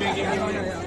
[0.01, 0.86] Ese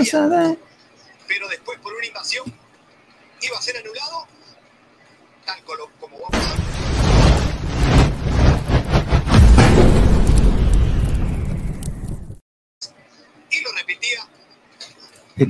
[0.00, 0.58] Con la cabeza de...
[1.28, 2.44] pero después por una invasión
[3.42, 4.26] iba a ser anulado,
[5.44, 6.56] tal como, como vamos a
[13.50, 14.26] y lo repetía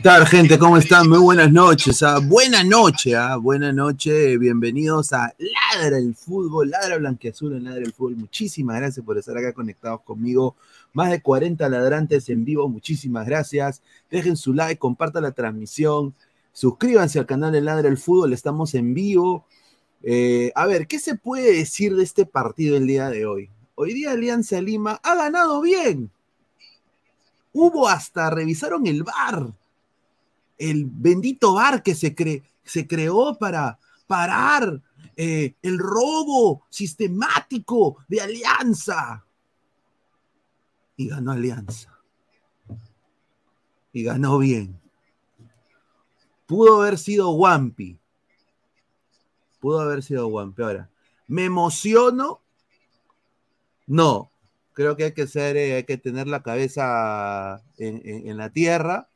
[0.01, 0.59] ¿Qué tal, gente?
[0.59, 1.11] ¿Cómo están?
[1.11, 2.03] Muy buenas noches.
[2.03, 2.21] ah.
[2.23, 3.37] Buena noche, ah.
[3.37, 4.39] buena noche.
[4.39, 8.17] Bienvenidos a Ladra el Fútbol, Ladra Blanqueazul en Ladra el Fútbol.
[8.17, 10.57] Muchísimas gracias por estar acá conectados conmigo.
[10.95, 12.67] Más de 40 ladrantes en vivo.
[12.67, 13.83] Muchísimas gracias.
[14.11, 16.15] Dejen su like, compartan la transmisión.
[16.55, 18.33] Suscríbanse al canal de Ladra el Fútbol.
[18.33, 19.45] Estamos en vivo.
[20.03, 23.51] Eh, a ver, ¿qué se puede decir de este partido el día de hoy?
[23.75, 26.11] Hoy día Alianza Lima ha ganado bien.
[27.53, 29.60] Hubo hasta, revisaron el VAR
[30.61, 32.15] el bendito VAR que se,
[32.63, 34.83] se creó para parar
[35.17, 39.25] eh, el robo sistemático de Alianza.
[40.97, 41.99] Y ganó Alianza.
[43.93, 44.79] Y ganó bien.
[46.47, 47.99] Pudo haber sido Wampi.
[49.61, 50.63] Pudo haber sido Wampi.
[50.63, 50.91] Ahora,
[51.27, 52.43] ¿me emociono?
[53.87, 54.31] No.
[54.75, 59.10] Creo que hay que ser, eh, hay que tener la cabeza en la tierra,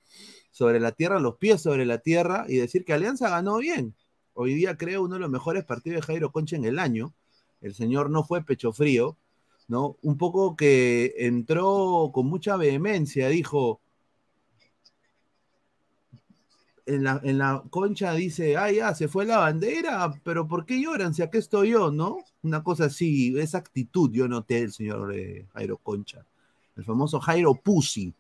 [0.55, 3.93] sobre la tierra, los pies sobre la tierra, y decir que Alianza ganó bien.
[4.35, 7.13] Hoy día creo uno de los mejores partidos de Jairo Concha en el año.
[7.61, 9.17] El señor no fue pecho frío,
[9.67, 9.97] ¿no?
[10.03, 13.81] Un poco que entró con mucha vehemencia, dijo,
[16.87, 20.81] en la, en la concha dice, ah, ya, se fue la bandera, pero ¿por qué
[20.81, 22.19] lloran si aquí estoy yo, no?
[22.45, 26.25] Una cosa así, esa actitud yo noté del señor eh, Jairo Concha,
[26.77, 28.15] el famoso Jairo Pussy,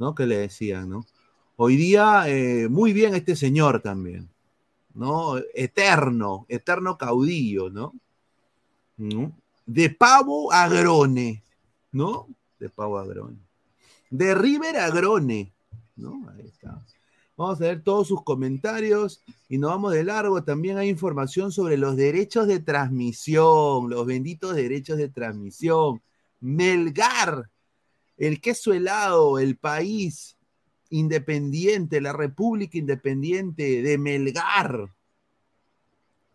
[0.00, 0.16] ¿no?
[0.16, 1.06] Que le decían, ¿no?
[1.58, 4.28] Hoy día, eh, muy bien este señor también,
[4.92, 5.38] ¿no?
[5.54, 7.94] Eterno, eterno caudillo, ¿no?
[8.98, 9.32] ¿No?
[9.64, 11.42] De pavo a grone,
[11.92, 12.28] ¿no?
[12.60, 13.38] De pavo a grone.
[14.10, 15.50] De River a grone,
[15.96, 16.28] ¿no?
[16.28, 16.84] Ahí está.
[17.38, 20.44] Vamos a ver todos sus comentarios y nos vamos de largo.
[20.44, 26.02] También hay información sobre los derechos de transmisión, los benditos derechos de transmisión.
[26.38, 27.48] Melgar,
[28.18, 30.35] el queso helado, el país
[30.90, 34.90] independiente, la República Independiente de Melgar,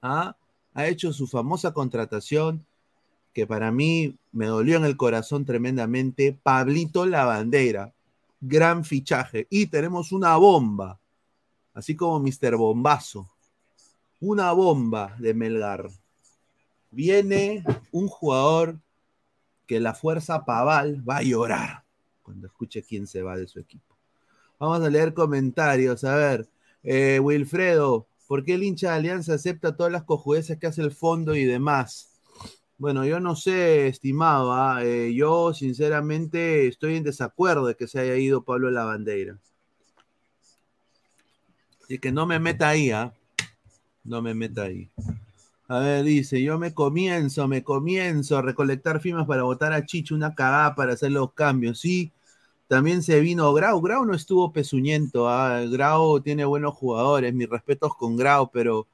[0.02, 0.36] ¿ah?
[0.74, 2.66] ha hecho su famosa contratación
[3.34, 6.38] que para mí me dolió en el corazón tremendamente.
[6.44, 7.94] Pablito Lavandera,
[8.40, 9.48] gran fichaje.
[9.50, 11.00] Y tenemos una bomba,
[11.74, 12.58] así como Mr.
[12.58, 13.30] Bombazo,
[14.20, 15.90] una bomba de Melgar.
[16.92, 18.78] Viene un jugador
[19.66, 21.86] que la fuerza Paval va a llorar
[22.22, 23.91] cuando escuche quién se va de su equipo.
[24.62, 26.04] Vamos a leer comentarios.
[26.04, 26.48] A ver,
[26.84, 30.92] eh, Wilfredo, ¿por qué el hincha de Alianza acepta todas las cojudeces que hace el
[30.92, 32.12] fondo y demás?
[32.78, 34.54] Bueno, yo no sé, estimado.
[34.54, 34.86] ¿ah?
[34.86, 39.40] Eh, yo sinceramente estoy en desacuerdo de que se haya ido Pablo Lavandeira.
[41.84, 43.12] Así que no me meta ahí, ¿ah?
[44.04, 44.92] No me meta ahí.
[45.68, 50.14] A ver, dice, yo me comienzo, me comienzo a recolectar firmas para votar a Chicho,
[50.14, 51.80] una cagada para hacer los cambios.
[51.80, 52.12] Sí,
[52.72, 53.82] también se vino Grau.
[53.82, 55.28] Grau no estuvo pezuñento.
[55.28, 55.60] ¿ah?
[55.70, 58.88] Grau tiene buenos jugadores, mis respetos con Grau, pero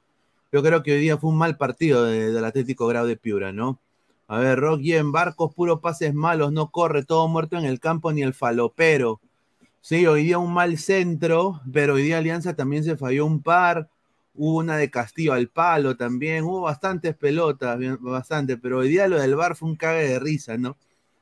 [0.50, 3.52] yo creo que hoy día fue un mal partido de- del Atlético Grau de Piura,
[3.52, 3.78] ¿no?
[4.26, 8.10] A ver, Rock en Barcos, puro pases malos, no corre, todo muerto en el campo,
[8.12, 9.20] ni el falopero.
[9.80, 13.88] Sí, hoy día un mal centro, pero hoy día Alianza también se falló un par.
[14.34, 19.20] Hubo una de Castillo al palo también, hubo bastantes pelotas, bastante, pero hoy día lo
[19.20, 20.76] del bar fue un cague de risa, ¿no?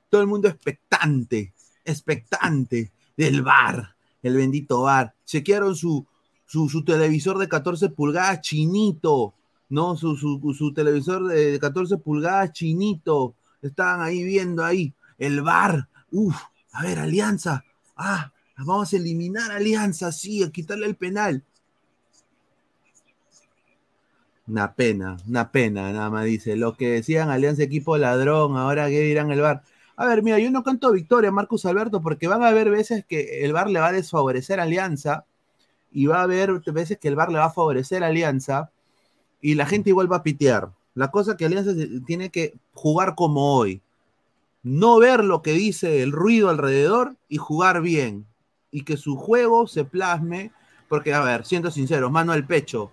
[0.09, 1.53] Todo el mundo expectante,
[1.87, 5.15] expectante del bar, el bendito bar.
[5.25, 6.07] Chequearon su,
[6.47, 9.35] su, su televisor de 14 pulgadas chinito,
[9.69, 9.97] ¿no?
[9.97, 13.35] Su, su, televisor de 14 pulgadas chinito.
[13.63, 15.89] Estaban ahí viendo ahí el bar.
[16.11, 16.37] Uf,
[16.73, 17.65] a ver, Alianza.
[17.97, 21.43] Ah, vamos a eliminar Alianza, sí, a quitarle el penal.
[24.47, 26.55] Una pena, una pena, nada más dice.
[26.55, 29.63] Lo que decían Alianza Equipo Ladrón, ahora qué dirán el bar.
[29.97, 33.45] A ver, mira, yo no canto victoria, Marcus Alberto, porque van a haber veces que
[33.45, 35.25] el bar le va a desfavorecer Alianza
[35.91, 38.71] y va a haber veces que el bar le va a favorecer Alianza
[39.41, 40.71] y la gente igual va a pitear.
[40.95, 41.73] La cosa que Alianza
[42.07, 43.81] tiene que jugar como hoy.
[44.63, 48.27] No ver lo que dice el ruido alrededor y jugar bien.
[48.71, 50.53] Y que su juego se plasme.
[50.89, 52.91] Porque, a ver, siendo sincero, mano al pecho.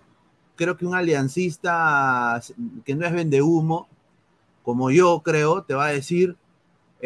[0.56, 2.40] Creo que un aliancista
[2.84, 3.88] que no es vende humo,
[4.62, 6.36] como yo creo, te va a decir,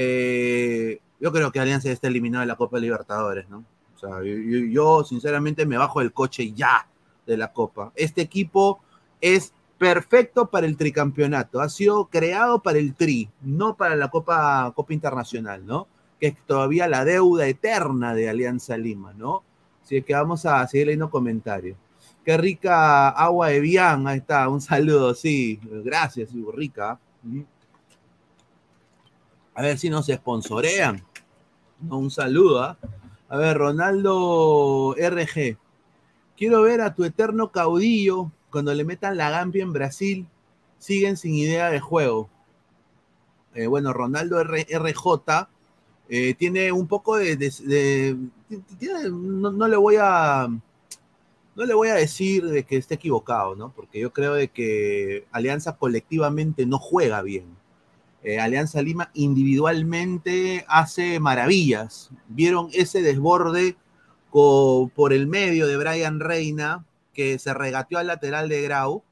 [0.01, 3.65] eh, yo creo que Alianza ya está eliminado de la Copa Libertadores, ¿no?
[3.97, 6.87] O sea, yo, sinceramente me bajo del coche ya
[7.27, 7.91] de la Copa.
[7.97, 8.81] Este equipo
[9.21, 11.61] es perfecto para el tricampeonato.
[11.61, 15.89] Ha sido creado para el tri, no para la Copa, Copa Internacional, ¿no?
[16.21, 19.43] Que es todavía la deuda eterna de Alianza Lima, ¿no?
[19.83, 21.77] Así que vamos a seguir leyendo comentarios.
[22.25, 27.01] Qué rica agua de Bian, ahí está, un saludo, sí, gracias, rica.
[29.59, 31.03] A ver si nos sponsorean.
[31.91, 32.79] Un saludo, ¿ah?
[33.29, 35.57] A ver, Ronaldo RG.
[36.37, 40.27] Quiero ver a tu eterno caudillo cuando le metan la Gambia en Brasil.
[40.79, 42.31] Siguen sin idea de juego.
[43.53, 45.49] Eh, bueno, Ronaldo RJ
[46.09, 47.37] eh, tiene un poco de-
[48.79, 50.47] tiene- no, no le voy a.
[51.57, 53.73] No le voy a decir de que esté equivocado, ¿no?
[53.75, 57.58] Porque yo creo de que Alianza colectivamente no juega bien.
[58.25, 62.11] Eh, Alianza Lima individualmente hace maravillas.
[62.29, 63.77] Vieron ese desborde
[64.31, 66.85] por el medio de Brian Reina,
[67.15, 69.03] que se regateó al lateral de Grau,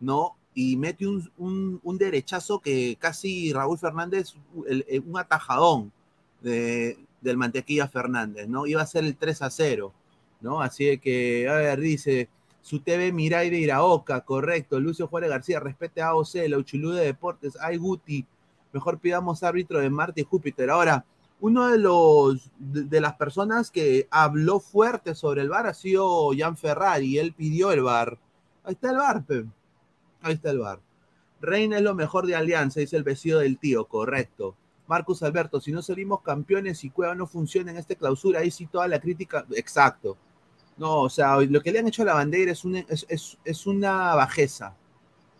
[0.00, 0.36] ¿no?
[0.54, 4.34] Y mete un, un- derechazo que casi Raúl Fernández,
[4.68, 5.92] el- un atajadón
[6.40, 8.66] de- del Mantequilla Fernández, ¿no?
[8.66, 9.92] Iba a ser el 3 a 0,
[10.40, 10.60] ¿no?
[10.60, 12.28] Así que, a ver, dice,
[12.62, 14.80] Su TV Mirai de Iraoka, correcto.
[14.80, 18.24] Lucio Juárez García, respete a AOC, la Uchulú de Deportes, ay Guti.
[18.74, 20.68] Mejor pidamos árbitro de Marte y Júpiter.
[20.68, 21.04] Ahora,
[21.38, 26.56] uno de los de, las personas que habló fuerte sobre el bar ha sido Jan
[26.56, 27.18] Ferrari.
[27.18, 28.18] Él pidió el bar.
[28.64, 29.44] Ahí está el bar, pe.
[30.22, 30.80] Ahí está el bar.
[31.40, 34.56] Reina es lo mejor de Alianza, dice el vecino del tío, correcto.
[34.88, 38.66] Marcus Alberto, si no salimos campeones y Cueva no funciona en esta clausura, ahí sí
[38.66, 40.16] toda la crítica, exacto.
[40.76, 43.38] No, o sea, lo que le han hecho a la bandera es una, es, es,
[43.44, 44.74] es una bajeza,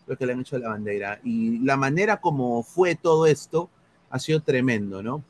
[0.06, 1.20] lo que le han hecho a la bandera.
[1.24, 3.70] Y la manera como fue todo esto
[4.10, 5.22] ha sido tremendo, ¿no?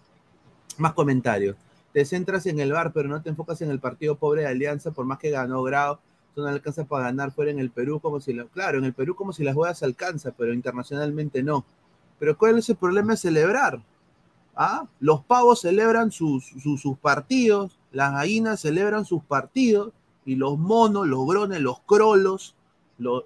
[0.79, 1.57] Más comentarios.
[1.93, 4.91] Te centras en el bar, pero no te enfocas en el partido pobre de Alianza,
[4.91, 6.01] por más que ganó Grado,
[6.37, 9.15] no alcanza para ganar fuera en el Perú, como si, lo, claro, en el Perú
[9.15, 11.65] como si las huevas alcanza, pero internacionalmente no.
[12.19, 13.81] Pero ¿cuál es el problema de celebrar?
[14.57, 14.87] ¿Ah?
[14.99, 19.93] Los pavos celebran sus, sus, sus partidos, las gallinas celebran sus partidos,
[20.27, 22.55] y los monos, los grones, los crolos,
[22.99, 23.25] los,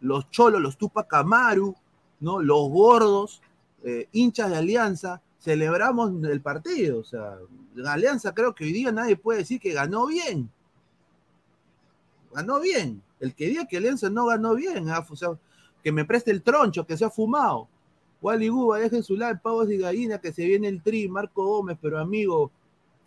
[0.00, 1.74] los cholos, los Tupac Amaru,
[2.20, 2.40] ¿no?
[2.40, 3.42] los gordos,
[3.84, 7.00] eh, hinchas de Alianza, celebramos el partido.
[7.00, 7.38] O sea,
[7.86, 10.50] Alianza creo que hoy día nadie puede decir que ganó bien.
[12.32, 13.02] Ganó bien.
[13.20, 15.04] El que diga que Alianza no ganó bien, ¿ah?
[15.08, 15.30] o sea,
[15.82, 17.68] que me preste el troncho, que se ha fumado.
[18.20, 21.78] Wally Guba, dejen su like, pavos y gallinas, que se viene el tri, Marco Gómez,
[21.80, 22.50] pero amigo,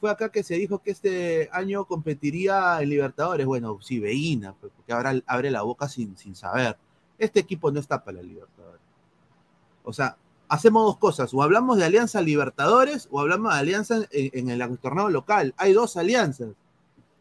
[0.02, 3.46] fue acá que se dijo que este año competiría en Libertadores.
[3.46, 6.76] Bueno, sí, Veína, pues, porque ahora abre la boca sin, sin saber.
[7.20, 8.82] Este equipo no está para la Libertadores.
[9.84, 10.18] O sea,
[10.50, 14.80] hacemos dos cosas, o hablamos de Alianza Libertadores o hablamos de Alianza en, en el
[14.80, 15.54] torneo local.
[15.56, 16.50] Hay dos alianzas,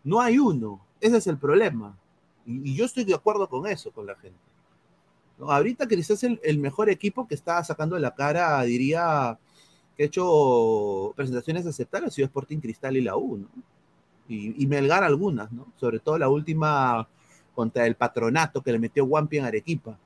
[0.02, 0.80] no hay uno.
[1.00, 1.96] Ese es el problema.
[2.46, 4.38] Y, yo estoy de acuerdo con eso, con la gente.
[5.38, 9.38] Ahorita quizás el, el, mejor equipo que está sacando la cara, diría,
[10.00, 13.48] que hecho presentaciones aceptables, ha sido Sporting Cristal y la U, ¿no?
[14.28, 15.66] Y, Melgar algunas, ¿no?
[15.76, 17.06] Sobre todo la última
[17.54, 19.98] contra el patronato que le metió Wampi en Arequipa.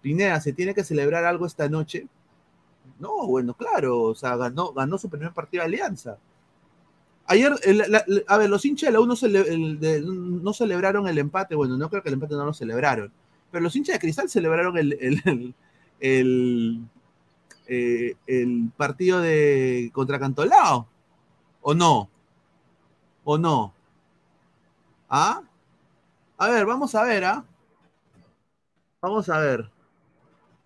[0.00, 2.08] Pineda, ¿se tiene que celebrar algo esta noche?
[2.98, 6.18] No, bueno, claro, o sea, ganó, su primer partido de Alianza.
[7.26, 7.54] Ayer,
[8.26, 12.08] a ver, los hinchas de la U no, celebraron el empate, bueno, no creo que
[12.08, 13.12] el empate no lo celebraron,
[13.52, 15.54] pero los hinchas de Cristal celebraron el,
[16.00, 16.80] el
[17.68, 20.88] eh, el partido de contra Cantolao,
[21.60, 22.08] ¿o no?
[23.24, 23.74] ¿O no?
[25.08, 25.42] ¿Ah?
[26.38, 27.44] A ver, vamos a ver, ¿ah?
[29.00, 29.70] Vamos a ver.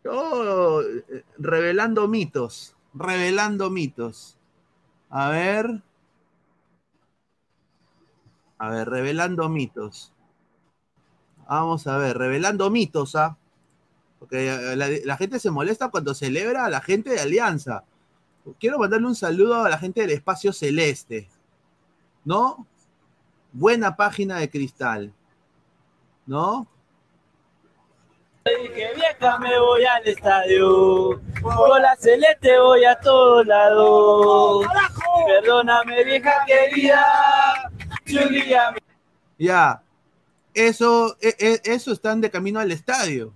[0.04, 4.36] Yo, eh, revelando mitos, revelando mitos.
[5.10, 5.82] A ver.
[8.58, 10.12] A ver, revelando mitos.
[11.48, 13.36] Vamos a ver, revelando mitos, ¿ah?
[14.22, 17.82] Porque la, la, gente se molesta cuando celebra a la gente de Alianza.
[18.60, 21.28] Quiero mandarle un saludo a la gente del Espacio Celeste.
[22.24, 22.64] ¿No?
[23.52, 25.12] Buena página de cristal.
[26.24, 26.68] ¿No?
[28.44, 34.66] Que vieja me voy al estadio, con la celeste voy a todos lados.
[35.26, 37.70] Perdóname vieja querida,
[39.36, 39.82] Ya,
[40.54, 43.32] eso, e, e, eso están de camino al estadio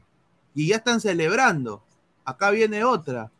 [0.57, 1.83] y ya están celebrando.
[2.25, 3.31] Acá viene otra.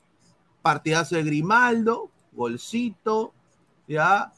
[0.61, 3.33] Partidazo de Grimaldo, golcito,
[3.89, 4.33] ya.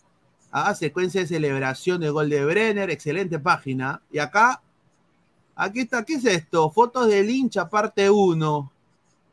[0.53, 4.01] Ah, secuencia de celebración de gol de Brenner, excelente página.
[4.13, 4.63] Y acá,
[5.57, 6.71] aquí está, ¿qué es esto?
[6.71, 8.73] Fotos del hincha, parte 1.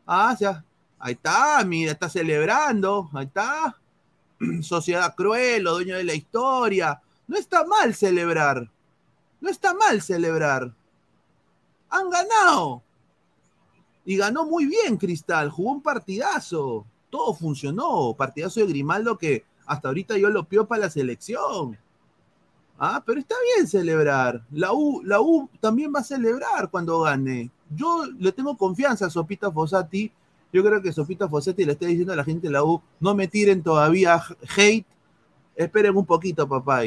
[0.07, 0.65] Ah, ya.
[0.97, 3.11] Ahí está, mira, está celebrando.
[3.13, 3.79] Ahí está.
[4.61, 6.99] Sociedad cruel, lo dueño de la historia.
[7.27, 8.71] No está mal celebrar.
[9.39, 10.73] No está mal celebrar.
[11.89, 12.84] Han ganado.
[14.05, 19.87] Y ganó muy bien Cristal, jugó un partidazo, todo funcionó, partidazo de Grimaldo que hasta
[19.87, 21.77] ahorita yo lo pio para la selección.
[22.77, 24.43] Ah, pero está bien celebrar.
[24.51, 27.49] La U, la U también va a celebrar cuando gane.
[27.73, 30.11] Yo le tengo confianza a Sopita Fossati.
[30.51, 33.15] Yo creo que Sopita Fossati le está diciendo a la gente de la U, no
[33.15, 34.21] me tiren todavía
[34.55, 34.85] hate.
[35.55, 36.81] Esperen un poquito, papá.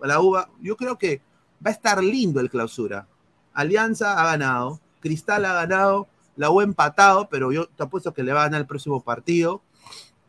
[0.00, 1.22] La U va, yo creo que
[1.64, 3.06] va a estar lindo el clausura.
[3.52, 8.32] Alianza ha ganado, Cristal ha ganado, la U empatado, pero yo te apuesto que le
[8.32, 9.62] va a ganar el próximo partido.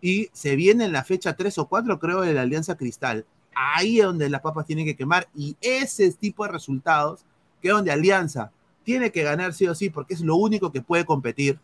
[0.02, 3.26] Y se viene en la fecha 3 o 4, creo, de la Alianza Cristal.
[3.54, 5.30] Ahí es donde las papas tienen que quemar.
[5.36, 7.24] Y ese tipo de resultados,
[7.62, 8.52] que es donde Alianza
[8.84, 11.60] tiene que ganar sí o sí, porque es lo único que puede competir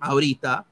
[0.00, 0.66] ahorita,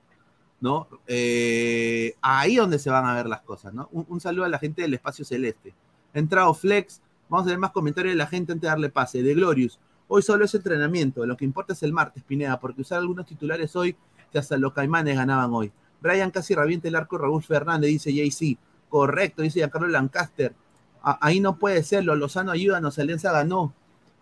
[0.60, 0.88] ¿no?
[1.06, 3.88] Eh, ahí es donde se van a ver las cosas, ¿no?
[3.92, 5.72] Un, un, saludo a la gente del espacio celeste.
[6.12, 9.22] Entrado Flex, vamos a ver más comentarios de la gente antes de darle pase.
[9.22, 9.78] De Glorious,
[10.12, 13.76] Hoy solo es entrenamiento, lo que importa es el martes, Pineda, porque usar algunos titulares
[13.76, 13.94] hoy
[14.32, 15.70] que hasta los caimanes ganaban hoy.
[16.00, 18.58] Brian casi revienta el arco Raúl Fernández, dice JC.
[18.88, 20.52] Correcto, dice Giancarlo Lancaster.
[21.00, 23.72] ahí no puede ser, los Lozano ayúdanos, Alianza ganó.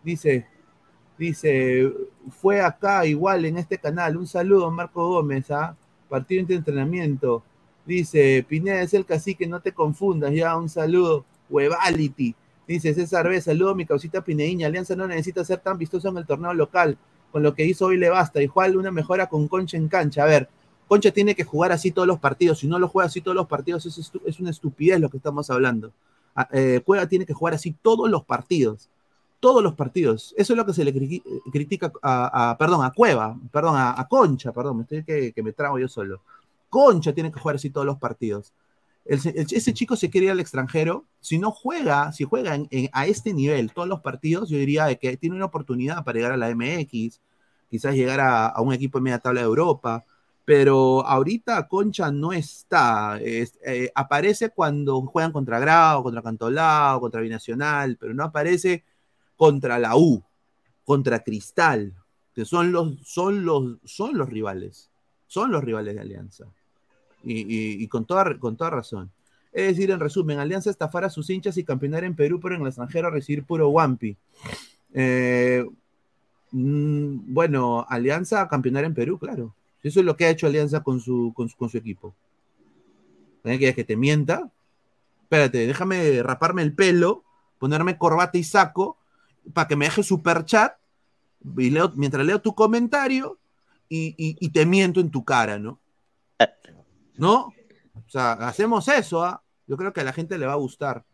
[0.05, 0.47] Dice,
[1.17, 1.91] dice,
[2.39, 4.19] fue acá igual en este canal.
[4.19, 5.75] Un saludo, Marco Gómez, ¿ah?
[6.11, 7.43] Partido de entrenamiento.
[7.87, 11.25] Dice, Pineda es el cacique, no te confundas, ya, un saludo.
[11.49, 12.35] Huevality.
[12.69, 14.67] Dice César B, saludo mi causita Pineíña.
[14.69, 16.97] Alianza no necesita ser tan vistoso en el torneo local.
[17.33, 18.41] Con lo que hizo hoy le basta.
[18.43, 20.23] Igual una mejora con Concha en cancha.
[20.23, 20.49] A ver,
[20.87, 22.59] Concha tiene que jugar así todos los partidos.
[22.61, 25.49] Si no lo juega así todos los partidos, es, es una estupidez lo que estamos
[25.51, 25.93] hablando.
[26.35, 28.89] A- eh, Cueva tiene que jugar así todos los partidos.
[29.41, 30.35] Todos los partidos.
[30.37, 33.99] Eso es lo que se le cri- critica a, a- perdón, a Cueva, perdón, a,
[33.99, 36.21] a Concha, perdón, me estoy que, que me trago yo solo.
[36.69, 38.53] Concha tiene que jugar así todos los partidos.
[39.09, 41.07] Ese chico se quiere ir al extranjero.
[41.21, 42.59] Si no juega, si juega
[42.93, 46.33] a este nivel todos los partidos, yo diría de que tiene una oportunidad para llegar
[46.33, 47.19] a la MX,
[47.71, 50.05] quizás llegar a, un equipo en media tabla de Europa.
[50.45, 53.19] Pero ahorita Concha no está.
[53.21, 58.85] Es- eh, aparece cuando juegan contra Grau, contra Cantolao, contra Binacional, pero no aparece
[59.37, 60.23] contra la U,
[60.85, 61.95] contra Cristal,
[62.35, 64.91] que son los, son los, son los rivales.
[65.27, 66.47] Son los rivales de Alianza.
[67.25, 69.11] Y, con, toda, con toda razón.
[69.53, 72.61] Es decir, en resumen, Alianza estafar a sus hinchas y campeonar en Perú, pero en
[72.63, 74.17] el extranjero recibir puro Wampi.
[74.95, 75.65] Eh,
[76.53, 79.55] mm, bueno, Alianza a campeonar en Perú, claro.
[79.83, 82.15] Eso es lo que ha hecho Alianza con su, con su, equipo.
[83.45, 83.59] ¿Eh?
[83.59, 84.51] ¿Quieres que te mienta?
[85.23, 87.25] Espérate, déjame raparme el pelo,
[87.59, 88.97] ponerme corbata y saco,
[89.53, 90.75] para que me deje super chat,
[91.43, 93.39] mientras leo tu comentario,
[93.89, 95.79] y, y- y te miento en tu cara, ¿no?
[97.19, 97.53] ¿No?
[97.95, 99.43] O sea, hacemos eso, ¿ah?
[99.67, 101.05] Yo creo que a la gente le va a gustar.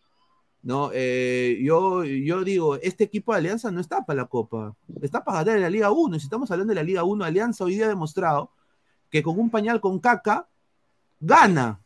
[0.65, 0.91] ¿no?
[0.95, 5.39] Eh, yo, yo digo, este equipo de Alianza no está para la Copa, está para
[5.41, 6.17] ganar en la Liga 1.
[6.17, 8.51] Y si estamos hablando de la Liga 1, Alianza hoy día ha demostrado
[9.11, 10.49] que con un pañal con caca
[11.21, 11.81] gana.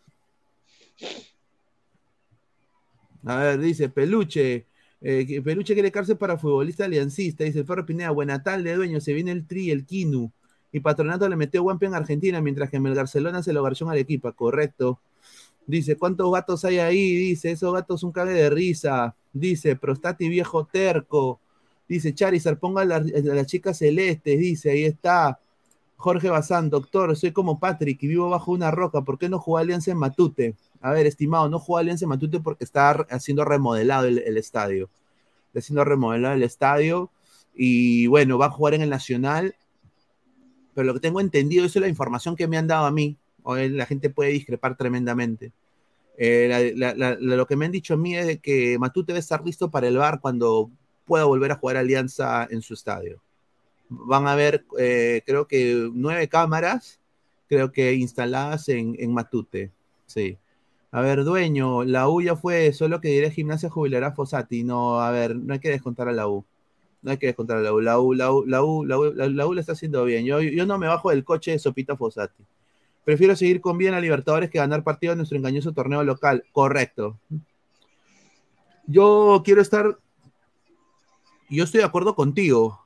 [3.25, 4.67] A ver, dice Peluche.
[5.01, 7.45] eh, Peluche quiere cárcel para futbolista aliancista.
[7.45, 9.01] Dice el Ferro Pineda, buena tarde, dueño.
[9.01, 10.31] Se viene el Tri, el Kinu.
[10.73, 13.89] Y Patronato le metió Guampi en Argentina, mientras que en el Barcelona se lo garchó
[13.89, 14.33] al equipo.
[14.33, 15.01] Correcto.
[15.67, 17.15] Dice, ¿cuántos gatos hay ahí?
[17.17, 19.15] Dice, esos gatos un cague de risa.
[19.33, 21.41] Dice, Prostati viejo terco.
[21.89, 24.39] Dice, Charizard, ponga a las la chicas celestes.
[24.39, 25.39] Dice, ahí está.
[25.97, 29.03] Jorge Bazán, doctor, soy como Patrick y vivo bajo una roca.
[29.03, 30.55] ¿Por qué no jugó Alianza en Matute?
[30.81, 34.89] A ver, estimado, no jugó Alianza en Matute porque está haciendo remodelado el, el estadio.
[35.49, 37.11] Está haciendo remodelado el estadio.
[37.55, 39.57] Y bueno, va a jugar en el Nacional.
[40.79, 43.17] Pero lo que tengo entendido, eso es la información que me han dado a mí.
[43.45, 45.51] La gente puede discrepar tremendamente.
[46.17, 46.73] Eh,
[47.19, 49.97] lo que me han dicho a mí es que Matute debe estar listo para el
[49.97, 50.71] bar cuando
[51.05, 53.21] pueda volver a jugar Alianza en su estadio.
[53.89, 57.01] Van a haber, eh, creo que nueve cámaras,
[57.49, 59.73] creo que instaladas en, Matute.
[60.07, 60.39] Sí.
[60.93, 64.63] A ver, dueño, la U ya fue, solo que diré gimnasia jubilará Fossati.
[64.63, 66.45] No, a ver, no hay que descontar a la U.
[67.03, 67.71] No hay que descontar la.
[67.71, 70.25] La U, la U, la está haciendo bien.
[70.25, 72.45] Yo, yo no me bajo del coche de Sopita Fossati.
[73.05, 76.45] Prefiero seguir con bien a Libertadores que ganar partido en nuestro engañoso torneo local.
[76.53, 77.19] Correcto.
[78.87, 79.99] Yo quiero estar.
[81.49, 82.81] Yo estoy de acuerdo contigo.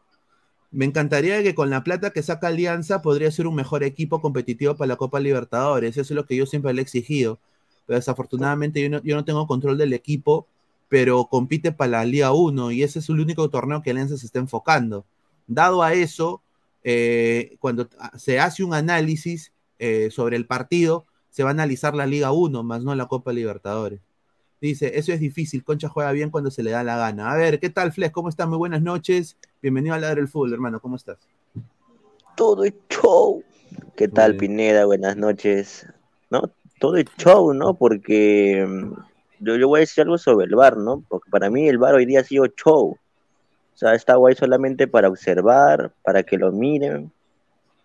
[0.71, 4.77] Me encantaría que con la plata que saca Alianza podría ser un mejor equipo competitivo
[4.77, 5.97] para la Copa Libertadores.
[5.97, 7.41] Eso es lo que yo siempre le he exigido.
[7.87, 10.47] Pero desafortunadamente yo no, yo no tengo control del equipo,
[10.93, 14.27] pero compite para la Liga 1 y ese es el único torneo que Alianza se
[14.27, 15.07] está enfocando.
[15.47, 16.43] Dado a eso,
[16.85, 22.05] eh, cuando se hace un análisis, eh, sobre el partido, se va a analizar la
[22.05, 24.01] Liga 1, más no la Copa Libertadores.
[24.61, 27.33] Dice, eso es difícil, Concha juega bien cuando se le da la gana.
[27.33, 28.13] A ver, ¿qué tal, Flex?
[28.13, 28.47] ¿Cómo estás?
[28.47, 29.39] Muy buenas noches.
[29.63, 30.79] Bienvenido a Ladre del Fútbol, hermano.
[30.79, 31.17] ¿Cómo estás?
[32.37, 33.43] Todo es show.
[33.97, 34.85] ¿Qué tal, Pineda?
[34.85, 35.87] Buenas noches.
[36.29, 36.53] ¿No?
[36.79, 37.73] Todo es show, ¿no?
[37.73, 38.69] Porque
[39.43, 41.05] yo, yo voy a decir algo sobre el bar, ¿no?
[41.09, 42.97] Porque para mí el bar hoy día ha sido show.
[43.75, 47.13] O sea, está guay solamente para observar, para que lo miren,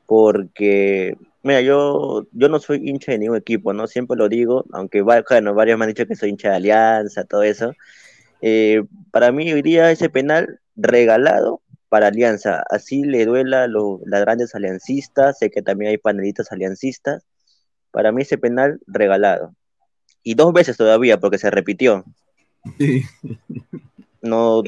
[0.05, 1.17] porque
[1.47, 3.87] Mira, yo, yo no soy hincha de ningún equipo, ¿no?
[3.87, 7.43] Siempre lo digo, aunque bueno, varios me han dicho que soy hincha de Alianza, todo
[7.43, 7.71] eso.
[8.41, 14.01] Eh, para mí hoy día ese penal regalado para Alianza, así le duela a los
[14.03, 17.23] grandes aliancistas, sé que también hay panelitos aliancistas,
[17.91, 19.55] para mí ese penal regalado.
[20.23, 22.03] Y dos veces todavía, porque se repitió.
[22.77, 23.03] Sí.
[24.21, 24.63] No,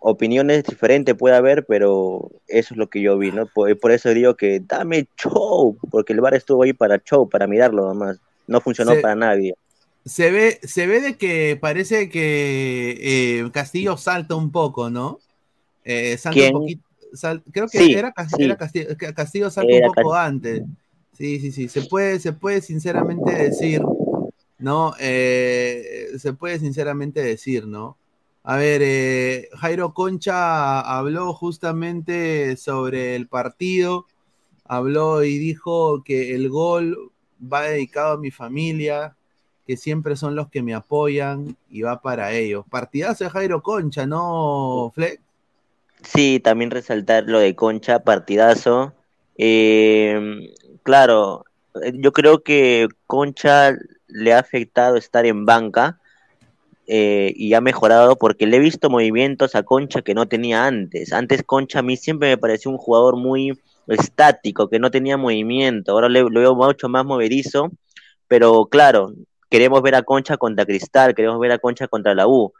[0.00, 3.46] opiniones diferentes puede haber, pero eso es lo que yo vi, ¿no?
[3.46, 7.46] Por, por, eso digo que dame show, porque el bar estuvo ahí para show, para
[7.46, 8.18] mirarlo nomás.
[8.46, 9.54] No funcionó se, para nadie.
[10.04, 15.20] Se ve, se ve de que parece que eh, Castillo salta un poco, ¿no?
[15.84, 16.54] Eh, salta ¿Quién?
[16.56, 16.82] un poquito.
[17.12, 18.44] Sal, creo que sí, era, sí.
[18.44, 20.26] era, Castillo, Castillo salta era un poco Castillo.
[20.26, 20.62] antes.
[21.18, 21.68] Sí, sí, sí.
[21.68, 23.82] Se puede, se puede sinceramente decir,
[24.60, 24.94] ¿no?
[25.00, 27.96] Eh, se puede sinceramente decir, ¿no?
[28.42, 34.06] A ver, eh, Jairo Concha habló justamente sobre el partido,
[34.64, 39.16] habló y dijo que el gol va dedicado a mi familia,
[39.66, 42.64] que siempre son los que me apoyan y va para ellos.
[42.70, 45.20] Partidazo de Jairo Concha, ¿no, Fleck?
[46.02, 48.94] Sí, también resaltar lo de Concha, partidazo.
[49.36, 51.44] Eh, claro,
[51.82, 53.76] eh, yo creo que Concha
[54.12, 55.98] le ha afectado estar en banca
[56.86, 61.12] eh, y ha mejorado porque le he visto movimientos a Concha que no tenía antes.
[61.12, 65.92] Antes Concha a mí siempre me pareció un jugador muy estático, que no tenía movimiento.
[65.92, 67.70] Ahora le, lo veo mucho más movedizo,
[68.28, 69.12] pero claro,
[69.50, 72.52] queremos ver a Concha contra Cristal, queremos ver a Concha contra la U.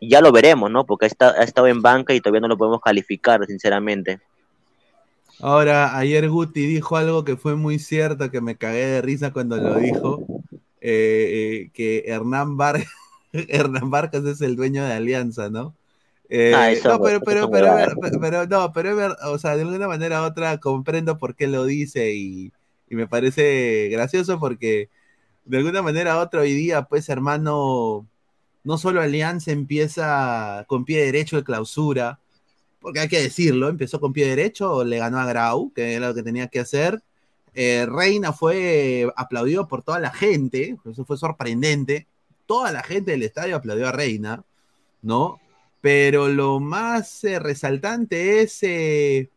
[0.00, 0.84] Ya lo veremos, ¿no?
[0.84, 4.20] Porque estado, ha estado en banca y todavía no lo podemos calificar, sinceramente.
[5.40, 9.56] Ahora, ayer Guti dijo algo que fue muy cierto, que me cagué de risa cuando
[9.56, 10.24] lo dijo,
[10.82, 12.84] eh, eh, que Hernán, Var
[13.32, 15.76] Hernán Vargas es el dueño de Alianza, ¿no?
[16.28, 19.88] Eh, Ah, eso- no, pero, pero, pero, pero, pero- no, pero o sea, de alguna
[19.88, 22.52] manera u otra comprendo por qué lo dice y,
[22.88, 24.90] y me parece gracioso porque
[25.44, 28.08] de alguna manera u otra hoy día, pues hermano,
[28.64, 32.20] no solo Alianza empieza con pie derecho de clausura,
[32.80, 36.14] porque hay que decirlo, empezó con pie derecho, le ganó a Grau, que era lo
[36.14, 37.02] que tenía que hacer.
[37.54, 42.06] Eh, Reina fue aplaudido por toda la gente, eso fue sorprendente.
[42.46, 44.42] Toda la gente del estadio aplaudió a Reina,
[45.02, 45.38] ¿no?
[45.80, 49.28] Pero lo más eh, resaltante es eh,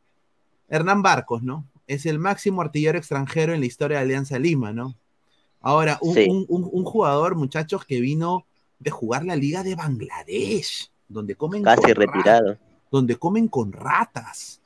[0.69, 1.65] Hernán Barcos, ¿no?
[1.87, 4.95] Es el máximo artillero extranjero en la historia de Alianza Lima, ¿no?
[5.61, 6.25] Ahora, un, Sí.
[6.29, 8.45] un- un- un jugador, muchachos, que vino
[8.79, 12.57] de jugar la Liga de Bangladesh, donde comen Casi con retirado.
[12.91, 14.61] donde comen con ratas.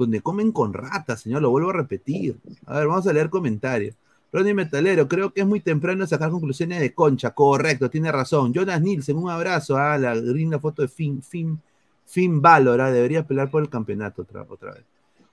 [0.00, 2.38] Donde comen con ratas, señor, lo vuelvo a repetir.
[2.64, 3.94] A ver, vamos a leer comentarios.
[4.32, 7.32] Ronnie Metalero, creo que es muy temprano sacar conclusiones de Concha.
[7.32, 8.54] Correcto, tiene razón.
[8.54, 9.76] Jonas Nielsen, un abrazo.
[9.76, 11.60] Ah, la linda foto de Finn, Finn,
[12.06, 12.80] Finn Balor.
[12.80, 14.84] ah, debería pelear por el campeonato otra, otra vez.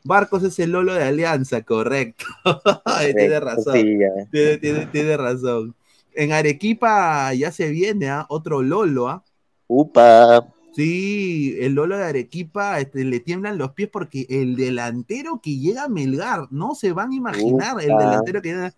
[0.04, 2.26] Barcos es el Lolo de Alianza, correcto.
[3.16, 3.74] Tiene razón.
[3.74, 3.98] Sí.
[4.32, 5.76] Tiene, tiene- tiene razón.
[6.14, 8.26] En Arequipa ya se viene ¿ah?
[8.28, 9.24] otro Lolo, ¿ah?
[9.68, 10.46] Upa.
[10.78, 15.86] Sí, el Lolo de Arequipa este, le tiemblan los pies porque el delantero que llega
[15.86, 18.74] a Melgar, no se van a imaginar el delantero que llega.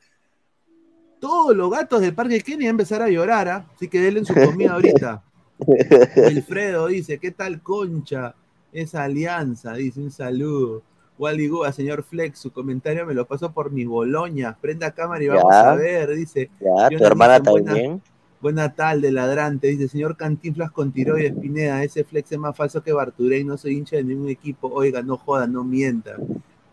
[1.19, 3.67] Todos los gatos del Parque Kenia van a empezar a llorar, ¿ah?
[3.75, 5.21] así que denle su comida ahorita.
[6.15, 8.33] Wilfredo dice, ¿qué tal concha?
[8.71, 10.83] Esa alianza, dice, un saludo.
[11.17, 14.55] Wally Gua, señor Flex, su comentario me lo pasó por mis boloñas.
[14.61, 15.33] Prenda cámara y Ya.
[15.33, 16.49] vamos a ver, dice.
[16.61, 18.01] Ya, tu hermana también.
[18.41, 19.67] Buena tarde, ladrante.
[19.67, 23.75] Dice, señor Cantinflas con tiroides Pineda, ese flex es más falso que Barturey, no soy
[23.75, 24.69] hincha de ningún equipo.
[24.73, 26.15] Oiga, no joda, no mienta.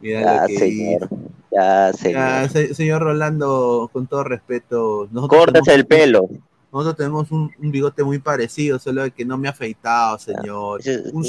[0.01, 1.09] Mira Ya, lo que señor.
[1.51, 2.49] Ya, Ya, señor.
[2.51, 5.09] se- señor Rolando, con todo respeto,
[5.53, 6.29] tenemos- el pelo.
[6.73, 10.83] Nosotros tenemos un, un bigote muy parecido, solo que no me ha afeitado, señor.
[11.13, 11.25] Un,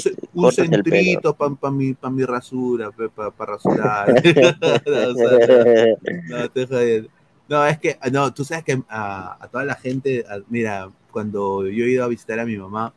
[0.52, 4.08] centrito para mi, pa mi rasura, para rasurar.
[4.60, 5.86] no, o sea,
[6.28, 7.08] no, estoy jodiendo.
[7.48, 11.66] No, es que, no, tú sabes que a, a toda la gente, a- mira, cuando
[11.66, 12.92] yo he ido a visitar a mi mamá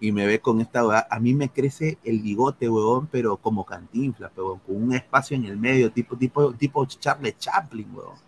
[0.00, 4.32] y me ve con esta a mí me crece el bigote, huevón, pero como cantinflas,
[4.36, 8.20] huevón, con un espacio en el medio, tipo, tipo, tipo Charlie Chaplin, huevón.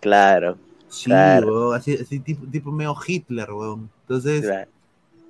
[0.00, 0.58] Claro.
[0.88, 1.46] Sí, Claro.
[1.46, 3.90] huevón, así, así tipo, tipo medio Hitler, huevón.
[4.02, 4.70] Entonces, claro.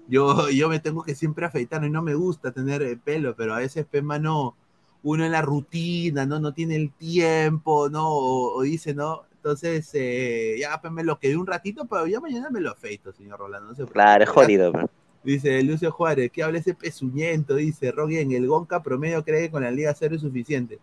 [0.06, 3.54] yo, yo me tengo que siempre afeitar y no me gusta tener eh, pelo, pero
[3.54, 4.56] a veces, pe, mano,
[5.02, 6.40] uno en la rutina, ¿no?
[6.40, 8.08] No tiene el tiempo, ¿no?
[8.08, 9.22] O, o dice, ¿no?
[9.42, 13.12] Entonces, eh, ya pe, me lo quedé un ratito, pero ya mañana me lo afeito,
[13.12, 13.70] señor Rolando.
[13.70, 14.72] No se Claro, es jodido.
[14.72, 14.88] man.
[15.24, 17.56] Dice Lucio Juárez, ¿qué habla ese pezuñento?
[17.56, 20.78] Dice Rocky en el Gonca promedio cree que con la Liga Cero es suficiente.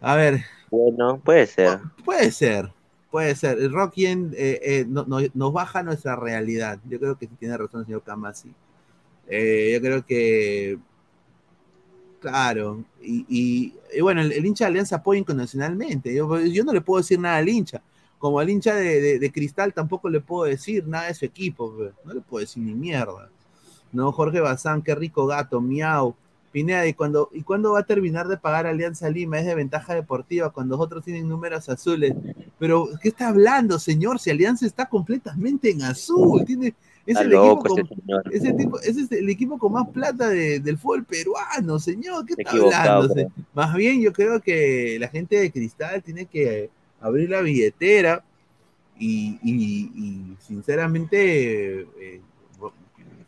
[0.00, 1.78] A ver, Bueno, puede ser.
[2.06, 2.72] Puede ser,
[3.10, 3.70] puede ser.
[3.70, 6.78] Rocky en, eh, eh, no- no- nos baja nuestra realidad.
[6.88, 8.50] Yo creo que sí tiene razón el señor Kamasi.
[9.28, 10.78] Eh, yo creo que,
[12.26, 16.12] claro, y, bueno, el, hincha de Alianza apoya incondicionalmente.
[16.12, 17.80] Yo, no le puedo decir nada al hincha.
[18.18, 21.72] Como al hincha de, Cristal tampoco le puedo decir nada de su equipo.
[22.04, 23.30] No le puedo decir ni mierda.
[23.92, 26.16] No, Jorge Bazán, qué rico gato, miau.
[26.50, 29.38] Pineda, ¿y cuándo, ¿y cuándo va a terminar de pagar Alianza Lima?
[29.38, 32.14] Es de ventaja deportiva cuando los otros tienen números azules.
[32.58, 34.18] Pero, ¿qué está hablando, señor?
[34.18, 36.44] Si Alianza está completamente en azul.
[36.44, 36.74] Tiene,
[37.06, 37.88] es, Está el equipo con,
[38.32, 42.26] ese tipo, ese es el equipo con más plata de- del fútbol peruano, señor.
[42.26, 42.50] ¿Qué está
[42.82, 43.14] hablando?
[43.54, 46.68] Más bien, yo creo que la gente de Cristal tiene que
[47.00, 48.24] abrir la billetera
[48.98, 52.20] y, y- y, sinceramente eh,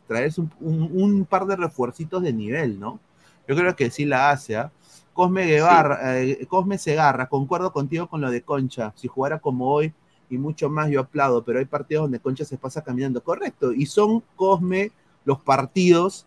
[0.07, 2.99] traerse un, un- un par de refuercitos de nivel, ¿no?
[3.47, 4.73] Yo creo que sí la hace, ¿ah?
[5.13, 8.93] Cosme Guevara, eh, Cosme Segarra, concuerdo contigo con lo de Concha.
[8.97, 9.93] Si jugara como hoy
[10.31, 13.23] y mucho más, yo aplaudo, pero hay partidos donde Concha se pasa caminando.
[13.23, 14.93] Correcto, y son Cosme
[15.25, 16.27] los partidos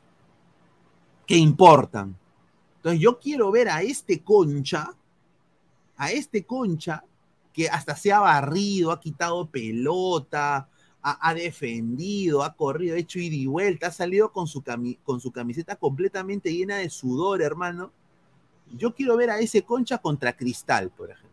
[1.26, 2.16] que importan.
[2.78, 4.94] Entonces yo quiero ver a este concha,
[5.98, 7.04] a este concha
[7.54, 10.68] que hasta se ha barrido, ha quitado pelota,
[11.04, 14.98] ha, ha defendido, ha corrido, ha hecho ida y vuelta, ha salido con su, cami-
[15.04, 17.92] con su camiseta completamente llena de sudor, hermano.
[18.76, 21.31] Yo quiero ver a ese concha contra Cristal, por ejemplo.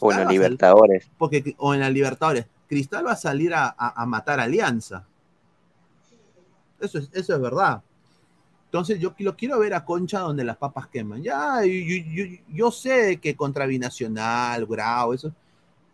[0.00, 1.10] O en va los a salir- Libertadores.
[1.18, 2.46] porque, o en la Libertadores.
[2.68, 5.04] Cristal va a salir a, a- a matar a Alianza.
[6.80, 7.82] Eso es, eso es verdad.
[8.66, 11.22] Entonces yo lo quiero ver a Concha donde las papas queman.
[11.22, 15.32] Ya, yo, yo- yo- sé que contra Binacional, Grau, eso.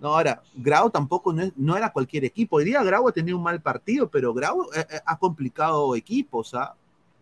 [0.01, 2.57] No, ahora, Grau tampoco no, es- no era cualquier equipo.
[2.57, 6.55] Hoy día Grau ha tenido un mal partido, pero Grau eh, eh, ha complicado equipos,
[6.55, 6.75] ¿ah?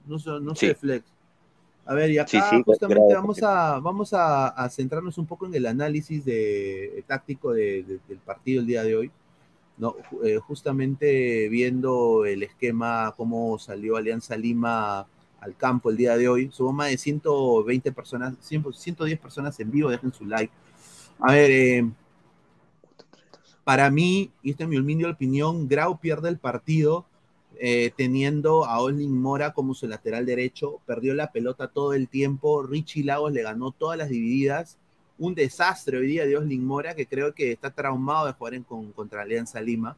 [0.06, 0.74] No, sé- no sé, Sí.
[0.74, 1.04] Flex.
[1.86, 5.26] A ver, y acá Sí, sí, justamente Grau vamos, a, vamos a, a centrarnos un
[5.26, 9.10] poco en el análisis de, táctico de- de- del partido el día de hoy.
[9.78, 9.94] ¿no?
[10.24, 15.06] Eh, justamente viendo el esquema, cómo salió Alianza Lima
[15.40, 16.50] al campo el día de hoy.
[16.50, 20.52] Somos más de 120 personas, 100 110 personas en vivo, dejen su like.
[21.20, 21.90] A ver, eh,
[23.64, 27.04] para mí, y esta es mi humilde opinión, Grau pierde el partido
[27.58, 32.62] eh, teniendo a Oslin Mora como su lateral derecho, perdió la pelota todo el tiempo,
[32.62, 34.78] Richie Lagos le ganó todas las divididas,
[35.18, 38.62] un desastre hoy día de Oslin Mora, que creo que está traumado de jugar en,
[38.62, 39.96] con, contra Alianza Lima.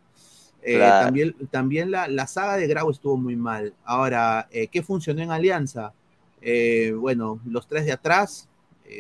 [0.62, 1.06] Eh, Claro.
[1.06, 3.74] También, también la, la saga de Grau estuvo muy mal.
[3.84, 5.92] Ahora, eh, ¿qué funcionó en Alianza?
[6.40, 8.48] Eh, bueno, los tres de atrás,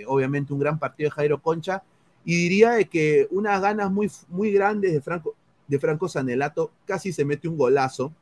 [0.06, 1.82] obviamente un gran partido de Jairo Concha,
[2.24, 5.34] y diría de que unas ganas muy, muy grandes de Franco,
[5.66, 8.12] de Franco Sanelato, casi se mete un golazo.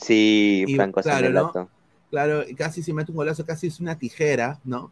[0.00, 1.68] Sí, Y, Franco claro, Sanelato.
[2.10, 4.90] Claro, casi se mete un golazo, casi es una tijera, ¿no?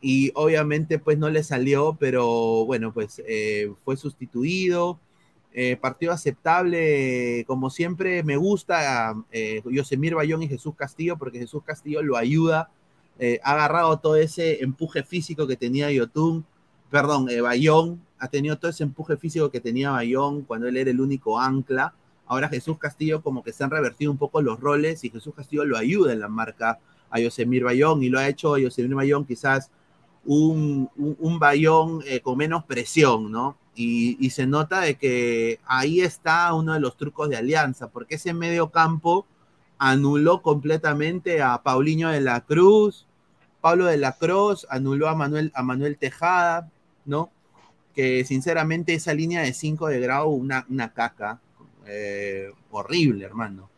[0.00, 4.98] Y obviamente pues no le salió, pero bueno, pues eh, fue sustituido.
[5.56, 11.62] Eh, partido aceptable, como siempre, me gusta eh, Yosemir Bayón y Jesús Castillo, porque Jesús
[11.64, 12.70] Castillo lo ayuda,
[13.20, 16.44] eh, ha agarrado todo ese empuje físico que tenía Yotun,
[16.90, 21.00] perdón, Bayón, ha tenido todo ese empuje físico que tenía Bayón cuando él era el
[21.00, 21.94] único ancla.
[22.26, 25.64] Ahora Jesús Castillo como que se han revertido un poco los roles y Jesús Castillo
[25.64, 26.78] lo ayuda en la marca
[27.10, 29.70] a Yosemir Bayón y lo ha hecho Yosemir Bayón quizás
[30.24, 33.58] un, un, Bayón eh, con menos presión, ¿no?
[33.76, 38.14] Y, y, se nota de que ahí está uno de los trucos de Alianza, porque
[38.14, 39.26] ese medio campo
[39.78, 43.06] anuló completamente a Paulinho de la Cruz,
[43.60, 46.70] Pablo de la Cruz anuló a Manuel, a Manuel Tejada,
[47.04, 47.30] ¿no?
[47.94, 51.40] Que sinceramente esa línea de 5 de grado, una, una caca,
[51.86, 53.70] eh, horrible, hermano.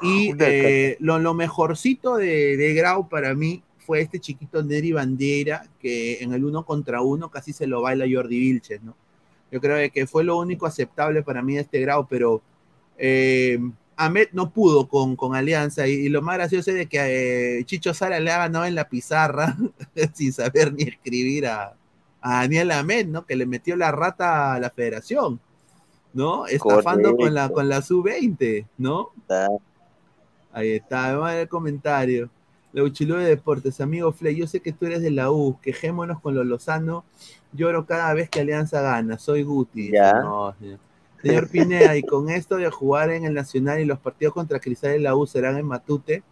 [0.00, 5.64] Y eh, lo, lo, mejorcito de, de Grau para mí fue este chiquito Neri Bandiera,
[5.78, 8.96] que en el uno contra uno casi se lo baila Jordi Vilches, ¿no?
[9.50, 12.42] Yo creo que fue lo único aceptable para mí de este grado, pero
[12.96, 13.58] eh,
[13.96, 17.64] Ahmed no pudo con, con Alianza y, y, lo más gracioso es de que eh,
[17.64, 19.56] Chicho Sara le ha ganado en la pizarra
[20.14, 21.76] sin saber ni escribir a,
[22.22, 23.26] a, Daniel Ahmed, ¿no?
[23.26, 25.38] Que le metió la rata a la federación,
[26.14, 26.46] ¿no?
[26.46, 27.16] Estafando Correcto.
[27.16, 29.10] con la, con la sub-20, ¿no?
[29.28, 29.48] Ah.
[30.52, 32.30] Ahí está, vamos a ver el comentario.
[32.72, 36.20] La Uchilú de Deportes, amigo Flay, yo sé que tú eres de la U, quejémonos
[36.20, 37.04] con los Lozano.
[37.52, 39.90] Lloro cada vez que Alianza gana, soy Guti.
[39.92, 40.14] ¿Ya?
[40.14, 40.78] No, señor.
[41.20, 44.96] señor Pineda, y con esto de jugar en el Nacional y los partidos contra Cristal
[44.96, 46.22] y la U serán en Matute,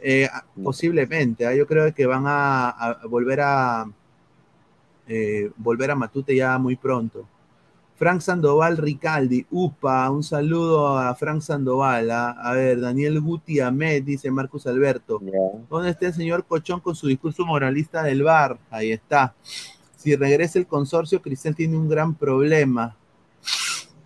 [0.00, 0.28] eh,
[0.62, 1.56] posiblemente, ¿eh?
[1.56, 3.86] yo creo que van a, a volver a
[5.06, 7.26] eh, volver a Matute ya muy pronto.
[7.96, 12.10] Frank Sandoval Ricaldi, UPA, un saludo a Frank Sandoval.
[12.10, 12.30] ¿ah?
[12.42, 15.20] A ver, Daniel Guti Ahmed, dice Marcus Alberto.
[15.20, 15.32] Yeah.
[15.70, 18.58] ¿Dónde está el señor Cochón con su discurso moralista del bar?
[18.70, 19.34] Ahí está.
[19.96, 22.96] Si regresa el consorcio, Cristal tiene un gran problema.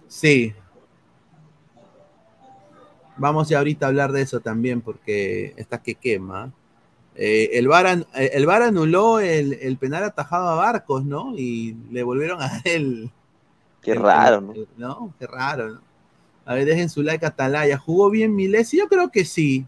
[0.06, 0.52] Sí.
[3.16, 6.52] Vamos ya ahorita a hablar de eso también, porque está que quema.
[7.16, 11.34] Eh, el, VAR, an, el VAR anuló el, el, penal atajado a Barcos, ¿no?
[11.36, 13.10] Y le volvieron a el,
[13.92, 14.54] Qué raro, ¿no?
[14.76, 15.14] ¿no?
[15.18, 15.80] Qué raro, ¿no?
[16.48, 17.76] A ver, dejen su like a Atalaya.
[17.76, 18.78] ¿Jugó bien Milesi?
[18.78, 19.66] Yo creo que sí.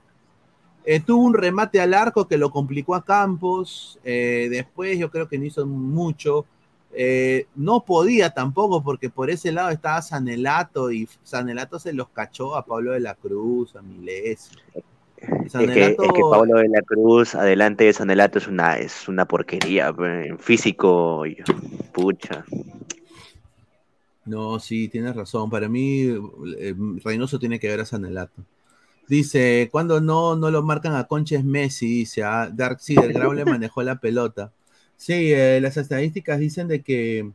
[0.87, 3.99] Eh, tuvo un remate al arco que lo complicó a Campos.
[4.03, 6.47] Eh, después yo creo que no hizo mucho.
[6.93, 12.57] Eh, no podía tampoco porque por ese lado estaba Sanelato y Sanelato se los cachó
[12.57, 14.57] a Pablo de la Cruz, a Milesi.
[15.49, 15.81] Sanelato...
[15.81, 19.27] Es, que, es, que, Pablo de la Cruz, adelante de Sanelato, es una, es una
[19.27, 19.95] porquería.
[19.99, 21.25] En físico,
[21.93, 22.43] pucha.
[24.25, 25.51] No, sí, tienes razón.
[25.51, 26.03] Para mí,
[26.59, 28.45] eh, Reynoso tiene que ver a Sanelato.
[29.09, 33.33] Dice, cuando no, no lo marcan a Conches Messi, dice, a Dark Seed, el Grau
[33.33, 34.53] le manejó la pelota.
[34.97, 37.33] Sí, eh, las estadísticas dicen de que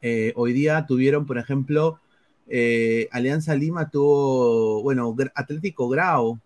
[0.00, 1.98] eh, hoy día tuvieron, por ejemplo,
[2.46, 6.38] eh, Alianza Lima tuvo, bueno, Atlético Grau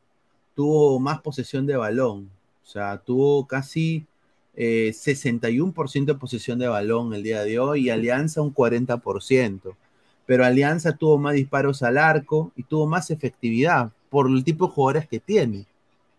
[0.54, 2.30] tuvo más posesión de balón.
[2.62, 4.06] O sea, tuvo casi
[4.60, 9.76] eh, 61% de posesión de balón el día de hoy y Alianza un 40%.
[10.26, 14.72] Pero Alianza tuvo más disparos al arco y tuvo más efectividad por el tipo de
[14.72, 15.66] jugadores que tiene,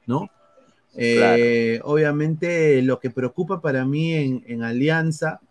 [0.08, 0.30] ¿no?
[0.96, 5.42] Eh, Obviamente lo que preocupa para mí en, en Alianza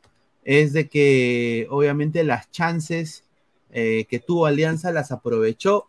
[0.45, 3.25] es de que obviamente las chances
[3.71, 5.89] eh, que tuvo Alianza las aprovechó,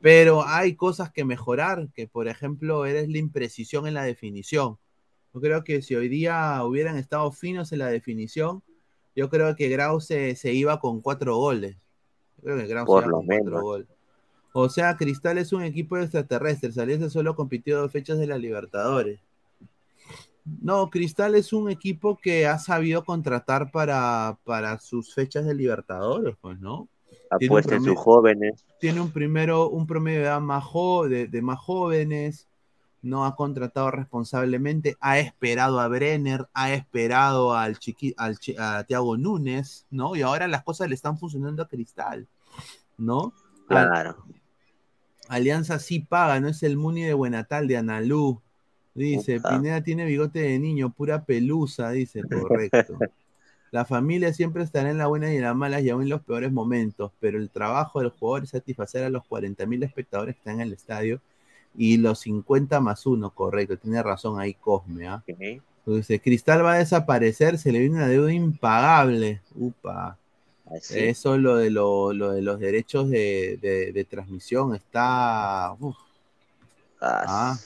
[0.00, 4.78] pero hay cosas que mejorar, que por ejemplo eres la imprecisión en la definición.
[5.34, 8.62] Yo creo que si hoy día hubieran estado finos en la definición,
[9.14, 11.76] yo creo que Grau se, se iba con cuatro goles.
[12.38, 13.88] Yo creo que Grau se Por iba lo con cuatro goles.
[14.54, 16.78] O sea, Cristal es un equipo de extraterrestres.
[16.78, 19.20] Alianza solo compitió dos fechas de la Libertadores.
[20.62, 26.36] No, Cristal es un equipo que ha sabido contratar para, para sus fechas de Libertadores,
[26.40, 26.88] pues, ¿no?
[27.30, 28.64] Apuesta en sus jóvenes.
[28.80, 32.47] tiene un primero, un promedio de edad más jo- de, de más jóvenes,
[33.02, 38.84] no ha contratado responsablemente, ha esperado a Brenner, ha esperado al chiqui, al chi- a
[38.84, 40.16] Thiago Núñez, ¿no?
[40.16, 42.26] Y ahora las cosas le están funcionando a Cristal,
[42.96, 43.32] ¿no?
[43.68, 44.16] Claro.
[45.28, 48.40] Alianza sí paga, no es el Muni de Buenatal de Analú.
[48.94, 49.40] Dice.
[49.40, 52.98] Pineda tiene bigote de niño, pura pelusa, dice, correcto.
[53.70, 56.22] La familia siempre estará en la buena y en la mala y aún en los
[56.22, 60.54] peores momentos, pero el trabajo del jugador es satisfacer a los 40.000 espectadores que están
[60.54, 61.20] en el estadio
[61.78, 65.22] y los 50 más uno, correcto, tiene razón ahí Cosme, ¿ah?
[65.86, 69.40] Entonces, Cristal va a desaparecer, se le viene una deuda impagable.
[69.54, 70.18] Upa.
[70.70, 70.98] Así.
[70.98, 75.74] Eso lo de, lo, lo de los derechos de, de- de transmisión está.
[75.80, 75.96] uf.
[77.00, 77.56] Ah.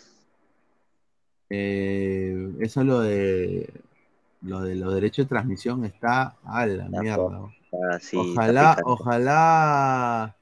[1.50, 3.68] Eh, eso lo de
[4.42, 7.50] lo de los derechos de transmisión está a la mierda.
[7.96, 10.36] está ojalá, ojalá.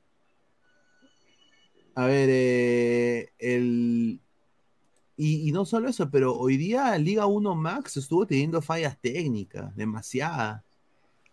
[2.00, 4.18] A ver, eh, el.
[5.18, 9.76] Y, y no solo eso, pero hoy día Liga 1 Max estuvo teniendo fallas técnicas,
[9.76, 10.62] demasiadas.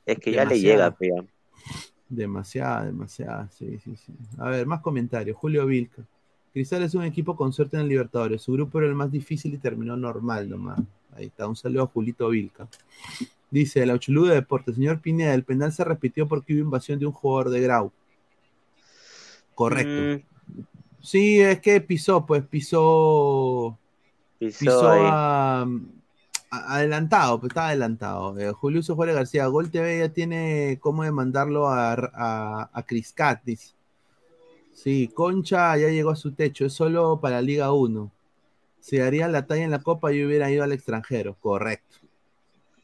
[0.05, 1.23] Es que ya le llega, pea.
[2.09, 4.11] Demasiada, demasiada, sí, sí, sí.
[4.37, 5.37] A ver, más comentarios.
[5.37, 6.03] Julio Vilca.
[6.51, 8.41] Cristal es un equipo con suerte en el Libertadores.
[8.41, 10.81] Su grupo era el más difícil y terminó normal nomás.
[11.15, 12.67] Ahí está, un saludo a Julito Vilca.
[13.49, 14.75] Dice, la Uchulú de Deportes.
[14.75, 17.93] Señor Pineda, el penal se repitió porque hubo invasión de un jugador de Grau.
[19.55, 20.26] Correcto.
[21.11, 23.77] Sí, es que pisó, pues pisó.
[24.39, 25.01] pisó Pisó ahí.
[25.05, 25.61] a-
[26.51, 28.37] a- adelantado, pues estaba adelantado.
[28.39, 33.73] Eh, Julio Juárez García, Gol TV ya tiene cómo demandarlo a, a, a Criscat, dice.
[34.73, 38.11] Sí, Concha ya llegó a su techo, es solo para Liga 1.
[38.79, 41.97] Si haría la talla en la Copa, yo hubiera ido al extranjero, correcto.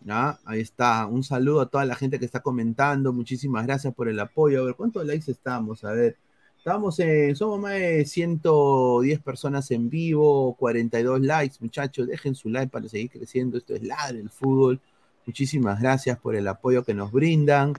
[0.01, 0.39] ¿Ya?
[0.45, 4.19] Ahí está, un saludo a toda la gente que está comentando, muchísimas gracias por el
[4.19, 4.61] apoyo.
[4.61, 5.83] A ver, ¿cuántos likes estamos?
[5.83, 6.17] A ver,
[6.63, 12.71] estamos en, somos más de 110 personas en vivo, 42 likes, muchachos, dejen su like
[12.71, 14.79] para seguir creciendo, esto es Ladre el Fútbol.
[15.25, 17.73] Muchísimas gracias por el apoyo que nos brindan.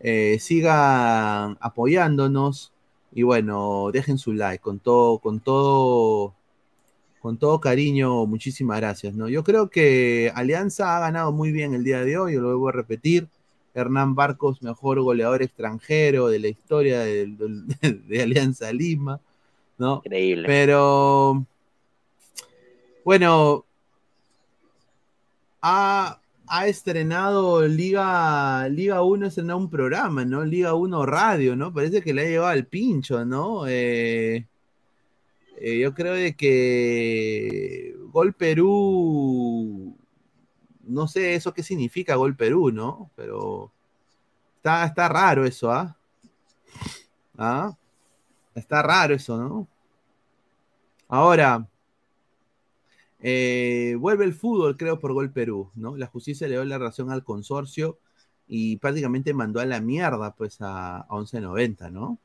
[0.00, 2.72] Eh, sigan apoyándonos
[3.12, 6.34] y bueno, dejen su like con todo, con todo,
[7.20, 9.12] con todo cariño, muchísimas gracias.
[9.12, 9.28] ¿no?
[9.28, 12.72] Yo creo que Alianza ha ganado muy bien el día de hoy, lo vuelvo a
[12.72, 13.28] repetir.
[13.74, 19.20] Hernán Barcos, mejor goleador extranjero de la historia de, de- de Alianza Lima,
[19.78, 20.02] ¿no?
[20.04, 20.46] Increíble.
[20.46, 21.44] Pero,
[23.04, 23.64] bueno,
[25.62, 30.44] ha, ha estrenado Liga, Liga 1, ha estrenado un programa, ¿no?
[30.44, 31.72] Liga 1 Radio, ¿no?
[31.72, 33.66] Parece que le ha llevado al pincho, ¿no?
[33.66, 34.46] Eh,
[35.58, 39.91] eh, yo creo de que Gol Perú,
[40.84, 43.10] no sé eso qué significa Gol Perú, ¿no?
[43.16, 43.72] Pero
[44.56, 45.96] está, está raro eso, ¿ah?
[47.38, 47.76] ¿Ah?
[48.54, 49.68] Está raro eso, ¿no?
[51.08, 51.68] Ahora,
[53.20, 55.96] eh, vuelve el fútbol, creo, por Gol Perú, ¿no?
[55.96, 57.98] La justicia le dio la razón al consorcio
[58.48, 62.18] y prácticamente mandó a la mierda, pues, a, a 1190, ¿no?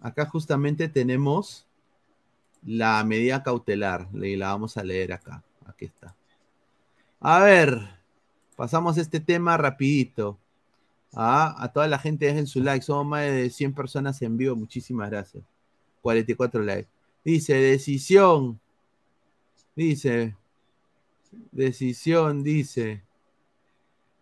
[0.00, 1.66] Acá justamente tenemos
[2.64, 5.42] la medida cautelar, y la vamos a leer acá.
[5.80, 6.14] Aquí está.
[7.20, 7.88] A ver,
[8.54, 10.38] pasamos este tema rapidito.
[11.14, 12.84] A toda la gente dejen su like.
[12.84, 14.54] Somos más de 100 personas en vivo.
[14.56, 15.42] Muchísimas gracias.
[16.02, 16.90] 44 likes.
[17.24, 18.60] Dice, decisión.
[19.74, 20.36] Dice,
[21.50, 23.02] decisión, dice.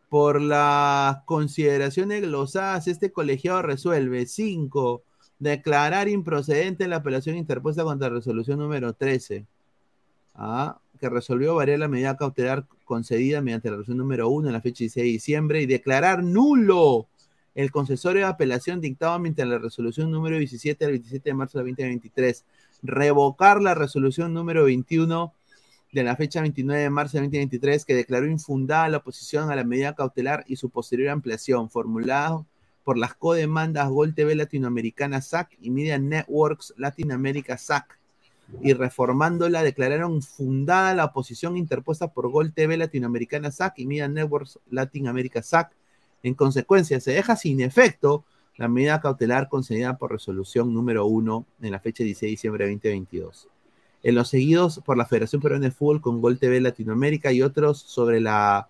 [0.08, 5.02] Por las consideraciones glosadas, este colegiado resuelve 5.
[5.40, 9.44] Declarar improcedente la apelación interpuesta contra resolución número 13.
[10.36, 14.60] Ah, que resolvió variar la medida cautelar concedida mediante la resolución número 1 en la
[14.60, 17.08] fecha 16 de diciembre y declarar nulo
[17.54, 21.64] el concesorio de apelación dictado mediante la resolución número 17 del 27 de marzo de
[21.64, 22.44] 2023,
[22.82, 25.32] revocar la resolución número 21
[25.92, 29.64] de la fecha 29 de marzo de 2023 que declaró infundada la oposición a la
[29.64, 32.46] medida cautelar y su posterior ampliación, formulado
[32.84, 37.97] por las codemandas Gol TV Latinoamericana SAC y Media Networks Latinoamérica SAC
[38.62, 44.58] y reformándola declararon fundada la oposición interpuesta por Gol TV Latinoamericana SAC y Media Networks
[44.70, 45.72] Latinoamérica SAC.
[46.22, 48.24] En consecuencia, se deja sin efecto
[48.56, 52.72] la medida cautelar concedida por resolución número 1 en la fecha 16 de diciembre de
[52.72, 53.48] 2022.
[54.02, 57.78] En los seguidos por la Federación Peruana de Fútbol con Gol TV Latinoamérica y otros
[57.78, 58.68] sobre la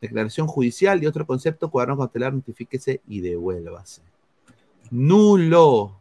[0.00, 4.02] declaración judicial y otro concepto, cuaderno cautelar, notifíquese y devuélvase.
[4.90, 5.96] Nulo.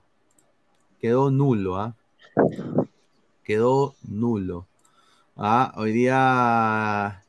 [0.99, 1.95] Quedó nulo, ¿ah?
[3.47, 4.67] Quedó nulo.
[5.37, 7.23] Ah, hoy día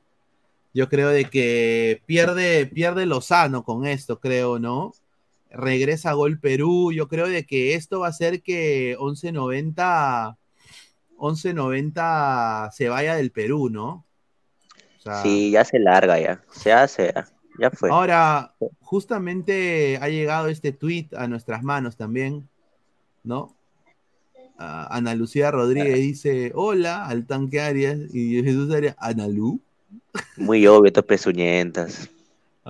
[0.75, 4.95] yo creo de que pierde, pierde Lozano con esto, creo, ¿no?
[5.49, 6.91] Regresa a Gol Perú.
[6.91, 10.37] Yo creo de que esto va a hacer que 1190,
[11.21, 14.05] 1190 se vaya del Perú, ¿no?
[14.99, 16.43] O sea, Sí, ya se larga ya.
[16.51, 17.29] Se hace, ya,
[17.61, 17.91] ya fue.
[17.91, 22.49] Ahora, justamente ha llegado este tweet a nuestras manos también,
[23.23, 23.58] ¿no?
[24.59, 29.61] Ana Lucía Rodríguez dice, hola, al tanque Arias, y Jesús Arias, Analu.
[30.37, 32.11] Muy obvio, estos pezuñentas.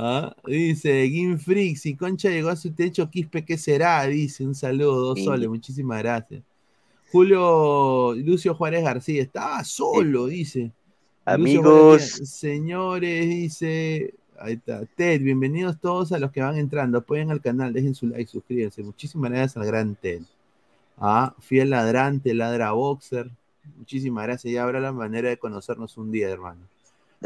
[0.01, 4.07] Ah, dice, Gim Freak, si Concha llegó a su techo, Quispe, ¿qué será?
[4.07, 5.25] Dice, un saludo, dos Sí.
[5.25, 6.41] soles, muchísimas gracias.
[7.11, 10.71] Julio Lucio Juárez García, estaba solo, dice.
[11.25, 17.41] Amigos, señores, dice, ahí está, Ted, bienvenidos todos a los que van entrando, apoyen al
[17.41, 18.85] canal, dejen su like, suscríbanse.
[18.85, 20.23] Muchísimas gracias al gran Ted.
[21.01, 23.31] Ah, fiel ladrante, ladra boxer.
[23.77, 26.61] Muchísimas gracias, ya habrá la manera de conocernos un día, hermano.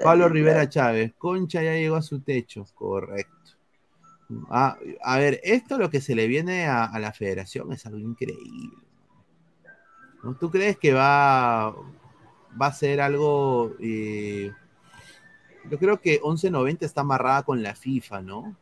[0.02, 3.32] Pablo Rivera Chávez, Concha ya llegó a su techo, correcto.
[4.48, 7.98] Ah, a ver, esto lo que se le viene a, a la federación es algo
[7.98, 8.76] increíble.
[10.22, 10.34] ¿no?
[10.34, 13.74] ¿Tú crees que va, va a ser algo...
[13.80, 14.50] eh,
[15.70, 18.56] yo creo que 1190 está amarrada con la FIFA, ¿no?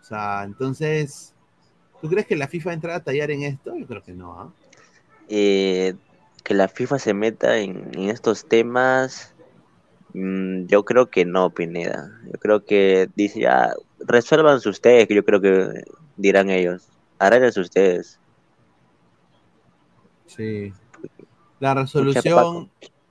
[0.00, 1.34] O sea, entonces,
[2.00, 3.76] ¿tú crees que la FIFA va a entrar a tallar en esto?
[3.76, 4.52] Yo creo que no, ¿ah?
[5.28, 5.94] eh,
[6.44, 9.34] que la FIFA se meta en, en estos temas,
[10.14, 12.10] mm, yo creo que no, Pineda.
[12.24, 15.84] Yo creo que dice ya, resuélvanse ustedes, que yo creo que
[16.16, 16.88] dirán ellos.
[17.18, 18.18] Arréglense ustedes.
[20.26, 20.72] Sí.
[21.60, 22.70] La resolución.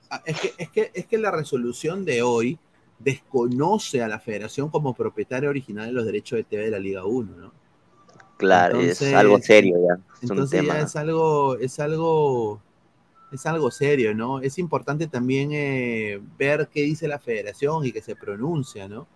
[0.10, 2.58] ah, Es que, es, que, es que la resolución de hoy
[3.00, 7.06] desconoce a la federación como propietaria original de los derechos de TV de la Liga
[7.06, 7.52] 1, ¿no?
[8.38, 9.96] Claro, es Entonces- algo serio ya.
[10.22, 10.74] Es un Entonces tema.
[10.76, 12.62] ya es algo, es algo,
[13.32, 14.40] es algo serio, ¿no?
[14.42, 19.08] Es importante también eh, ver qué dice la federación y que se pronuncia, ¿no?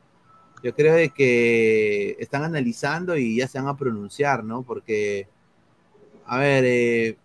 [0.63, 4.61] Yo creo de que están analizando y ya se van a pronunciar, ¿no?
[4.63, 5.27] Porque,
[6.25, 7.17] a ver, eh,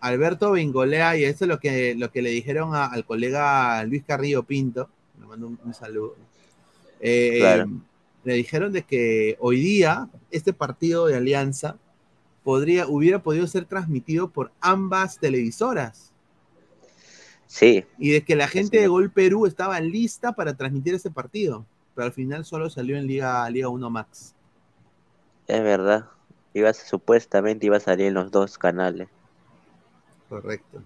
[0.00, 4.02] Alberto Bingolea, y eso es lo que, lo que le dijeron a- al colega Luis
[4.04, 4.88] Carrillo Pinto,
[5.20, 6.16] le mando un, un saludo.
[7.00, 7.68] Eh, Claro.
[8.24, 11.78] Le dijeron de que hoy día este partido de alianza
[12.44, 16.12] podría, hubiera podido ser transmitido por ambas televisoras
[17.46, 21.66] Sí, y de que la gente de Gol Perú estaba lista para transmitir ese partido,
[21.94, 24.36] pero al final solo salió en Liga, Liga 1 Max.
[25.48, 26.10] es verdad.
[26.54, 29.08] Iba supuestamente iba a salir en los dos canales.
[30.28, 30.84] Correcto.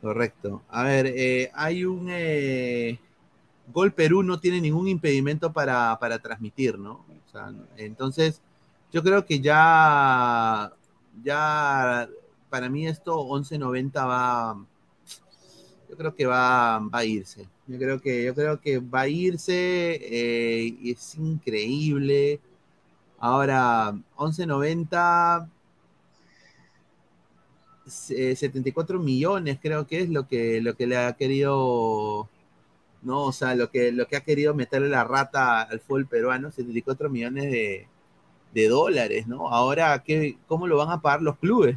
[0.00, 0.64] Correcto.
[0.68, 2.06] A ver, eh, hay un...
[2.10, 2.98] eh,
[3.72, 7.04] Gol Perú no tiene ningún impedimento para, para transmitir, ¿no?
[7.26, 8.40] O sea, entonces,
[8.92, 10.72] yo creo que ya,
[11.22, 12.08] ya,
[12.48, 14.64] para mí esto 11.90 va,
[15.88, 17.46] yo creo que va, va a irse.
[17.66, 22.40] Yo creo que, yo creo que va a irse eh, y es increíble.
[23.18, 25.48] Ahora, 11.90
[28.10, 32.28] eh, 74 millones creo que es lo que, lo que le ha querido,
[33.02, 36.50] no, o sea, lo que, lo que ha querido meterle la rata al fútbol peruano,
[36.50, 37.86] 74 millones de,
[38.52, 39.48] de dólares, ¿no?
[39.48, 41.76] Ahora, ¿qué, ¿cómo lo van a pagar los clubes?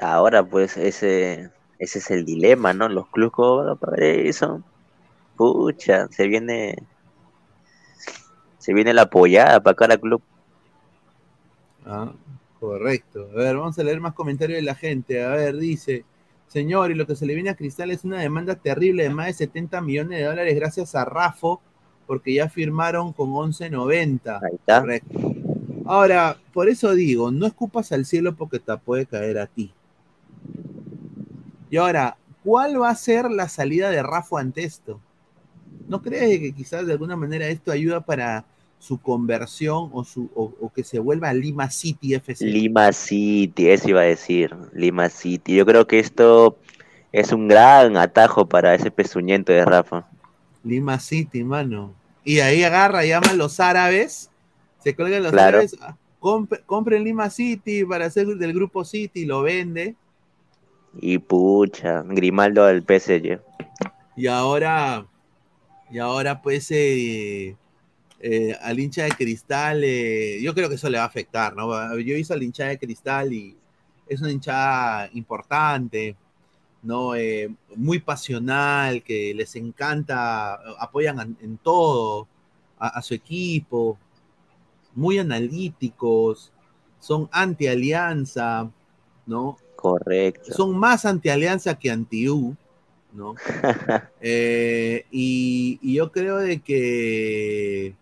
[0.00, 2.88] Ahora, pues, ese, ese es el dilema, ¿no?
[2.88, 4.62] Los clubes, ¿cómo van a pagar eso?
[5.36, 6.76] Pucha, se viene.
[8.58, 10.22] Se viene la apoyada para cada club.
[11.84, 12.12] Ah,
[12.58, 13.28] correcto.
[13.32, 15.22] A ver, vamos a leer más comentarios de la gente.
[15.22, 16.04] A ver, dice,
[16.48, 19.26] señor, y lo que se le viene a Cristal es una demanda terrible de más
[19.26, 21.60] de 70 millones de dólares gracias a Rafo,
[22.06, 24.40] porque ya firmaron con 11.90.
[24.42, 24.80] Ahí está.
[24.80, 25.34] Correcto.
[25.84, 29.72] Ahora, por eso digo, no escupas al cielo porque te puede caer a ti.
[31.70, 35.00] Y ahora, ¿cuál va a ser la salida de Rafa ante esto?
[35.88, 38.44] ¿No crees que quizás de alguna manera esto ayuda para
[38.78, 42.44] su conversión o, su, o, o que se vuelva Lima City FC.
[42.46, 45.56] Lima City, eso iba a decir, Lima City.
[45.56, 46.58] Yo creo que esto
[47.12, 50.06] es un gran atajo para ese pezuñento de Rafa.
[50.62, 51.94] Lima City, mano.
[52.24, 54.30] Y ahí agarra, llaman los árabes,
[54.82, 55.58] se cuelgan los Claro.
[55.58, 59.94] árabes, ah, compre- compren Lima City para hacer del grupo City, lo vende.
[61.00, 63.40] Y pucha, Grimaldo al PSG.
[64.16, 65.06] Y ahora,
[65.90, 67.54] y ahora pues eh,
[68.18, 71.98] eh, al hincha de cristal, eh, yo creo que eso le va a afectar, ¿no?
[71.98, 73.56] Yo hice al hincha de cristal y
[74.06, 76.16] es una hinchada importante,
[76.82, 77.14] ¿no?
[77.14, 82.26] Eh, muy pasional, que les encanta, apoyan en, en todo
[82.78, 83.98] a, a su equipo,
[84.94, 86.52] muy analíticos,
[86.98, 88.70] son anti-alianza,
[89.26, 89.58] ¿no?
[89.76, 90.54] Correcto.
[90.54, 92.56] Son más anti-alianza que anti-U,
[93.12, 93.34] ¿no?
[94.22, 97.94] Y, y yo creo de que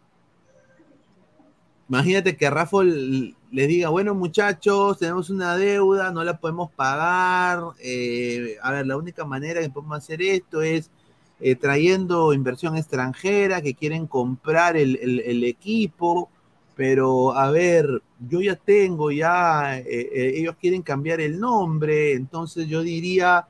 [1.95, 8.57] imagínate que Rafa les diga, bueno muchachos, tenemos una deuda, no la podemos pagar, eh,
[8.61, 10.91] a ver, la única manera que podemos hacer esto es
[11.39, 16.29] eh, trayendo inversión extranjera que quieren comprar el, equipo,
[16.75, 22.83] pero a ver, yo ya tengo, ya eh, ellos quieren cambiar el nombre, entonces yo
[22.83, 23.47] diría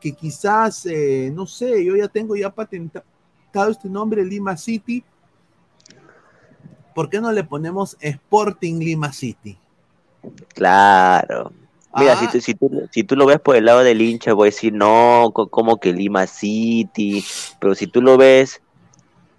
[0.00, 0.84] que quizás,
[1.32, 3.04] no sé, yo ya tengo ya patentado
[3.70, 5.04] este nombre Lima City.
[6.96, 9.58] ¿Por qué no le ponemos Sporting Lima City?
[10.54, 11.52] Claro.
[11.94, 12.16] Mira, Ah.
[12.16, 14.50] si, tú, si, tú, si tú lo ves por el lado del hincha, voy a
[14.50, 17.22] decir, no, co- como que Lima City,
[17.60, 18.62] pero si tú lo ves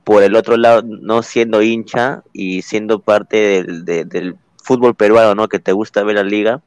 [0.04, 5.34] por el otro lado, no siendo hincha y siendo parte del, de- del fútbol peruano,
[5.34, 5.48] ¿no?
[5.48, 6.62] Que te gusta ver la liga,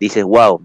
[0.00, 0.60] dices, wow,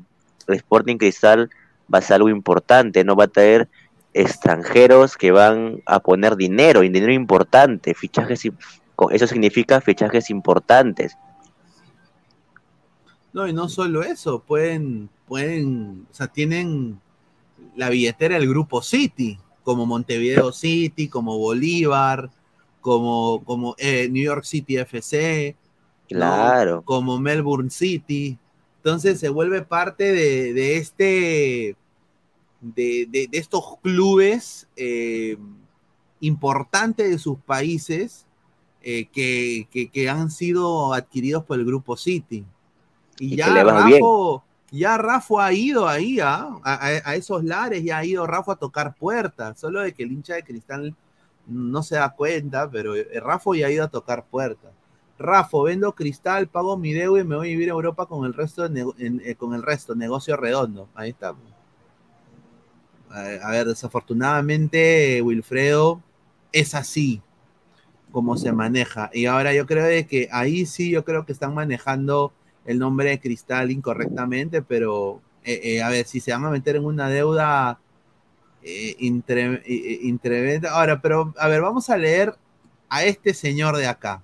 [0.48, 1.52] el Sporting Cristal
[1.94, 3.16] va a ser algo importante, ¿no?
[3.16, 3.68] Va a traer
[4.16, 8.42] extranjeros que van a poner dinero, y dinero importante, fichajes,
[9.12, 11.16] eso significa fichajes importantes.
[13.34, 17.00] No, y no solo eso, pueden, pueden, o sea, tienen
[17.76, 22.32] la billetera del grupo City, como Montevideo City, como Bolívar,
[22.82, 25.56] como, como eh, New York City FC,
[26.10, 26.18] ¿no?
[26.18, 26.82] Claro.
[26.84, 28.38] como Melbourne City.
[28.78, 31.76] Entonces se vuelve parte de, de este,
[32.62, 35.38] de, de- de estos clubes eh,
[36.22, 38.26] importantes de sus países
[38.90, 42.46] eh, que, que- que han sido adquiridos por el grupo City.
[43.20, 46.48] Y, Y ya Rafa, ya Rafa ha ido ahí ¿ah?
[46.64, 50.04] a, a- a esos lares, ya ha ido Rafa a tocar puertas, solo de que
[50.04, 50.96] el hincha de cristal
[51.48, 54.72] no se da cuenta, pero eh, Rafa ya ha ido a tocar puertas.
[55.20, 58.34] Rafa, vendo cristal, pago mi deuda y me voy a vivir a Europa con el
[58.34, 60.88] resto, de en- eh, con el resto, negocio redondo.
[60.96, 61.36] Ahí está.
[63.10, 66.02] A, a ver, desafortunadamente, Wilfredo
[66.54, 67.22] es así
[68.12, 69.10] como se maneja.
[69.14, 72.34] Y ahora yo creo de que ahí sí, yo creo que están manejando
[72.66, 76.76] el nombre de cristal incorrectamente, pero eh, eh, a ver, si se van a meter
[76.76, 77.80] en una deuda
[78.64, 80.62] eh, intre- eh.
[80.70, 82.36] Ahora, pero a ver, vamos a leer
[82.90, 84.22] a este señor de acá.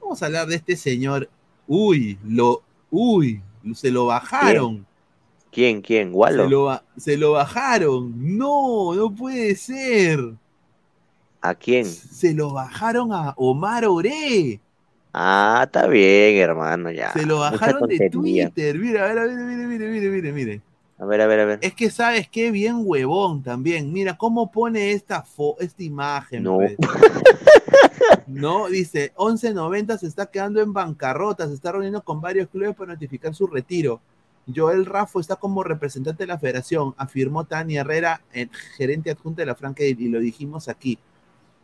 [0.00, 1.28] Vamos a hablar de este señor.
[1.66, 3.40] Uy, lo, uy,
[3.74, 4.84] se lo bajaron.
[5.52, 5.82] ¿Quién?
[5.82, 6.10] ¿Quién?
[6.12, 6.44] ¿Wallo?
[6.44, 8.12] Se lo, se lo bajaron.
[8.36, 10.34] No, no puede ser.
[11.42, 11.84] ¿A quién?
[11.84, 14.60] Se lo bajaron a Omar Oré.
[15.12, 17.12] Ah, está bien, hermano, ya.
[17.12, 18.08] Se lo bajaron de.
[18.08, 18.78] Twitter.
[18.78, 20.60] Mira, a ver, a ver, mire, mire, mire, mire, mire.
[20.98, 21.58] A ver, a ver, a ver.
[21.60, 23.92] Es que sabes qué bien huevón también.
[23.92, 26.44] Mira cómo pone esta fo- esta imagen.
[26.44, 26.54] No.
[26.56, 26.76] pues.
[28.26, 32.92] No, dice, 11.90 se está quedando en bancarrota, se está reuniendo con varios clubes para
[32.94, 34.00] notificar su retiro.
[34.54, 39.46] Joel Raffo está como representante de la federación, afirmó Tania Herrera, eh, gerente adjunta de
[39.46, 40.98] la Franca, y lo dijimos aquí.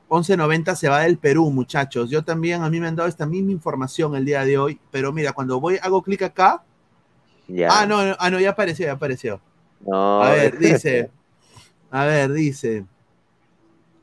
[0.09, 2.11] 11.90 se va del Perú, muchachos.
[2.11, 5.13] Yo también, a mí me han dado esta misma información el día de hoy, pero
[5.13, 6.63] mira, cuando voy, hago clic acá.
[7.47, 7.69] Ya.
[7.71, 9.41] Ah, no, no, ah, no, ya apareció, ya apareció.
[9.87, 10.23] No.
[10.23, 11.11] A ver, dice.
[11.91, 12.85] A ver, dice.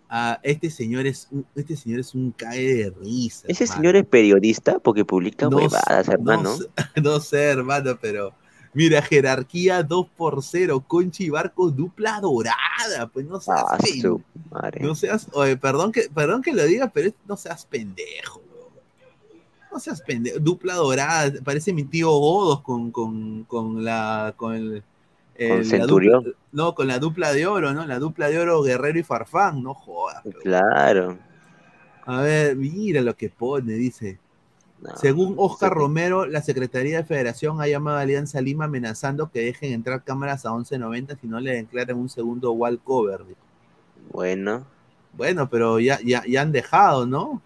[0.10, 3.48] ah, este señor es un, este señor es un cae de risa.
[3.48, 3.82] Ese hermano.
[3.82, 6.56] señor es periodista porque publica No huevadas, hermano.
[6.96, 8.34] No, no sé, hermano, pero.
[8.76, 13.08] Mira, jerarquía 2 por 0, Conchi y Barco, dupla dorada.
[13.12, 14.22] Pues no seas, Ah, su
[14.52, 14.82] madre.
[14.82, 18.42] no seas, oye, perdón que, perdón que lo diga, pero no seas pendejo.
[19.72, 20.40] No seas pendejo.
[20.40, 24.34] Dupla dorada, parece mi tío Godos con, con, con la.
[24.38, 24.84] Con el,
[25.38, 26.24] Con la Centurión.
[26.24, 27.86] dupla- no, con la dupla de oro, ¿no?
[27.86, 30.22] La dupla de oro Guerrero y Farfán, no jodas.
[30.24, 31.18] pero- Claro.
[32.06, 34.20] A ver, mira lo que pone, dice.
[34.88, 34.98] No.
[34.98, 39.74] Según Oscar Romero, la Secretaría de Federación ha llamado a Alianza Lima amenazando que dejen
[39.74, 43.22] entrar cámaras a 11.90 si no le declaran un segundo wall cover.
[44.12, 44.66] Bueno.
[45.14, 47.42] Bueno, pero ya, ya, ya han dejado, ¿no?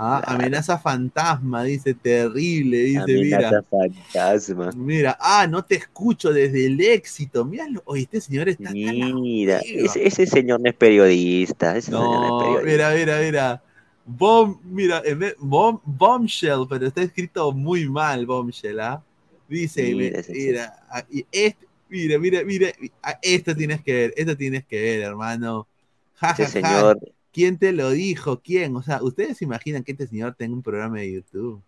[0.00, 3.64] Ah, amenaza fantasma, dice, terrible, dice, Amenaza mira.
[3.68, 4.70] fantasma.
[4.76, 7.44] Mira, ah, no te escucho desde el éxito.
[7.44, 11.76] Mira, oye, este señor está Mira, ese, ese señor no es periodista.
[11.76, 12.90] Ese señor no es No, periodista.
[12.90, 13.62] mira, mira, mira.
[14.10, 19.02] Bomb, mira, en vez- bomb, bombshell, pero está escrito muy mal, bombshell, ¿ah?
[19.48, 22.68] Dice, Mira mira, mira, ah, este- mira, mira, mira,
[23.02, 25.66] ah, esto tienes que ver, esto tienes que ver, hermano.
[26.14, 26.52] Ja, Ese ja, ja.
[26.52, 26.98] señor,
[27.30, 28.40] ¿Quién te lo dijo?
[28.40, 28.74] ¿Quién?
[28.76, 31.62] O sea, ¿ustedes se imaginan que este señor tenga un programa de YouTube?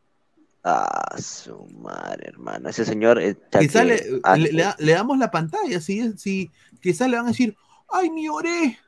[0.64, 2.68] ah, su madre, hermano.
[2.70, 3.20] Ese señor.
[3.20, 4.00] eh, Quizás le,
[4.78, 7.54] le damos la pantalla, si, si quizás le van a decir,
[7.90, 8.78] ay, mi oré,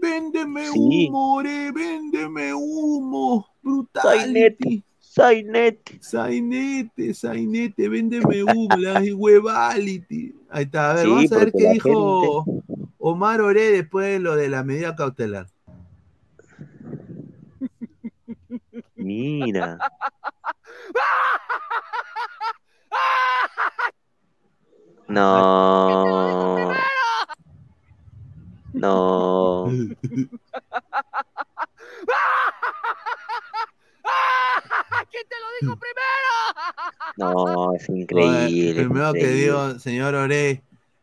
[0.00, 1.08] véndeme Sí.
[1.08, 4.02] humo, oré, véndeme humo, brutal.
[4.02, 5.98] Sainete, Sainete.
[6.00, 10.34] Sainete, Sainete, véndeme humo, le van a decir, huevality.
[10.50, 12.44] Ahí está, a ver, Sí, vamos a ver qué la dijo
[12.98, 15.46] Omar Oré después de lo de la medida cautelar.
[18.96, 19.78] Mira.
[25.08, 26.72] No.
[28.76, 29.66] No.
[37.16, 38.74] No, es increíble.
[38.84, 40.62] Primero que digo, señor Oré,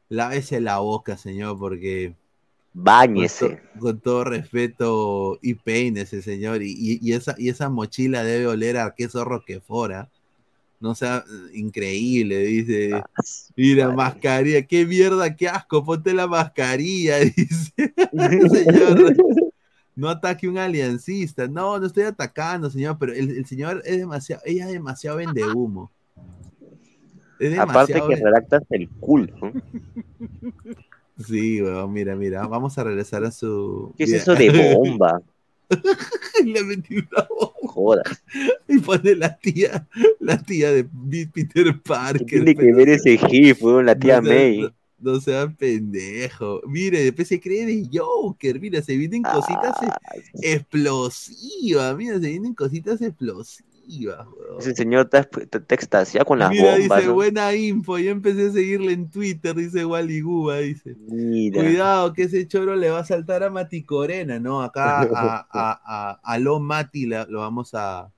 [0.09, 2.13] lávese la boca, señor, porque
[2.73, 3.49] con, Báñese.
[3.49, 8.47] to- con todo respeto y peínese, señor, y, y- y esa, y esa mochila debe
[8.47, 10.09] oler a queso roquefora.
[10.83, 11.23] No sea
[11.53, 12.91] increíble, dice.
[12.93, 13.05] Ah,
[13.55, 17.71] Mira, mascarilla, qué mierda, qué asco, ponte la mascarilla, dice.
[18.51, 19.15] señor,
[19.95, 21.47] no ataque un aliancista.
[21.47, 25.45] No, no estoy atacando, señor, pero el, el señor es demasiado, ella es demasiado vende
[25.45, 25.89] humo.
[27.39, 29.53] Es Aparte que redactas el culo.
[31.25, 33.93] Sí, weón, mira, mira, vamos a regresar a su.
[33.97, 35.21] ¿Qué es eso de bomba?
[36.45, 37.27] Le metí una
[38.67, 39.87] y pone la tía,
[40.19, 40.83] la tía de
[41.33, 42.25] Peter ¿Qué Parker.
[42.27, 43.61] tiene que ver ese GIF?
[43.83, 44.61] La tía no sea- May?
[44.61, 44.71] No,
[45.13, 46.61] no sea pendejo.
[46.67, 48.59] Mire, después se cree de Joker.
[48.59, 49.97] Mira, se vienen cositas Ah,
[50.41, 51.95] explosivas.
[51.97, 53.72] Mira, se vienen cositas explosivas.
[53.87, 54.27] Weón.
[54.59, 56.97] ese señor está, está, está extasiado con las Mira, bombas.
[56.99, 57.13] dice, ¿no?
[57.13, 57.97] buena info.
[57.99, 60.95] Yo empecé a seguirle en Twitter, dice Wally Guba, dice.
[61.07, 61.61] Mira.
[61.61, 64.61] Cuidado, que ese choro le va a saltar a Mati Corena, ¿no?
[64.61, 68.09] Acá a, a, a, a Lo Mati la- lo vamos a,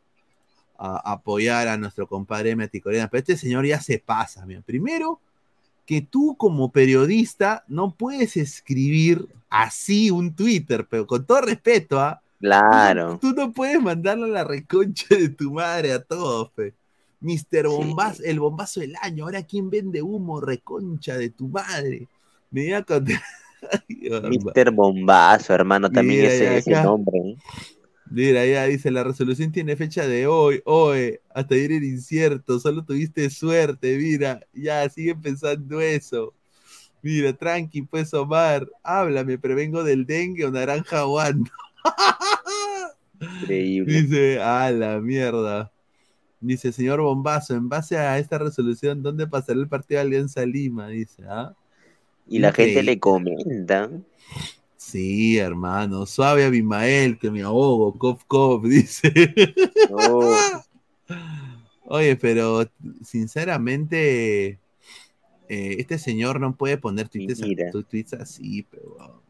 [0.78, 3.07] a apoyar a nuestro compadre Mati Corena.
[3.09, 4.61] Pero este señor ya se pasa, mira.
[4.66, 5.20] Primero,
[5.86, 12.22] que tú como periodista no puedes escribir así un Twitter, pero con todo respeto, ¿ah?
[12.46, 13.18] Claro.
[13.22, 16.74] Tú no puedes mandarle a la reconcha de tu madre a todos, pe.
[17.20, 19.24] Mister Bombaz, el bombazo del año.
[19.24, 20.39] Ahora, ¿quién vende humo?
[20.39, 22.08] Reconcha de tu madre.
[22.52, 22.72] Me.
[22.76, 24.30] Ay, barba.
[24.30, 27.18] Mister Bombazo, hermano, también Mira, ese, nombre.
[27.18, 27.36] ¿eh?
[28.12, 32.86] Mira, ya dice, la resolución tiene fecha de hoy, hoy, hasta ayer era incierto, solo
[32.86, 36.36] tuviste suerte, mira, ya, sigue pensando eso.
[37.02, 41.50] Mira, tranqui, pues Omar, háblame, prevengo del dengue o naranja aguando.
[43.41, 44.01] Increíble.
[44.01, 45.71] Dice, a la mierda.
[46.41, 50.89] Dice, señor Bombazo, en base a esta resolución, ¿dónde pasará el partido de Alianza Lima?
[50.89, 51.55] Dice, ¿ah?
[52.28, 53.89] Y la gente le comenta.
[54.78, 59.11] Sí, hermano, suave Abimael, que me ahogo, cof, cof, dice.
[61.88, 62.69] Oye, pero
[63.03, 64.59] sinceramente,
[65.49, 67.41] eh, este señor no puede poner tweets,
[67.89, 69.24] tweets así, pero.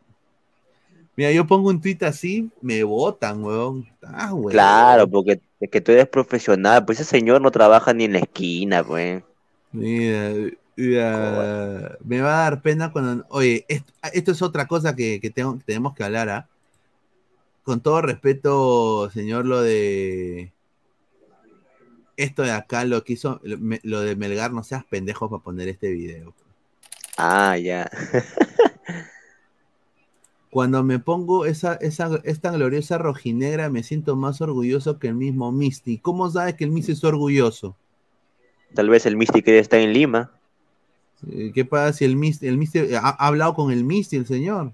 [1.16, 1.18] Weón.
[1.18, 3.88] Mira, yo pongo un tweet así, me votan, weón.
[4.02, 4.52] Ah, weón.
[4.52, 8.20] claro, porque es que tú eres profesional, pues ese señor no trabaja ni en la
[8.20, 9.24] esquina, pues.
[9.72, 10.34] Mira,
[10.76, 13.26] mira, me va a dar pena cuando.
[13.30, 16.48] Oye, esto, esto es otra cosa que, que tengo, que tenemos que hablar, ¿ah?
[17.64, 20.52] Con todo respeto, señor, lo de.
[22.16, 25.90] Esto de acá, lo que hizo, lo, de Melgar, no seas pendejo para poner este
[25.90, 26.34] video.
[27.18, 27.90] Ah, ya.
[30.56, 35.52] Cuando me pongo esa, esa, esta gloriosa rojinegra, me siento más orgulloso que el mismo
[35.52, 35.98] Misty.
[35.98, 37.76] ¿Cómo sabes que el Misty es orgulloso?
[38.74, 40.32] Tal vez el Mystic está en Lima.
[41.30, 44.26] Eh, ¿Qué pasa si el Misty, el Misty ha, ha hablado con el Misty, el
[44.28, 44.72] señor?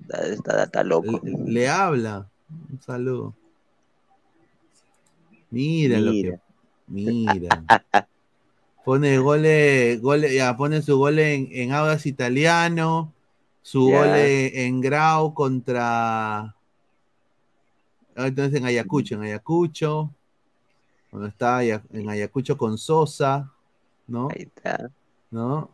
[0.00, 1.20] Está, está- está loco.
[1.24, 2.28] Le, le habla.
[2.70, 3.34] Un saludo.
[5.50, 6.38] Mira, lo que.
[6.86, 7.64] Mira.
[8.84, 13.12] Pone goles, goles, ya, pone su gol en, en Audas Italiano,
[13.68, 13.98] su Ya.
[13.98, 16.38] gol en, Grau contra.
[16.38, 16.54] ah,
[18.16, 20.10] Entonces en Ayacucho, en Ayacucho.
[21.10, 23.52] Cuando estaba en Ayacucho con Sosa,
[24.06, 24.28] ¿no?
[24.30, 24.90] Ahí está.
[25.30, 25.68] ¿No?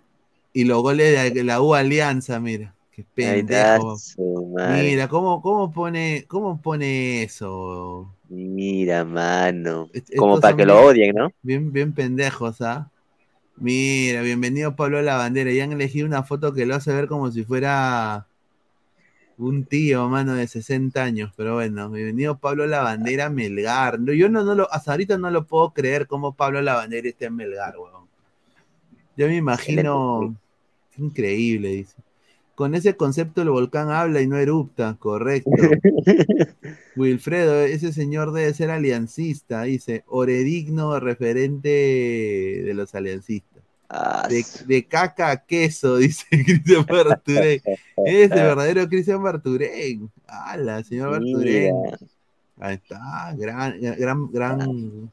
[0.53, 2.75] Y los goles de la U Alianza, mira.
[2.91, 3.97] Qué pendejo.
[4.17, 8.13] Mira, ¿cómo, cómo pone, cómo pone eso?
[8.29, 9.89] Mira, mano.
[10.17, 11.31] Como estos para que lo odien, ¿no?
[11.43, 12.91] Bien, bien pendejos, ¿ah?
[13.57, 15.53] Mira, bienvenido Pablo Lavandera.
[15.53, 18.27] Y han elegido una foto que lo hace ver como si fuera
[19.39, 21.33] un tío, mano, de 60 años.
[21.37, 24.01] Pero bueno, bienvenido Pablo Lavandera Melgar.
[24.01, 27.27] No, yo no, no lo, hasta ahorita no lo puedo creer cómo Pablo Lavandera está
[27.27, 28.05] en Melgar, weón.
[29.17, 30.37] Yo me imagino.
[30.97, 31.97] Increíble, dice.
[32.55, 35.51] Con ese concepto el volcán habla y no erupta, correcto.
[36.97, 40.05] Wilfredo, ese señor debe ser aliancista, dice.
[40.07, 43.63] Oredigno referente de los aliancistas.
[43.89, 47.61] Ah, De, de caca a queso, dice Cristian Barturén.
[48.05, 50.11] Es el verdadero Cristian Barturén.
[50.27, 51.75] ¡Hala, señor Barturén!
[52.61, 55.13] Ahí está, gran, gran, gran.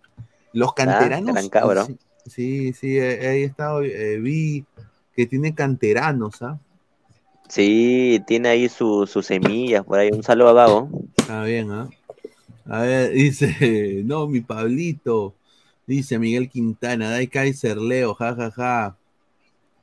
[0.54, 1.50] Los canteranos.
[1.50, 1.88] gran.
[1.88, 4.64] Sí, sí, sí, ahí está, eh, vi
[5.16, 6.60] que tiene canteranos, ¿ah?
[7.52, 10.10] Sí, tiene ahí su- sus semillas por ahí.
[10.10, 10.90] Un saludo a Vago.
[11.18, 11.90] Está bien, ¿ah?
[12.66, 15.34] A ver, dice, no, mi Pablito,
[15.86, 18.96] dice Miguel Quintana, Dai Kaiser Leo, jajaja.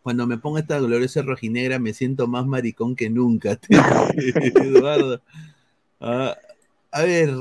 [0.03, 3.59] Cuando me ponga esta gloriosa rojinegra me siento más maricón que nunca.
[4.17, 5.21] Eduardo.
[6.01, 6.39] Ah,
[6.91, 7.35] a ver,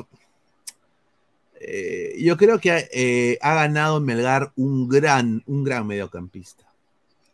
[1.61, 6.66] eh, yo creo que eh, ha ganado Melgar un gran, un gran mediocampista.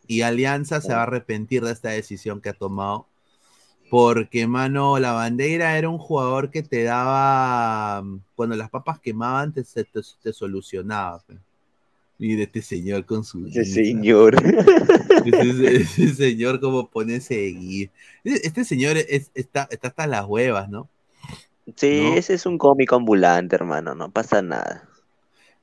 [0.06, 3.06] Y Alianza se va a arrepentir de esta decisión que ha tomado.
[3.90, 8.02] Porque, mano, la bandera era un jugador que te daba.
[8.02, 9.84] mm, Cuando las papas quemaban, te, te,
[10.22, 11.22] te solucionaba.
[12.18, 13.44] Mire este señor con su.
[13.44, 13.64] Guisa.
[13.64, 14.36] señor.
[15.24, 17.90] Ese, ese señor, como pone ese gui-
[18.24, 20.88] Este señor es- está, está hasta las huevas, ¿no?
[21.76, 22.14] Sí, ¿No?
[22.14, 23.94] ese es un cómico ambulante, hermano.
[23.94, 24.88] No pasa nada.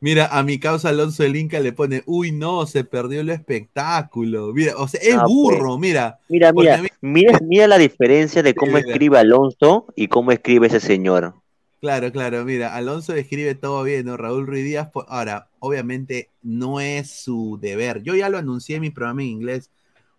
[0.03, 4.51] Mira, a mi causa Alonso el Inca le pone, uy, no, se perdió el espectáculo.
[4.51, 5.31] Mira, o sea, es Ah, pues.
[5.31, 6.19] burro, mira.
[6.27, 8.87] Mira, mira, a mí- mira, mira la diferencia de cómo mira.
[8.89, 11.35] escribe Alonso y cómo escribe ese señor.
[11.81, 14.17] Claro, claro, mira, Alonso escribe todo bien, ¿no?
[14.17, 18.01] Raúl Ruiz Díaz, po- ahora, obviamente no es su deber.
[18.01, 19.69] Yo ya lo anuncié en mi programa en inglés.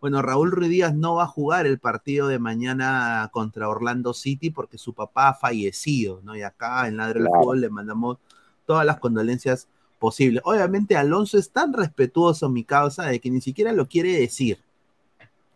[0.00, 4.50] Bueno, Raúl Ruiz Díaz no va a jugar el partido de mañana contra Orlando City
[4.50, 6.36] porque su papá ha fallecido, ¿no?
[6.36, 7.40] Y acá en Ladre del Claro.
[7.42, 8.18] Fútbol le mandamos
[8.66, 9.68] todas las condolencias
[10.02, 10.42] posibles.
[10.44, 14.58] Obviamente Alonso es tan respetuoso, mi causa, de que ni siquiera lo quiere decir.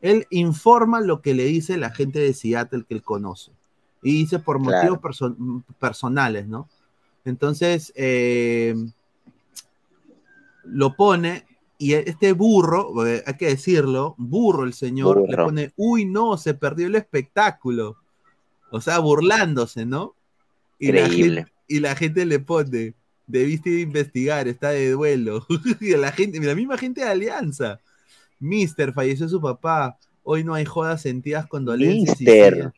[0.01, 3.51] Él informa lo que le dice la gente de Seattle que él conoce.
[4.03, 4.77] Y dice por Claro.
[4.77, 6.69] motivos perso- personales, ¿no?
[7.25, 8.77] Entonces, eh,
[10.65, 11.45] lo pone
[11.79, 16.55] y este burro, eh, hay que decirlo, burro el señor, le pone, uy, no, se
[16.55, 17.97] perdió el espectáculo.
[18.71, 20.15] O sea, burlándose, ¿no?
[20.79, 21.37] Y la, Increíble.
[21.45, 22.95] gente, y la gente le pone,
[23.27, 25.47] debiste investigar, está de duelo.
[25.81, 27.81] y la gente, la misma gente de Alianza.
[28.39, 29.99] Mister, falleció su papá.
[30.23, 32.21] Hoy no hay jodas sentidas condolencias.
[32.21, 32.73] Mister.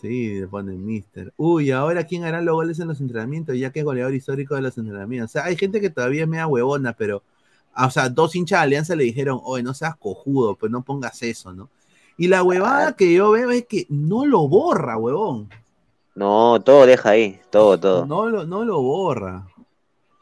[0.00, 1.32] Sí, le ponen Mister.
[1.36, 4.62] Uy, ahora quién hará los goles en los entrenamientos, ya que es goleador histórico de
[4.62, 5.30] los entrenamientos.
[5.30, 7.22] O sea, hay gente que todavía es media huevona, pero,
[7.72, 10.84] ah, o sea, dos hinchas de Alianza le dijeron, oye, no seas cojudo, pues no
[10.84, 11.70] pongas eso, ¿no?
[12.16, 15.48] Y la huevada que yo veo es que no lo borra, huevón.
[16.14, 18.06] No, todo deja ahí, todo, todo.
[18.06, 19.46] No lo, no lo borra.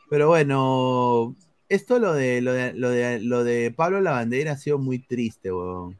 [0.08, 1.34] Pero bueno,
[1.68, 5.52] esto lo de, lo de, lo de, lo de Pablo Lavandera ha sido muy triste,
[5.52, 5.98] huevón.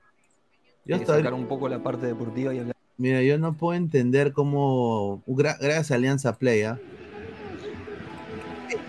[0.84, 2.76] Yo hasta sacar un poco la parte deportiva y hablar.
[2.96, 5.22] Mira, yo no puedo entender cómo.
[5.26, 6.78] gra- gracias a Alianza Play, ¿ah?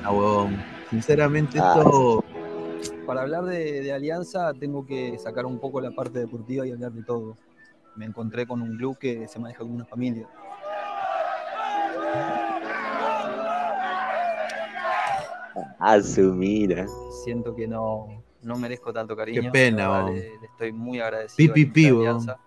[0.04, 0.48] Ah.
[0.90, 2.24] Sinceramente, Ah, esto.
[3.06, 6.92] Para hablar de, de Alianza tengo que sacar un poco la parte deportiva y hablar
[6.92, 7.38] de todo.
[7.96, 10.28] Me encontré con un club que se maneja como una familia.
[15.80, 16.86] Ah, su mira.
[17.24, 18.08] Siento que no,
[18.42, 19.42] no merezco tanto cariño.
[19.44, 20.12] Qué pena, vamos.
[20.16, 21.54] le, estoy muy agradecido.
[21.54, 22.08] Pi, a pi, weón.
[22.08, 22.38] Alianza.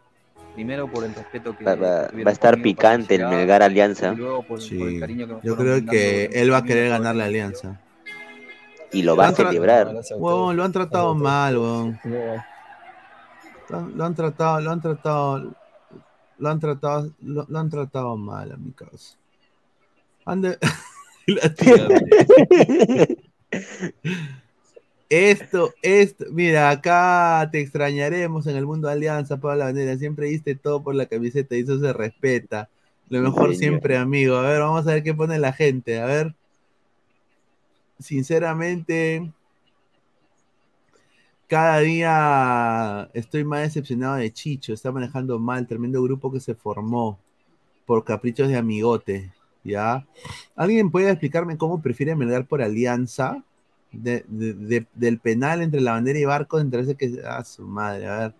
[0.54, 4.12] Primero por el respeto que, Va, va- que va a estar picante el Melgar Alianza.
[4.14, 6.64] y luego por, por Sí, el cariño que me yo creo que él va a
[6.64, 7.78] querer ganar la Alianza.
[8.92, 9.88] Y lo va a celebrar.
[9.88, 10.18] A ustedes.
[10.20, 11.54] lo han tratado Gracias a mal.
[11.54, 11.98] No,
[13.94, 15.54] Lo, han- tratado, lo han tratado.
[16.38, 19.16] Lo han tratado, lo, lo han tratado mal a mi causa.
[25.08, 29.96] Esto, esto, mira, acá te extrañaremos en el mundo de Alianza, Pablo Bandera.
[29.96, 32.68] Siempre diste todo por la camiseta y eso se respeta.
[33.08, 34.36] Lo mejor siempre, amigo.
[34.36, 36.00] A ver, vamos a ver qué pone la gente.
[36.00, 36.34] A ver.
[38.00, 39.30] Sinceramente,
[41.46, 44.72] cada día estoy más decepcionado de Chicho.
[44.72, 47.20] Está manejando mal, tremendo grupo que se formó
[47.86, 49.32] por caprichos de amigote.
[49.66, 50.06] ¿Ya?
[50.54, 53.42] ¿Alguien puede explicarme cómo prefiere Melgar por alianza?
[53.92, 57.20] De- de- de- del penal entre la bandera y Barcos, entre ese que.
[57.26, 58.34] Ah, su madre, a ver.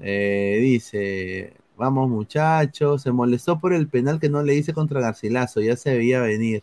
[0.00, 1.52] Eh, dice.
[1.76, 3.02] Vamos, muchachos.
[3.02, 5.60] Se molestó por el penal que no le hice contra Garcilaso.
[5.60, 6.62] Ya se veía venir.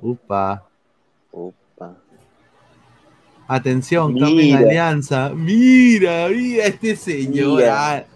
[0.00, 0.66] Upa.
[1.32, 1.96] Upa.
[3.46, 4.26] Atención, Mira.
[4.26, 5.30] cambien alianza.
[5.34, 7.58] Mira, mira este señor.
[7.60, 8.06] Mira.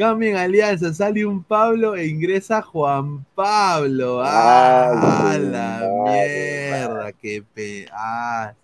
[0.00, 4.22] Ah, Cambien alianza, sale un Pablo e ingresa Juan Pablo.
[4.24, 7.86] Ah, Ay, la madre, mierda, qué pe.
[7.92, 8.54] Ah.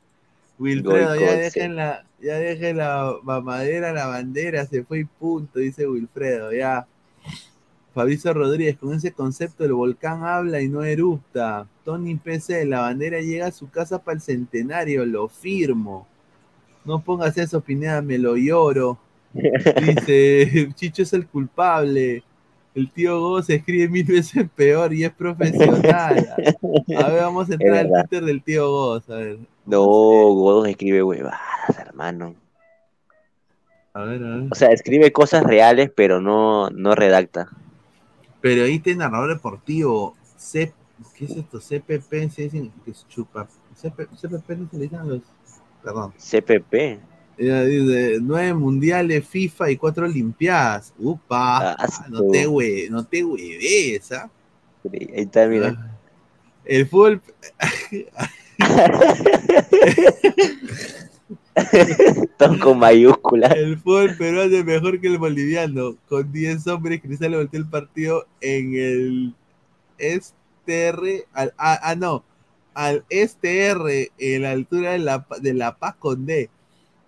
[0.59, 1.37] Wilfredo, ya Goicoche.
[1.37, 6.87] dejen la, ya dejen la mamadera, la bandera, se fue y punto, dice Wilfredo, ya.
[7.95, 11.67] Fabrizio Rodríguez, con ese concepto el volcán habla y no erupta.
[11.85, 16.07] Tony PC, la bandera llega a su casa para el centenario, lo firmo.
[16.85, 18.99] No pongas eso, Pineda, me lo lloro.
[19.81, 22.23] Dice, Chicho es el culpable.
[22.75, 26.29] El tío Go se escribe mil veces peor y es profesional.
[26.99, 27.89] A ver, vamos a entrar al.
[27.89, 29.39] Twitter del tío Go, a ver.
[29.65, 31.41] No, Godos escribe huevadas,
[31.79, 32.35] hermano.
[33.95, 34.49] A ver, a ver.
[34.51, 37.49] O sea, escribe cosas reales, pero no, no redacta.
[38.43, 40.15] Periodista y narrador deportivo.
[40.37, 40.75] C-
[41.17, 41.59] ¿Qué es esto?
[41.61, 43.49] CPP, se dicen que es chupa.
[43.75, 45.21] CP, CPP no se le dicen los.
[45.83, 46.13] Perdón.
[46.19, 47.01] CPP.
[47.37, 50.95] Dice, nueve mundiales, FIFA y cuatro olimpiadas.
[50.99, 51.77] Upa,
[52.09, 54.31] no te hue, no te hueves, ¿ah?
[54.93, 55.99] Ahí está, mira.
[56.65, 57.21] El fútbol.
[62.39, 63.55] Todo con mayúsculas.
[63.55, 65.97] El fútbol peruano es mejor que el boliviano.
[66.09, 69.35] Con 10 hombres, Cristal le volteó el partido en el
[69.99, 71.27] STR.
[71.33, 72.25] Al, ah, ah, no.
[72.75, 76.51] Al STR en la altura de la, de la Paz con D.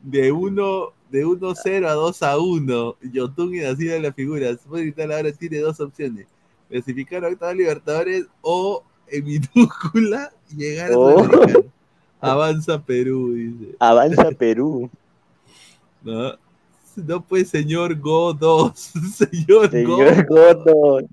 [0.03, 2.97] De 1 de 1-0 a 2 a 1.
[3.13, 4.57] Yotun y nacido en la figura.
[4.71, 6.27] Cristal ahora tiene dos opciones.
[6.69, 11.25] Clasificar a octava Libertadores o en minúscula llegar a Oh.
[11.25, 11.73] Sudamericana.
[12.21, 13.77] Avanza Perú, dice.
[13.79, 14.91] Avanza Perú.
[16.03, 16.33] No,
[16.97, 18.73] no pues, señor Go 2.
[19.15, 20.35] señor, Señor Go.
[20.35, 21.09] Gordo.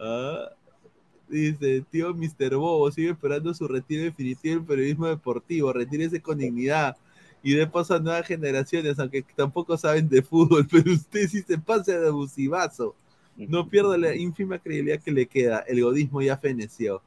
[0.00, 0.48] Ah,
[1.28, 2.56] dice, tío Mr.
[2.56, 5.72] Bobo, sigue esperando su retiro definitivo del periodismo deportivo.
[5.72, 6.96] Retírese con dignidad
[7.42, 11.58] y dé paso a nuevas generaciones, aunque tampoco saben de fútbol, pero usted sí se
[11.58, 12.94] pasa de abusivazo.
[13.36, 15.60] No pierda la ínfima credibilidad que le queda.
[15.66, 17.02] El godismo ya feneció.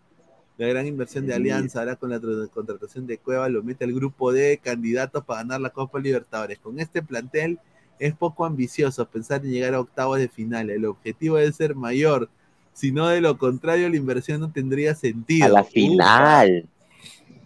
[0.58, 1.34] La gran inversión de.
[1.34, 5.42] Alianza ahora con la tra- contratación de Cueva lo mete al grupo de candidatos para
[5.42, 6.60] ganar la Copa Libertadores.
[6.60, 7.60] Con este plantel
[8.00, 10.70] es poco ambicioso pensar en llegar a octavos de final.
[10.70, 12.30] El objetivo debe ser mayor.
[12.74, 15.46] Si no, de lo contrario, la inversión no tendría sentido.
[15.46, 16.68] A la final.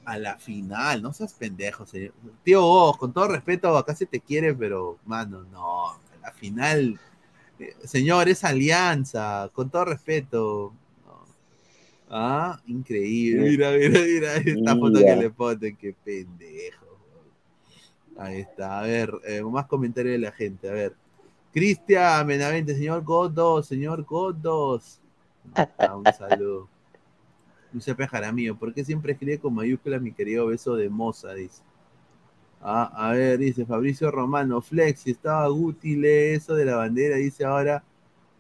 [0.10, 2.14] A la final, no seas pendejo, señor.
[2.44, 5.90] Tío Vos, con todo respeto, acá se te quiere, pero, mano, no.
[5.90, 7.00] A la final,
[7.60, 10.74] eh, señor, es alianza, con todo respeto.
[11.06, 11.26] no.
[12.10, 13.52] Ah, increíble.
[13.52, 16.88] Mira, mira, mira esta foto que le ponen, qué pendejo.
[18.18, 20.96] Ahí está, a ver, eh, más comentarios de la gente, a ver.
[21.54, 25.00] Cristian Menavente, señor God2, señor God2.
[25.78, 26.68] Ah, un saludo.
[27.72, 31.34] Giuseppe Jaramillo, ¿por qué siempre escribe con mayúsculas mi querido beso de moza?
[31.34, 31.62] Dice.
[32.62, 37.16] Ah, a ver, dice Fabricio Romano, Flex, si estaba Guti, lee eso de la bandera,
[37.16, 37.84] dice ahora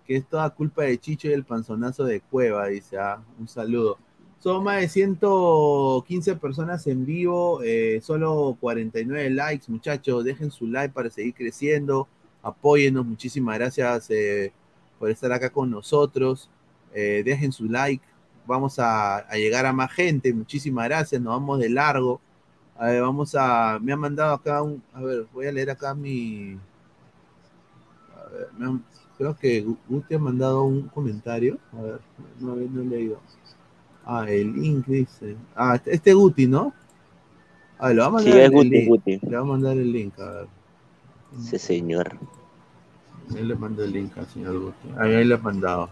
[0.05, 3.97] que es toda culpa de Chicho y el panzonazo de Cueva, dice, ah, un saludo.
[4.39, 10.93] Son más de 115 personas en vivo, eh, solo 49 likes, muchachos, dejen su like
[10.93, 12.07] para seguir creciendo,
[12.41, 14.51] apóyennos, muchísimas gracias eh,
[14.97, 16.49] por estar acá con nosotros,
[16.93, 18.03] eh, dejen su like,
[18.45, 22.19] vamos a, a llegar a más gente, muchísimas gracias, nos vamos de largo.
[22.77, 23.77] A ver, vamos a.
[23.81, 24.81] Me han mandado acá un.
[24.93, 26.57] A ver, voy a leer acá mi.
[28.15, 28.83] A ver, me han-
[29.17, 31.57] creo que Gu- Guti ha mandado un comentario.
[31.77, 31.99] A ver,
[32.39, 33.19] no, no he leído.
[34.05, 35.35] Ah, el link dice.
[35.55, 36.73] Ah, este, este Guti, ¿no?
[37.77, 38.87] Ah, le va a mandar Sí, es el Guti, link.
[38.87, 39.19] Guti.
[39.23, 40.47] Le va a mandar el link, a ver.
[41.37, 42.17] Ese señor.
[43.35, 44.87] Él le mandó el link al señor Guti.
[44.97, 45.89] Ahí, ahí le ha mandado.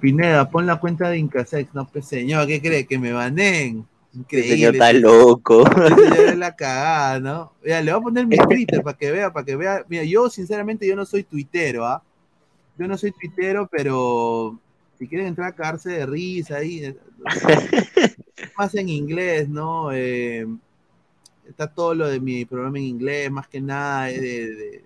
[0.00, 1.74] Pineda, pon la cuenta de Incasex.
[1.74, 2.86] No, pues señor, ¿qué cree?
[2.86, 3.86] Que me banen.
[4.12, 4.50] Ese Increíble.
[4.56, 5.66] señor está loco.
[5.68, 7.52] ese señor es la cagada, ¿no?
[7.62, 9.84] Mira, le voy a poner mi Twitter para que vea, para que vea.
[9.88, 12.02] Mira, yo sinceramente yo no soy tuitero, ¿ah?
[12.78, 14.58] Yo no soy tuitero, pero
[14.98, 16.96] si quieren entrar a cagarse de risa ahí, eh,
[18.58, 19.92] más en inglés, ¿no?
[19.92, 20.46] Eh,
[21.48, 24.84] está todo lo de mi programa en inglés, más que nada, de- de-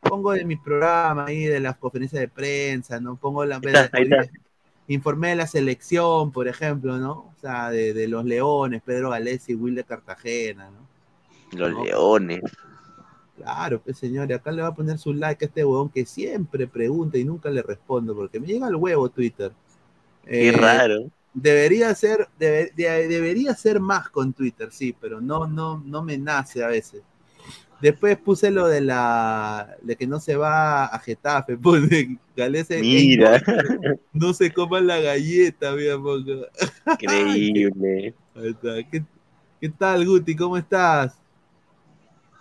[0.00, 3.16] pongo de mi programa ahí, de las conferencias de prensa, ¿no?
[3.16, 3.56] Pongo la...
[3.62, 3.90] está.
[4.88, 7.12] Informé de la selección, por ejemplo, ¿no?
[7.12, 10.88] O sea, de, de los Leones, Pedro Galés y Will de Cartagena, ¿no?
[11.58, 11.84] Los No.
[11.84, 12.40] leones.
[13.36, 16.66] Claro, pues señores, acá le va a poner su like a este huevón que siempre
[16.66, 19.52] pregunta y nunca le respondo, porque me llega al huevo Twitter.
[20.24, 21.10] Qué Eh, raro.
[21.34, 26.18] Debería ser, debe- de- debería ser más con Twitter, sí, pero no, no, no me
[26.18, 27.02] nace a veces.
[27.80, 31.56] Después puse lo de la de que no se va a Getafe,
[32.36, 32.80] Galese.
[32.80, 33.40] Mira.
[34.12, 36.20] No se coman la galleta, mi amor.
[36.86, 38.14] Increíble.
[38.34, 38.82] Ahí está.
[38.90, 39.04] ¿Qué,
[39.60, 40.34] qué tal, Guti?
[40.34, 41.18] ¿Cómo estás?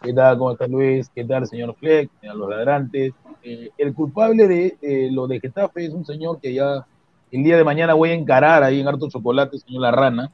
[0.02, 0.38] ¿Qué tal?
[0.38, 1.10] ¿Cómo está Luis?
[1.14, 2.10] ¿Qué tal, señor Fleck?
[2.24, 3.14] A los ladrantes.
[3.44, 6.86] Eh, el culpable de eh, lo de Getafe es un señor que ya
[7.32, 10.32] el día de mañana voy a encarar ahí en Harto Chocolate, señor La Rana.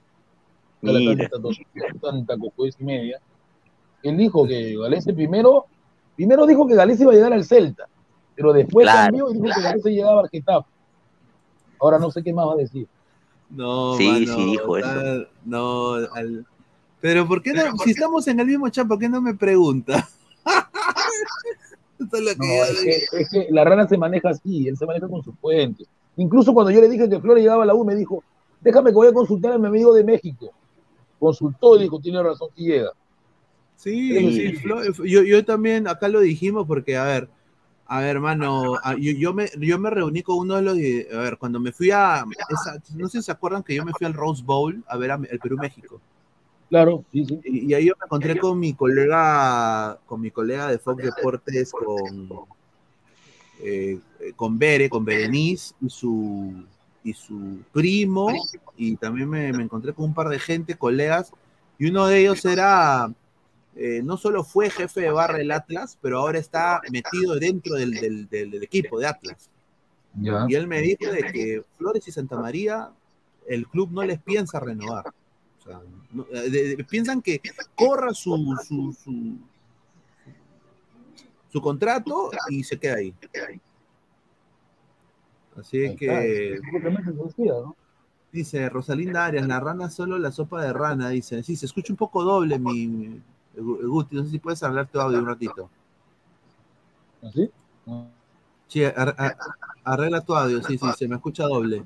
[0.81, 1.29] Mira.
[1.29, 1.49] tanta,
[2.01, 3.21] tanta cocuyes y media.
[4.03, 5.65] Él dijo que Galese primero,
[6.15, 7.87] primero dijo que Galese iba a llegar al Celta,
[8.35, 10.69] pero después Claro, cambió y dijo que Galese llegaba al Getafe.
[11.79, 12.87] Ahora no sé qué más va a decir.
[13.49, 15.27] No, Sí, mano, sí, dijo eso.
[15.45, 16.45] No, al-
[16.99, 17.77] pero ¿por qué no?
[17.77, 20.07] Si estamos en el mismo chat, ¿por qué no me pregunta?
[21.99, 24.85] Es lo que No, es, que, es que la rana se maneja así, él se
[24.85, 25.87] maneja con sus fuentes.
[26.15, 28.23] Incluso cuando yo le dije que Flores llegaba a la U, me dijo,
[28.61, 30.51] déjame que voy a consultar a mi amigo de México.
[31.19, 32.91] Consultó y dijo, tiene razón, sí llega.
[33.75, 34.31] Sí, Sí.
[34.31, 37.29] sí, Flo- yo, yo también, acá lo dijimos porque, a ver,
[37.85, 40.75] a ver, hermano, yo, yo me, yo me reuní con uno de los,
[41.15, 43.91] a ver, cuando me fui a, esa- no sé si se acuerdan que yo me
[43.91, 45.99] fui al Rose Bowl a ver a- el Perú-México.
[46.69, 47.39] Claro, sí, sí.
[47.43, 51.71] Y, y ahí yo me encontré con mi colega, con mi colega de Fox Deportes,
[51.71, 52.29] con,
[53.61, 53.99] eh,
[54.35, 56.63] con Bere, con Berenice y su,
[57.03, 58.27] y su primo,
[58.77, 61.31] y también me, me encontré con un par de gente, colegas,
[61.77, 63.11] y uno de ellos era,
[63.75, 67.91] eh, no solo fue jefe de barra del Atlas, pero ahora está metido dentro del,
[67.91, 69.49] del- del- del equipo de Atlas.
[70.15, 70.45] Ya.
[70.47, 72.91] Y él me dijo de que Flores y Santa María,
[73.47, 75.07] el club no les piensa renovar.
[75.59, 75.79] O sea,
[76.11, 77.41] no- eh, de- de- piensan que
[77.75, 79.37] corra su, su, su,
[81.49, 83.13] su contrato y se queda ahí.
[85.57, 86.07] Así es que
[88.31, 91.43] dice Rosalinda Arias, la rana solo la sopa de rana, dice.
[91.43, 93.21] Sí, se escucha un poco doble mi,
[93.55, 95.69] Guti, no sé si puedes hablar tu audio un ratito.
[97.21, 97.49] ¿Así?
[98.67, 99.37] Sí, ar- ar-
[99.83, 101.85] arregla tu audio, sí, sí, se me escucha doble.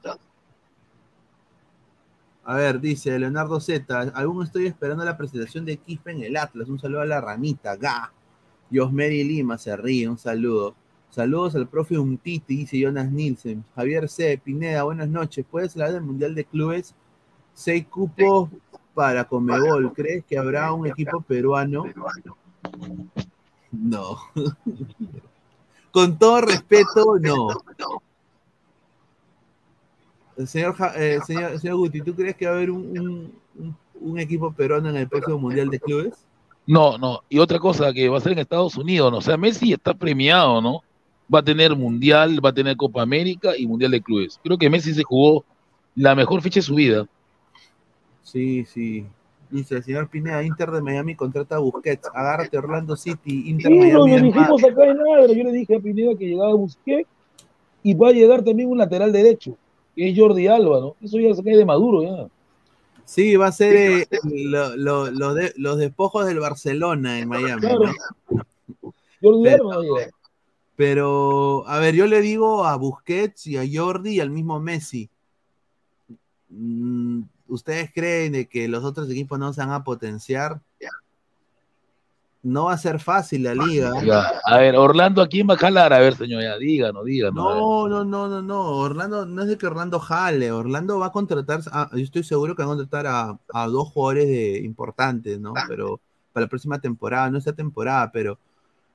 [2.45, 6.69] A ver, dice Leonardo Z, aún estoy esperando la presentación de Quispe en el Atlas.
[6.69, 8.13] Un saludo a la ranita, ga.
[8.71, 10.73] Josmeri Lima se ríe, un saludo.
[11.09, 13.65] Saludos al profe Untiti, dice Jonas Nielsen.
[13.75, 14.39] Javier C.
[14.41, 15.45] Pineda, buenas noches.
[15.49, 16.95] ¿Puedes hablar del Mundial de Clubes?
[17.53, 18.49] Seis cupos
[18.97, 19.93] para Comebol.
[19.93, 21.85] ¿Crees que habrá un equipo peruano?
[23.71, 24.17] No.
[25.91, 27.47] Con todo respeto, no.
[30.47, 34.19] Señor, eh, señor, señor Guti, ¿tú crees que va a haber un, un- un- un
[34.19, 36.13] equipo peruano en el próximo Mundial de Clubes?
[36.65, 37.21] No, no.
[37.29, 39.19] Y otra cosa que va a ser en Estados Unidos, ¿no?
[39.19, 40.81] O sea, Messi está premiado, ¿no?
[41.33, 44.39] Va a tener Mundial, va a tener Copa América y Mundial de Clubes.
[44.43, 45.45] Creo que Messi se jugó
[45.95, 47.07] la mejor fecha de su vida.
[48.31, 49.05] Sí, sí.
[49.49, 52.09] Dice el señor Pineda, Inter de Miami contrata a Busquets.
[52.13, 54.09] Agárrate Orlando City, Inter Sí, lo, Miami.
[54.09, 55.27] lo es dijimos acá en Ladra.
[55.33, 57.09] Yo le dije a Pineda que llegaba Busquets
[57.83, 59.55] y va a llegar también un lateral derecho,
[59.95, 60.95] que es Jordi Alba, ¿no?
[61.01, 62.27] Eso ya se cae de Maduro, ya.
[63.05, 67.61] Sí, va a ser eh, lo- lo- lo de- los despojos del Barcelona en Miami.
[67.61, 67.85] Claro.
[68.29, 68.43] ¿no?
[69.21, 69.99] Jordi Pero- Alba.
[70.75, 75.09] Pero, a ver, yo le digo a Busquets y a Jordi y al mismo Messi.
[76.49, 80.59] mm, ¿Ustedes creen de que los otros equipos no se van a potenciar?
[82.43, 83.91] No va a ser fácil la liga.
[84.05, 84.31] Ya.
[84.45, 85.91] A ver, Orlando, ¿a quién va a jalar?
[85.91, 87.35] A ver, señor, ya, díganos, díganos.
[87.35, 88.61] No, no, no, no, no.
[88.77, 90.51] Orlando, no es de que Orlando jale.
[90.51, 93.89] Orlando va a contratar, a- yo estoy seguro que va a contratar a, a dos
[93.89, 95.53] jugadores de, importantes, ¿no?
[95.67, 95.99] Pero
[96.31, 98.37] para la próxima temporada, no esta temporada, pero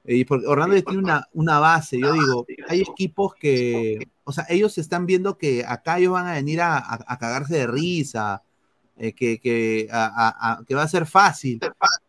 [0.04, 1.98] eh, porque Orlando tiene una, una base.
[2.00, 6.34] Yo digo, hay equipos que, o sea, ellos están viendo que acá ellos van a
[6.34, 8.42] venir a, a- a cagarse de risa,
[8.96, 11.60] eh, que, que, a- que va a ser fácil.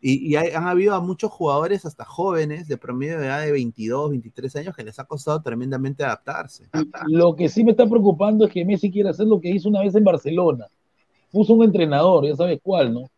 [0.01, 3.51] Y, y hay- han habido a muchos jugadores, hasta jóvenes, de promedio de edad de
[3.51, 6.69] 22, 23 años, que les ha costado tremendamente adaptarse.
[7.07, 9.81] Lo que sí me está preocupando es que Messi quiere hacer lo que hizo una
[9.81, 10.67] vez en Barcelona.
[11.31, 13.09] Puso un entrenador, ya sabes cuál, ¿no?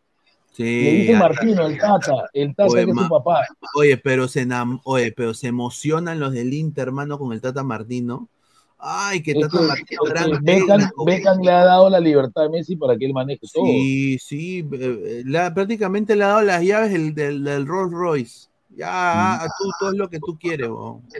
[0.52, 3.46] Sí, Le dice Martino, el Tata, el Tata Oye, que es su papá.
[3.74, 4.48] Oye, pero se
[4.84, 8.30] oye, pero se emocionan los del Inter, hermano, con el Tata Martino.
[8.78, 10.90] Ay, que gran Beckham.
[11.04, 13.64] Beckham le ha dado la libertad a Messi para que él maneje todo.
[13.64, 17.66] Sí, sí, eh, eh, le ha- prácticamente le ha dado las llaves del, del, del
[17.66, 18.48] Rolls Royce.
[18.76, 20.68] Ya, ah, tú, todo es lo que tú quieres.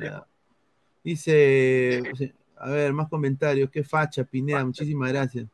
[0.00, 0.26] Ya.
[1.02, 2.02] Dice,
[2.58, 3.70] a ver, más comentarios.
[3.70, 5.46] Qué facha, Pineda, muchísimas gracias.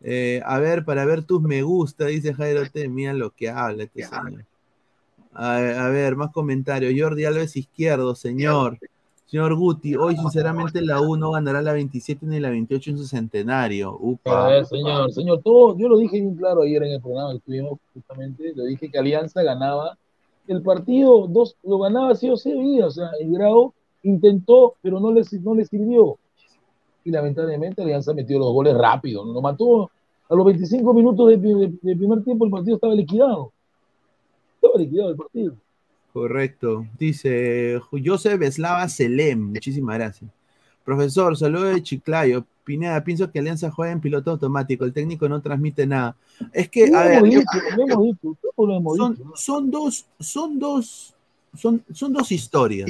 [0.00, 2.88] Eh, a ver, para ver tus me gusta, dice Jairo T.
[2.88, 4.44] Mira lo que habla este señor.
[5.32, 6.92] A, a ver, más comentarios.
[6.96, 8.78] Jordi Alves izquierdo, señor.
[9.34, 13.04] Señor Guti, hoy sinceramente la U no ganará la 27 ni la 28 en su
[13.04, 13.88] centenario.
[13.90, 14.46] A Upa.
[14.46, 17.80] ver, señor, señor, todo, yo lo dije bien claro ayer en el programa que estuvimos
[17.92, 19.98] justamente, lo dije que Alianza ganaba
[20.46, 23.74] el partido dos, lo ganaba sí o sí, o sea, el Grau
[24.04, 26.16] intentó, pero no le, no le sirvió.
[27.02, 29.90] Y lamentablemente Alianza metió los goles rápido, lo mató
[30.28, 33.50] a los 25 minutos de, de- de primer tiempo, el partido estaba liquidado.
[34.62, 35.54] Estaba liquidado el partido.
[36.14, 36.86] Correcto.
[36.96, 39.50] Dice Joseph Eslava Selem.
[39.50, 40.30] Muchísimas gracias.
[40.84, 42.46] Profesor, saludo de Chiclayo.
[42.62, 44.84] Pineda, pienso que Alianza juega en piloto automático.
[44.84, 46.14] El técnico no transmite nada.
[46.52, 47.40] Es que, a ver, yo-
[48.96, 51.14] son, son dos, son dos,
[51.58, 52.88] son, son dos historias.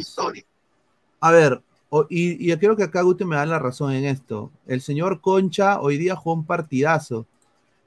[1.18, 1.62] A ver,
[2.10, 4.50] y yo creo que acá Guti me da la razón en esto.
[4.66, 7.24] El señor Concha hoy día jugó un partidazo,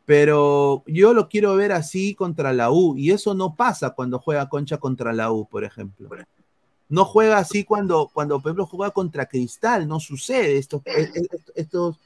[0.08, 4.48] pero yo lo quiero ver así contra la U, y eso no pasa cuando juega
[4.48, 6.10] Concha contra la U, por ejemplo.
[6.88, 10.58] No juega así cuando, cuando por ejemplo, juega contra Cristal, no sucede.
[10.58, 11.98] Esto, e- e- estos,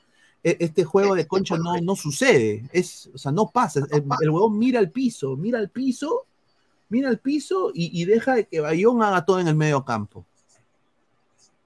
[0.43, 2.67] e- este juego de Concha no, no sucede.
[2.73, 3.81] Es, o sea, no pasa.
[3.91, 6.25] El, el huevón mira al piso, mira al piso,
[6.89, 10.25] mira al piso y, y deja de que Bayón haga todo en el medio campo.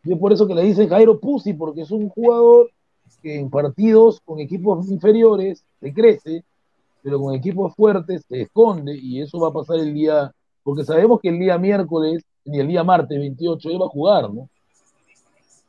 [0.04, 2.72] Yo por eso que le dicen Jairo Pusi, porque es un jugador
[3.22, 5.64] que en partidos con equipos inferiores
[5.94, 6.44] crece,
[7.02, 10.32] pero con equipos fuertes se esconde, y eso va a pasar el día,
[10.64, 14.34] porque sabemos que el día miércoles, ni el día martes 28, él va a jugar,
[14.34, 14.50] ¿no?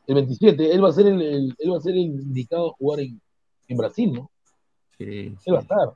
[0.07, 2.75] El 27, él va a ser el, el- él va a ser el indicado a
[2.75, 3.21] jugar en,
[3.69, 4.31] en Brasil, ¿no?
[4.99, 5.93] Sí, Él va a estar.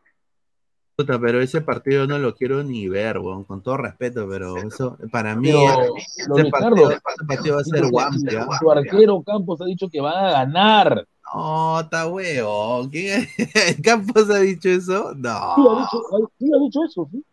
[1.00, 4.98] Puta, pero ese partido no lo quiero ni ver, weón, con todo respeto, pero eso
[5.10, 8.46] para mí Pero, ese, lo partido, Ricardo, ese partido va a ser su- guampi, ¿ah?
[8.60, 11.06] su arquero Campos ha dicho que van a ganar.
[11.32, 12.88] No, está huevo.
[12.90, 13.26] ¿Quién
[13.84, 15.12] Campos ha dicho eso?
[15.14, 15.30] Sí, No.
[15.30, 17.24] ha dicho, sí, ha dicho eso, sí.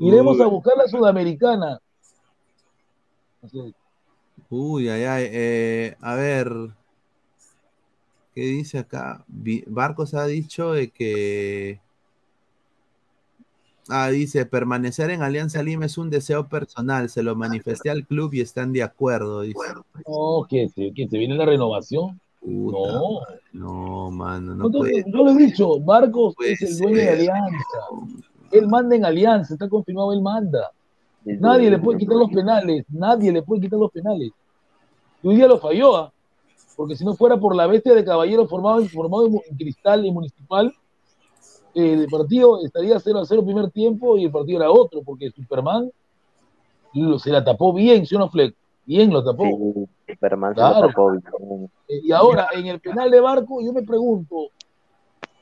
[0.00, 1.78] Iremos a buscar la sudamericana.
[4.50, 5.28] Uy, ay, ay.
[5.30, 6.50] eh, a ver.
[8.34, 9.24] ¿Qué dice acá?
[9.66, 11.80] Barcos ha dicho de que.
[13.94, 18.32] Ah, dice, permanecer en Alianza Lima es un deseo personal, se lo manifesté al club
[18.32, 19.58] y están de acuerdo, dice.
[20.08, 22.18] No, que se, viene la renovación.
[22.40, 23.20] Puta, No.
[23.52, 25.12] No, mano, no Entonces, puede.
[25.12, 27.10] yo le he dicho, Marcos puede es el dueño de.
[27.10, 27.78] Alianza.
[28.50, 30.70] Él manda en Alianza, está confirmado, él manda.
[31.26, 34.30] Nadie le puede quitar los penales, nadie le puede quitar los penales.
[35.22, 36.12] Y hoy día lo falló, ¿ah?
[36.76, 40.74] porque si no fuera por la bestia de caballero formado, formado en Cristal y Municipal,
[41.74, 45.90] el partido estaría 0 a 0 primer tiempo y el partido era otro, porque Superman
[46.94, 48.54] lo- se la tapó bien, ¿sí o no, Fleck?
[48.84, 49.44] Bien lo tapó.
[50.06, 50.88] Sí, Superman se lo Claro.
[50.88, 51.70] tapó bien.
[51.88, 54.48] Eh, Y ahora, en el penal de Barco, yo me pregunto,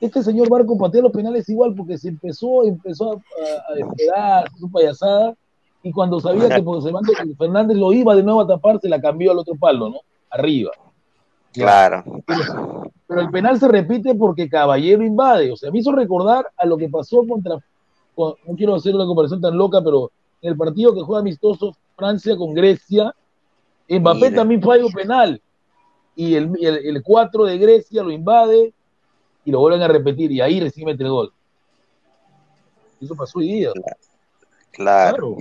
[0.01, 4.49] este señor Barco patea los penales igual porque se empezó, empezó a, a, a esperar
[4.59, 5.35] su payasada
[5.83, 6.63] y cuando sabía que
[7.39, 10.01] Fernández lo iba de nuevo a tapar, se la cambió al otro palo, ¿no?
[10.31, 10.71] Arriba.
[11.53, 12.05] Claro.
[13.07, 15.51] Pero el penal se repite porque Caballero invade.
[15.51, 17.59] O sea, me hizo recordar a lo que pasó contra.
[18.15, 20.11] con- no quiero hacer una comparación tan loca, pero
[20.43, 23.15] en el partido que juega amistoso Francia con Grecia,
[23.89, 24.37] Mbappé Mira.
[24.37, 25.43] también falla un penal.
[26.15, 28.73] Y el, el, el 4 de Grecia lo invade
[29.45, 30.31] y lo vuelven a repetir.
[30.31, 31.33] Y ahí recibe el gol.
[33.01, 33.71] Eso pasó hoy día.
[34.73, 35.37] Claro.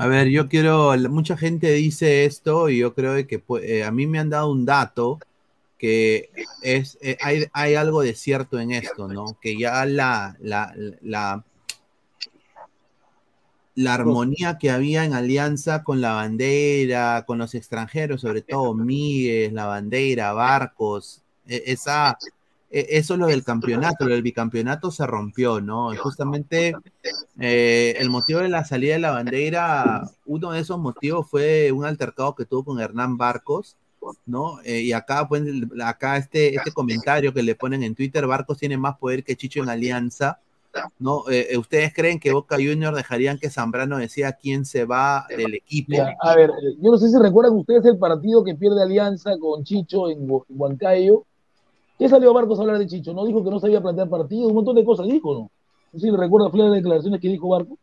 [0.00, 4.06] A ver, yo quiero, mucha gente dice esto y yo creo que eh, a mí
[4.06, 5.18] me han dado un dato
[5.76, 6.30] que
[6.62, 9.36] es, eh, hay, hay algo de cierto en esto, ¿no?
[9.42, 11.44] Que ya la, la, la,
[13.74, 19.54] la armonía que había en alianza con la bandera, con los extranjeros, sobre todo Miguel,
[19.54, 22.16] la bandera, Barcos, e- esa,
[22.70, 25.90] eso es lo del campeonato, lo del bicampeonato se rompió, ¿no?
[25.96, 26.74] Justamente
[27.38, 31.84] eh, el motivo de la salida de la bandera, uno de esos motivos fue un
[31.84, 33.76] altercado que tuvo con Hernán Barcos,
[34.24, 34.60] ¿no?
[34.64, 35.42] Eh, y acá, pues,
[35.84, 39.62] acá este, este comentario que le ponen en Twitter, Barcos tiene más poder que Chicho
[39.62, 40.38] en Alianza,
[41.00, 41.24] ¿no?
[41.28, 45.96] Eh, ¿Ustedes creen que Boca Junior dejarían que Zambrano decía quién se va del equipo?
[46.20, 50.08] A ver, yo no sé si recuerdan ustedes el partido que pierde Alianza con Chicho
[50.08, 51.24] en Huancayo.
[52.00, 53.12] ¿Qué salió Barcos a hablar de Chicho?
[53.12, 55.50] No dijo que no sabía plantear partido, un montón de cosas dijo, ¿no?
[55.92, 57.76] No sé si recuerda las declaraciones que dijo Barcos.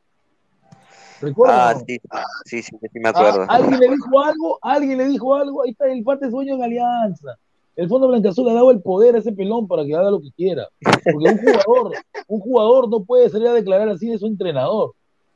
[1.22, 1.70] ¿Recuerda?
[1.70, 1.80] Ah, no?
[1.82, 2.00] sí,
[2.46, 3.44] sí, sí, sí me acuerdo.
[3.44, 4.58] Ah, ¿Alguien le dijo algo?
[4.64, 5.62] ¿Alguien le dijo algo?
[5.62, 7.38] Ahí está el parte sueño en Alianza.
[7.76, 10.20] El Fondo Blancazul le ha dado el poder a ese pelón para que haga lo
[10.20, 10.68] que quiera.
[10.82, 11.92] Porque un jugador,
[12.28, 14.94] un jugador no puede salir a declarar así de su entrenador.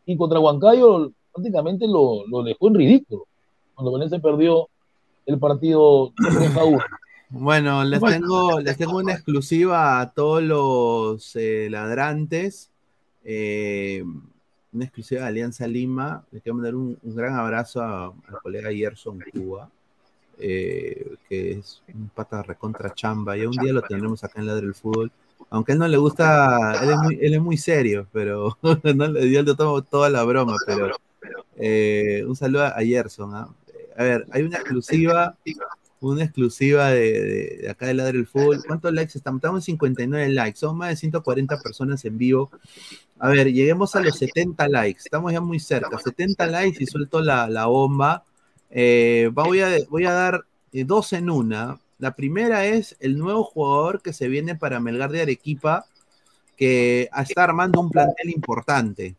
[0.08, 3.28] Y contra Huancayo prácticamente lo, lo dejó en ridículo.
[3.76, 4.70] Cuando Valencia perdió
[5.28, 6.80] el partido 3 a 1.
[7.32, 8.18] Bueno, les Bueno.
[8.20, 12.70] tengo, les tengo una exclusiva a todos los eh, ladrantes.
[13.24, 14.03] eh,
[14.74, 16.24] una exclusiva de Alianza Lima.
[16.32, 19.70] Les quiero mandar un, un gran abrazo a- al colega Gerson Cuba,
[20.40, 23.36] eh, que es un pata recontra chamba.
[23.38, 25.12] Ya un día lo tendremos acá en Ladre del Fútbol.
[25.49, 28.58] Aunque a él no le gusta, él es muy, él es muy serio, pero
[28.95, 30.95] no le dio tomo toda la broma, pero
[32.28, 33.36] un saludo a Gerson.
[33.36, 33.49] ¿ah?
[33.98, 35.36] A ver, hay una exclusiva,
[36.02, 38.61] una exclusiva de, acá de Ladre el Fútbol.
[38.65, 39.40] ¿Cuántos likes estamos?
[39.40, 42.52] Estamos en 59 likes, son más de 140 personas en vivo.
[43.19, 47.22] A ver, lleguemos a los 70 likes, estamos ya muy cerca, 70 likes y suelto
[47.22, 48.23] la, la bomba.
[48.72, 51.80] Eh, voy, a, voy a dar eh, dos en una.
[51.99, 55.86] La primera es el nuevo jugador que se viene para Melgar de Arequipa,
[56.57, 59.15] que está armando un plantel importante.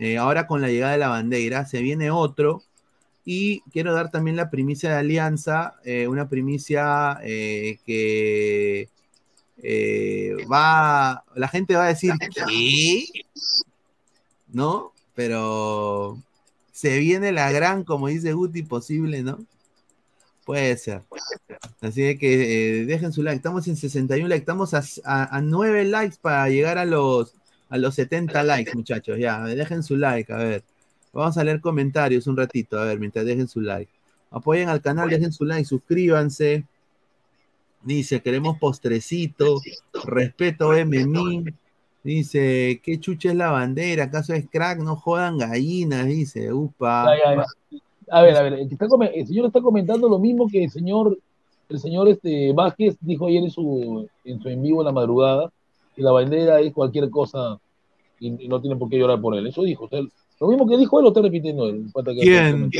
[0.00, 2.62] Eh, ahora con la llegada de la bandera, se viene otro.
[3.30, 8.88] Y quiero dar también la primicia de Alianza, eh, una primicia eh, que
[10.50, 12.14] va, la gente va a decir,
[12.46, 13.04] ¿qué?
[14.50, 14.94] ¿No?
[15.14, 16.16] Pero
[16.72, 19.44] se viene la gran, como dice Guti, posible, ¿no?
[20.46, 21.02] Puede ser.
[21.82, 23.36] Así que eh, dejen su like.
[23.36, 24.40] Estamos en 61 likes.
[24.40, 27.34] Estamos a, a, 9 likes para llegar a los,
[27.68, 29.18] a los 70 likes, muchachos.
[29.18, 30.32] Ya, dejen su like.
[30.32, 30.64] A ver.
[31.18, 32.78] Vamos a leer comentarios un ratito.
[32.78, 33.90] A ver, mientras dejen su like.
[34.30, 36.64] Apoyen al canal, dejen su like, suscríbanse.
[37.82, 39.60] Dice, queremos postrecito.
[40.04, 41.44] Respeto MMI.
[42.04, 44.04] Dice, ¿qué chucha es la bandera?
[44.04, 44.78] ¿Acaso es crack?
[44.78, 46.06] No jodan gallinas.
[46.06, 47.06] Dice, upa.
[48.10, 51.18] A ver, a ver, el, señor está comentando lo mismo que el señor,
[51.68, 55.50] el señor este, Vázquez dijo ayer en su, en su en vivo en la madrugada,
[55.96, 57.58] que la bandera es cualquier cosa
[58.20, 59.48] y, no tiene por qué llorar por él.
[59.48, 59.86] Eso dijo.
[59.86, 59.88] O
[60.40, 61.86] lo mismo que dijo él lo está repitiendo él.
[62.20, 62.70] ¿Quién?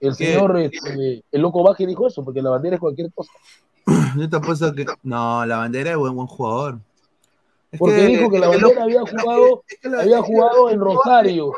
[0.00, 3.32] El señor, este, el loco Vázquez dijo eso, porque la bandera es cualquier cosa.
[4.18, 4.84] Yo te apuesto que.
[5.02, 6.78] No, la bandera es buen, buen jugador.
[7.72, 10.80] Es porque que, dijo que la bandera había jugado, es que la, había jugado en
[10.80, 11.52] Rosario.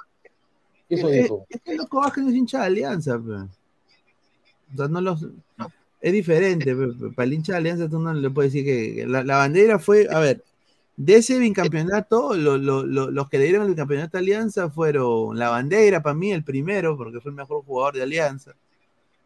[0.89, 1.47] Eso es, dijo.
[1.49, 3.33] Es que el loco Vázquez no es hincha de alianza, pe.
[3.33, 5.27] O sea, no los.
[6.01, 7.11] Es diferente, pe.
[7.17, 10.07] para el hincha de alianza tú no le puedes decir que la, la bandera fue,
[10.09, 10.45] a ver,
[10.97, 15.39] de ese bicampeonato, lo, lo, lo, los que le dieron el bicampeonato a Alianza fueron
[15.39, 18.53] la bandera, para mí el primero, porque fue el mejor jugador de Alianza.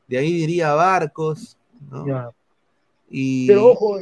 [0.08, 1.56] De ahí diría Barcos,
[1.90, 2.06] ¿no?
[2.06, 2.30] Ya.
[3.08, 3.46] Y...
[3.46, 3.98] Pero ojo,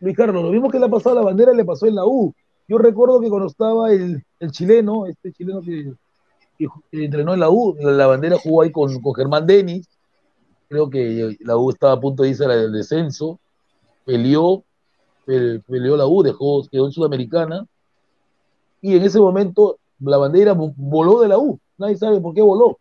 [0.00, 2.06] Luis Carlos, lo mismo que le ha pasado a la bandera le pasó en la
[2.06, 2.34] U.
[2.66, 5.92] Yo recuerdo que cuando estaba el, el chileno, este chileno que,
[6.58, 9.86] que, que, entrenó en la U, la bandera jugó ahí con, con Germán Denis,
[10.68, 13.38] creo que la U estaba a punto de irse al descenso,
[14.06, 14.64] peleó,
[15.24, 17.66] peleó la U, dejó, quedó en Sudamericana,
[18.80, 22.78] y en ese momento la bandera voló de la U, nadie sabe por qué voló.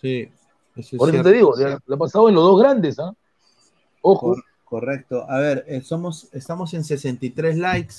[0.00, 0.28] Sí,
[0.76, 3.12] eso por eso te digo, le ha pasado en los dos grandes, ¿ah?
[4.00, 4.34] Ojo.
[4.34, 5.24] Cor correcto.
[5.28, 7.94] A ver, eh, somos, estamos en 63 likes.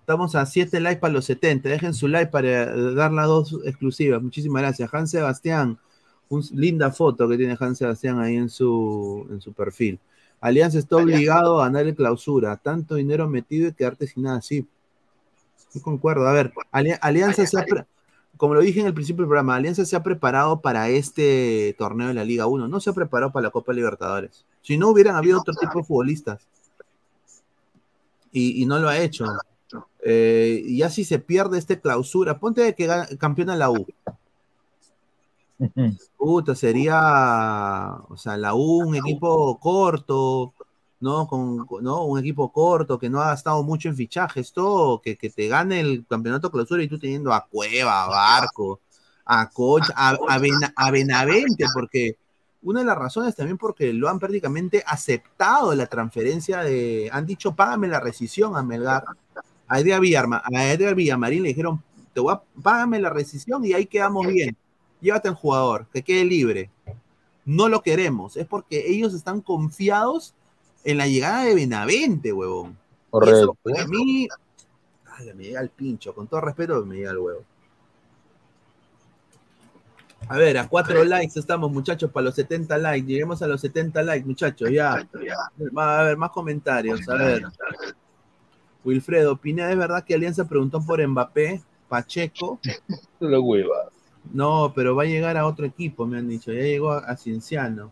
[0.00, 1.68] Estamos a 7 likes para los 70.
[1.68, 4.22] Dejen su like para dar las dos exclusivas.
[4.22, 4.92] Muchísimas gracias.
[4.92, 5.78] Hans Sebastián,
[6.28, 10.00] una linda foto que tiene Hans Sebastián ahí en su, en su perfil.
[10.40, 12.56] Alianza está obligado a ganar el clausura.
[12.56, 14.40] Tanto dinero metido y quedarte sin nada.
[14.40, 14.66] Sí,
[15.68, 16.26] sí concuerdo.
[16.26, 17.64] A ver, Ali Alianza se ha,
[18.36, 22.08] como lo dije en el principio del programa, Alianza se ha preparado para este torneo
[22.08, 22.68] de la Liga 1.
[22.68, 24.44] No se ha preparado para la Copa Libertadores.
[24.62, 26.46] Si no hubieran habido otro tipo de futbolistas.
[28.30, 29.24] Y, y no lo ha hecho.
[30.04, 32.38] Eh, y así se pierde este clausura.
[32.38, 32.88] Ponte que
[33.18, 33.86] campeona la U.
[36.16, 40.54] Puta, sería, o sea, la U, un equipo corto,
[41.00, 41.26] ¿no?
[41.26, 42.04] Con, ¿no?
[42.04, 45.80] Un equipo corto que no ha gastado mucho en fichajes, todo, que, que te gane
[45.80, 48.80] el campeonato clausura y tú teniendo a Cueva, a Barco,
[49.24, 50.40] a Coach, a, a,
[50.76, 52.16] a Benavente, porque
[52.62, 57.54] una de las razones también porque lo han prácticamente aceptado la transferencia de, han dicho,
[57.54, 59.04] págame la rescisión a Melgar,
[59.66, 61.82] a Edgar Villarma, a Villamarín le dijeron,
[62.12, 64.56] te voy a, págame la rescisión y ahí quedamos bien
[65.00, 66.70] llévate al jugador, que quede libre.
[67.44, 70.34] No lo queremos, es porque ellos están confiados
[70.84, 72.76] en la llegada de Benavente, huevón.
[73.10, 73.36] Correcto.
[73.36, 74.28] Eso, para mí,
[75.06, 77.44] ay, me llega el pincho, con todo respeto, me llega el huevo.
[80.28, 83.06] A ver, a cuatro likes estamos, muchachos, para los 70 likes.
[83.06, 85.08] Lleguemos a los 70 likes, muchachos, ya.
[85.76, 87.44] Va a haber más comentarios, a ver.
[88.84, 92.60] Wilfredo, Pineda, ¿es verdad que Alianza preguntó por Mbappé, Pacheco?
[93.20, 93.90] La hueva.
[94.32, 96.52] No, pero va a llegar a otro equipo, me han dicho.
[96.52, 97.90] Ya llegó a, a Cienciano.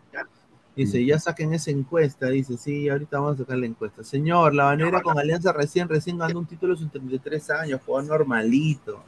[0.76, 2.26] Dice, ya saquen esa encuesta.
[2.26, 4.04] Dice, sí, ahorita vamos a sacar la encuesta.
[4.04, 9.02] Señor, la bandera con Alianza recién, recién ganó un título sus 33 años, jugó normalito.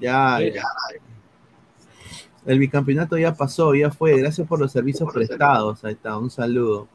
[0.00, 0.62] Ya, ya.
[2.44, 4.18] El bicampeonato ya pasó, ya fue.
[4.18, 5.84] Gracias por los servicios prestados.
[5.84, 6.88] Ahí está, un saludo.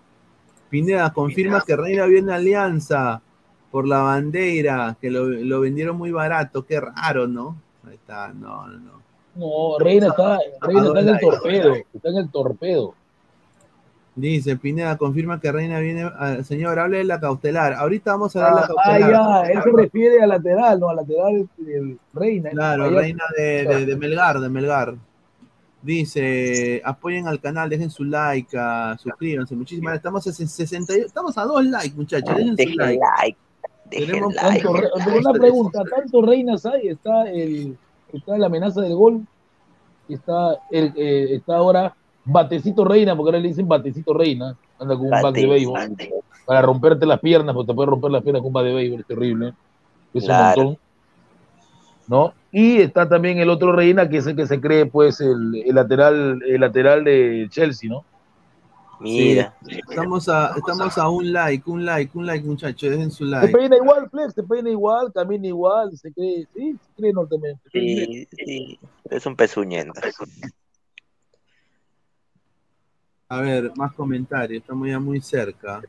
[0.70, 3.22] Pineda, confirma que Reina viene a Alianza
[3.72, 6.66] por la bandera, que lo, lo vendieron muy barato.
[6.66, 7.56] Qué raro, ¿no?
[7.88, 9.11] Ahí está, no, no, no.
[9.36, 12.94] No, Reina está, Reina está en el torpedo, está en el torpedo.
[14.14, 16.04] Dice Pineda, confirma que Reina viene.
[16.04, 17.74] ah, señor, hable de la cautelar.
[17.74, 19.14] Ahorita vamos a ver la Ah, cautelar.
[19.16, 22.50] ah, ya, él se refiere a lateral, no, a lateral del Reina.
[22.50, 24.96] Claro, Reina de, de- de Melgar, de Melgar.
[25.82, 29.56] Dice, apoyen al canal, dejen su like, ah, suscríbanse.
[29.56, 30.00] Muchísimas gracias.
[30.02, 32.36] Estamos a 60, estamos a dos likes, muchachos.
[32.36, 33.00] Dejen su like.
[33.20, 33.38] like.
[33.90, 34.62] Dejen Tenemos like.
[34.64, 36.90] Tanto una pregunta, ¿tantos reinas hay?
[36.90, 37.78] Está el,
[38.14, 39.26] está la amenaza del gol,
[40.10, 45.06] está el, eh, está ahora Batecito Reina, porque ahora le dicen Batecito Reina, anda con
[45.06, 45.96] un bat de béisbol,
[46.46, 49.00] para romperte las piernas, porque te puede romper las piernas con un bat de béisbol,
[49.00, 49.54] es terrible,
[50.14, 50.62] es Claro.
[50.62, 50.82] un montón,
[52.08, 52.34] ¿no?
[52.52, 55.76] Y está también el otro Reina, que es el que se cree, pues, el, el
[55.76, 58.04] lateral, el lateral de Chelsea, ¿no?
[59.02, 59.58] Mira.
[59.66, 62.92] Sí, estamos a, estamos a un like, un like, un like, muchachos.
[62.92, 63.58] Dejen su Se like.
[63.58, 68.80] peina igual, Flex, se peina igual, camina igual, se cree, sí, se cree sí.
[69.10, 70.00] Es un pezuñento.
[73.28, 74.62] A ver, más comentarios.
[74.62, 75.82] Estamos ya muy cerca.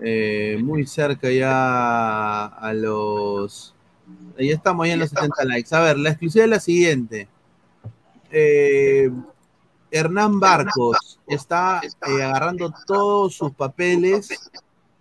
[0.00, 3.74] Eh, muy cerca ya a los.
[4.38, 5.74] Ya estamos ya en los 70 likes.
[5.74, 7.28] A ver, la exclusiva es la siguiente.
[8.30, 9.10] Eh,
[9.90, 14.28] Hernán Barcos está eh, agarrando todos sus papeles.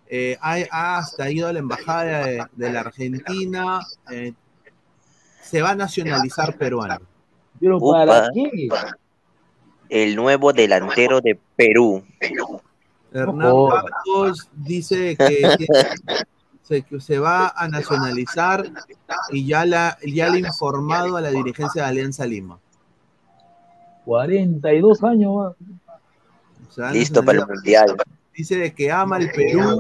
[0.09, 3.81] eh, ha, ha hasta ido a la embajada de, de la Argentina.
[4.11, 4.34] eh,
[5.41, 6.99] se va a nacionalizar peruano.
[7.59, 8.05] Pero Upa.
[8.05, 8.69] ¿para qué?
[9.89, 12.03] El nuevo delantero de Perú.
[13.14, 13.68] Hernán Ojo.
[13.69, 15.55] Barcos dice que
[16.64, 18.69] se, que se va a nacionalizar
[19.31, 22.59] y ya, la, ya le ha informado a la dirigencia de Alianza Lima.
[24.07, 25.53] 42 años más.
[26.69, 27.95] Se va a Listo para el mundial.
[28.34, 29.79] Dice de que ama el Perú.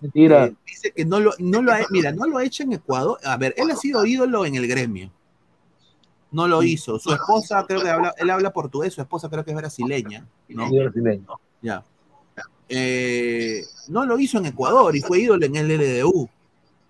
[0.00, 0.46] Mentira.
[0.46, 3.18] eh, dice que no lo, no lo ha, mira, no lo ha hecho en Ecuador.
[3.22, 5.10] A ver, él ha sido ídolo en el gremio.
[6.30, 6.98] No lo hizo.
[6.98, 10.26] Su esposa, creo que habla, él habla portugués, su esposa creo que es brasileña.
[10.48, 10.68] ¿no?
[10.70, 11.26] Sí, brasileño.
[11.60, 11.84] Ya.
[12.68, 16.28] Eh, no lo hizo en Ecuador y fue ídolo en el LDU.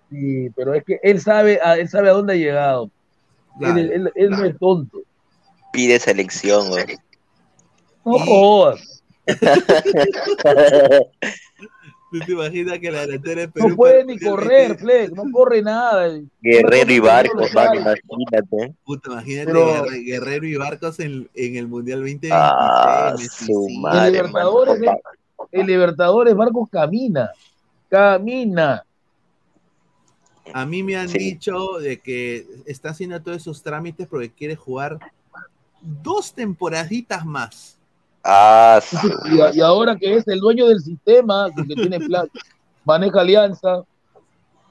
[0.08, 2.90] Sí, pero es que él sabe, a, él sabe a dónde ha llegado.
[3.58, 3.76] Claro.
[3.78, 4.98] Él, él- él no es tonto.
[5.74, 6.84] Pide selección, güey.
[8.04, 9.02] No jodas.
[12.12, 15.10] ¿Tú te imaginas que la delantera de Perú No puede ni correr, Fleck.
[15.12, 16.08] No corre nada.
[16.40, 18.74] Guerrero y Barcos, man, imagínate.
[18.84, 22.32] Puta, imagínate Pero- Guerre- Guerrero y Barcos en, en el Mundial 2026.
[22.36, 23.28] Ah, su
[23.66, 23.74] sí.
[23.74, 24.98] El madre, Libertadores, mano.
[25.50, 27.30] el Libertadores Barcos camina.
[27.88, 28.84] Camina.
[30.52, 31.18] A mí me han Sí.
[31.18, 34.98] dicho de que está haciendo todos esos trámites porque quiere jugar
[35.84, 37.78] dos temporaditas más.
[38.22, 38.80] Ah,
[39.52, 42.30] Y, y ahora que es el dueño del sistema, que, tiene plata,
[42.84, 43.82] maneja alianza,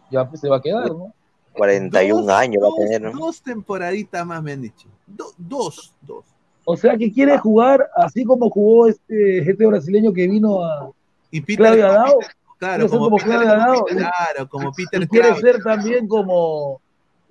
[0.10, 1.14] ya pues se va a quedar, ¿no?
[1.56, 3.11] 41 Dos- años va a dos- tener, ¿no?
[3.19, 4.88] Dos temporaditas más me han dicho.
[5.06, 6.26] Do- dos, dos.
[6.65, 10.90] O sea que quiere jugar así como jugó este gente brasileño que vino a
[11.30, 12.19] Y Peter, Claudio Adao.
[12.57, 13.85] claro, como como Peter, Claudio Adao.
[13.85, 16.81] claro, como Peter Y quiere ser también como,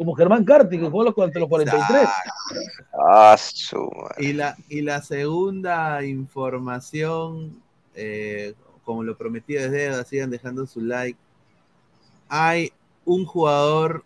[0.03, 2.09] como Germán Carti, que jugó los, ante los 43.
[2.93, 3.37] Ah.
[4.19, 7.63] Y la, y la segunda información,
[7.95, 8.55] eh,
[8.85, 11.17] como lo prometí desde sigan dejando su like.
[12.29, 12.73] Hay
[13.05, 14.03] un jugador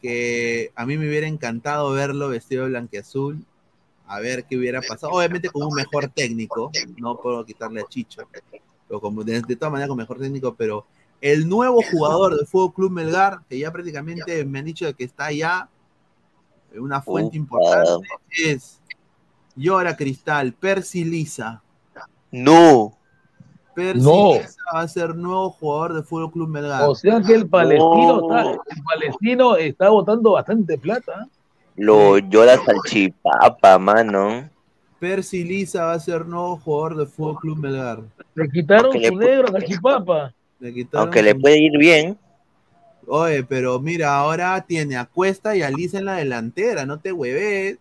[0.00, 3.44] que a mí me hubiera encantado verlo vestido de blanqueazul,
[4.06, 5.12] a ver qué hubiera pasado.
[5.12, 8.22] Obviamente con un mejor técnico, no puedo quitarle a Chicho,
[8.88, 10.86] pero como, de, de todas maneras con mejor técnico, pero
[11.22, 15.04] el nuevo jugador del Fútbol Club Melgar, que ya prácticamente me han dicho de que
[15.04, 15.68] está allá,
[16.74, 18.08] una fuente importante,
[18.44, 18.80] es
[19.54, 21.62] Llora Cristal, Percy Lisa.
[22.32, 22.98] No.
[23.74, 24.32] Percy No.
[24.34, 26.88] Lisa va a ser nuevo jugador del Fútbol Club Melgar.
[26.88, 31.28] O sea que el palestino, está, el palestino está botando bastante plata.
[31.76, 34.50] Lo llora salchipapa, mano.
[34.98, 38.00] Percy Lisa va a ser nuevo jugador del Fútbol Club Melgar.
[38.34, 40.34] Le quitaron su negro a Chipapa.
[40.62, 42.16] Le quitaron Aunque le puede ir bien.
[43.08, 47.12] Oye, pero mira, ahora tiene a Cuesta y a Lisa en la delantera, no te
[47.12, 47.78] hueves.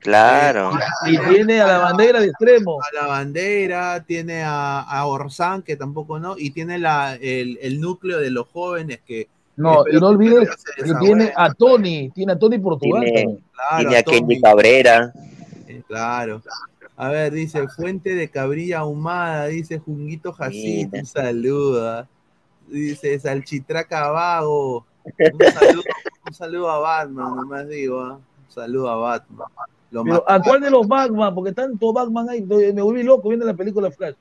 [0.00, 0.72] Claro.
[1.06, 2.78] Y tiene a la bandera de extremo.
[2.82, 7.80] A la bandera, tiene a, a Orsán, que tampoco no, y tiene la, el, el
[7.80, 9.28] núcleo de los jóvenes que.
[9.56, 13.44] No, no olvides que tiene a Tony, tiene a Tony Portugal Tiene- también.
[13.52, 14.18] Claro, Tiene a Tommy.
[14.20, 15.12] Kenny Cabrera.
[15.68, 16.42] Eh, Claro.
[17.02, 21.88] A ver, dice Fuente de Cabrilla Ahumada, dice Junguito Jacinto, un saludo.
[21.88, 22.06] ah.
[22.68, 24.84] Dice Salchitraca Vago.
[25.04, 25.82] Un saludo,
[26.26, 28.00] un saludo a Batman, nomás digo.
[28.00, 28.14] ah.
[28.46, 29.48] Un saludo a Batman.
[29.90, 31.34] Lo Pero más- ¿a cuál de los Batman?
[31.34, 34.14] Porque tanto Batman hay, me volví loco viendo la película Flash.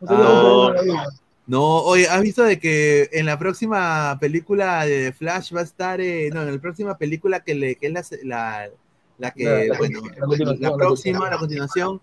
[0.00, 1.82] No Ah.
[1.84, 6.28] oye, ¿has visto de que en la próxima película de Flash va a estar, eh,
[6.34, 8.70] no, en la próxima película que, le, que es la, la,
[9.18, 12.00] la que, La- la- bueno, la continuación, la la próxima, la continuación,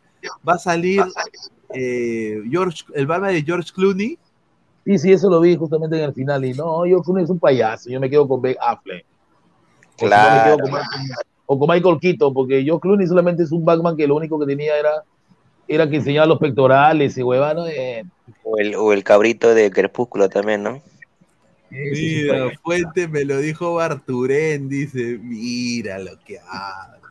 [0.48, 1.04] va a salir
[1.74, 4.18] eh, George, el barba de George Clooney.
[4.86, 6.44] Sí, sí, eso lo vi justamente en el final.
[6.46, 7.90] Y no, George Clooney es un payaso.
[7.90, 9.06] Yo me quedo con Ben Affleck.
[9.06, 10.44] O si no, me Claro.
[10.58, 11.12] quedo con Michael-
[11.46, 14.46] o con Michael Keaton, porque George Clooney solamente es un Batman que lo único que
[14.46, 15.04] tenía era,
[15.68, 17.68] era que enseñaba los pectorales y huevano.
[17.68, 18.04] Eh,
[18.44, 20.82] O el, o el cabrito de Crepúsculo también, ¿no?
[21.70, 27.03] Mira, Fuente me lo dijo Barturén, dice, mira lo que hago.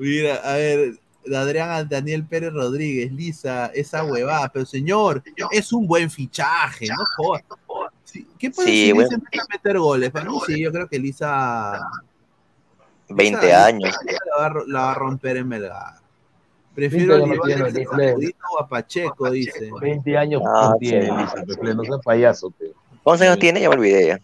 [0.00, 0.98] Mira, a ver,
[1.34, 7.42] Adrián Daniel Pérez Rodríguez, Lisa, esa huevada, pero señor, es un buen fichaje, no jodas.
[8.04, 9.08] Sí, ¿Qué pasa Sí, si bueno.
[9.12, 10.10] Empieza a meter goles?
[10.10, 11.78] Para mí sí, yo creo que Lisa
[13.08, 13.82] 20 Lisa- años.
[14.04, 15.94] Lisa la, va, a ro- la va a romper en Melgar.
[16.74, 18.08] Prefiero 20 no llevar tiene, a Lisa.
[18.08, 19.70] Sacudito o a Pacheco, dice.
[19.80, 21.12] 20 años Ah, tiene, sí.
[21.46, 22.50] Lisa, no seas payaso.
[22.50, 22.72] Pepe.
[23.02, 23.60] ¿Cuántos años tiene?
[23.60, 24.18] Ya me olvidé ya.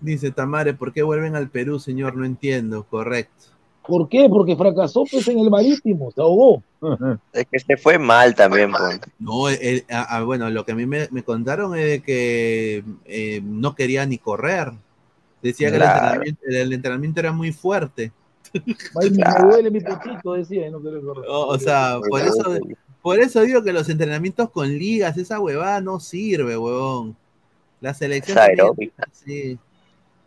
[0.00, 2.14] Dice Tamare, ¿por qué vuelven al Perú, señor?
[2.16, 3.46] No entiendo, correcto.
[3.86, 4.28] ¿Por qué?
[4.28, 6.62] Porque fracasó pues, en el marítimo, se ahogó.
[7.32, 9.00] Es que se fue mal también, pues.
[9.18, 12.84] No, el- a- a- bueno, lo que a mí me, me contaron es de que
[13.04, 14.72] eh, no quería ni correr.
[15.42, 18.12] Decía que el entrenamiento, el, el entrenamiento era muy fuerte.
[19.00, 21.24] Ay, me duele mi potito, decía, y no quería correr.
[21.28, 22.58] O, o sea, por eso,
[23.02, 27.16] por eso digo que los entrenamientos con ligas, esa huevada no sirve, huevón.
[27.80, 28.38] La selección.
[28.38, 29.04] Es tenía- aeróbica.
[29.12, 29.58] sí.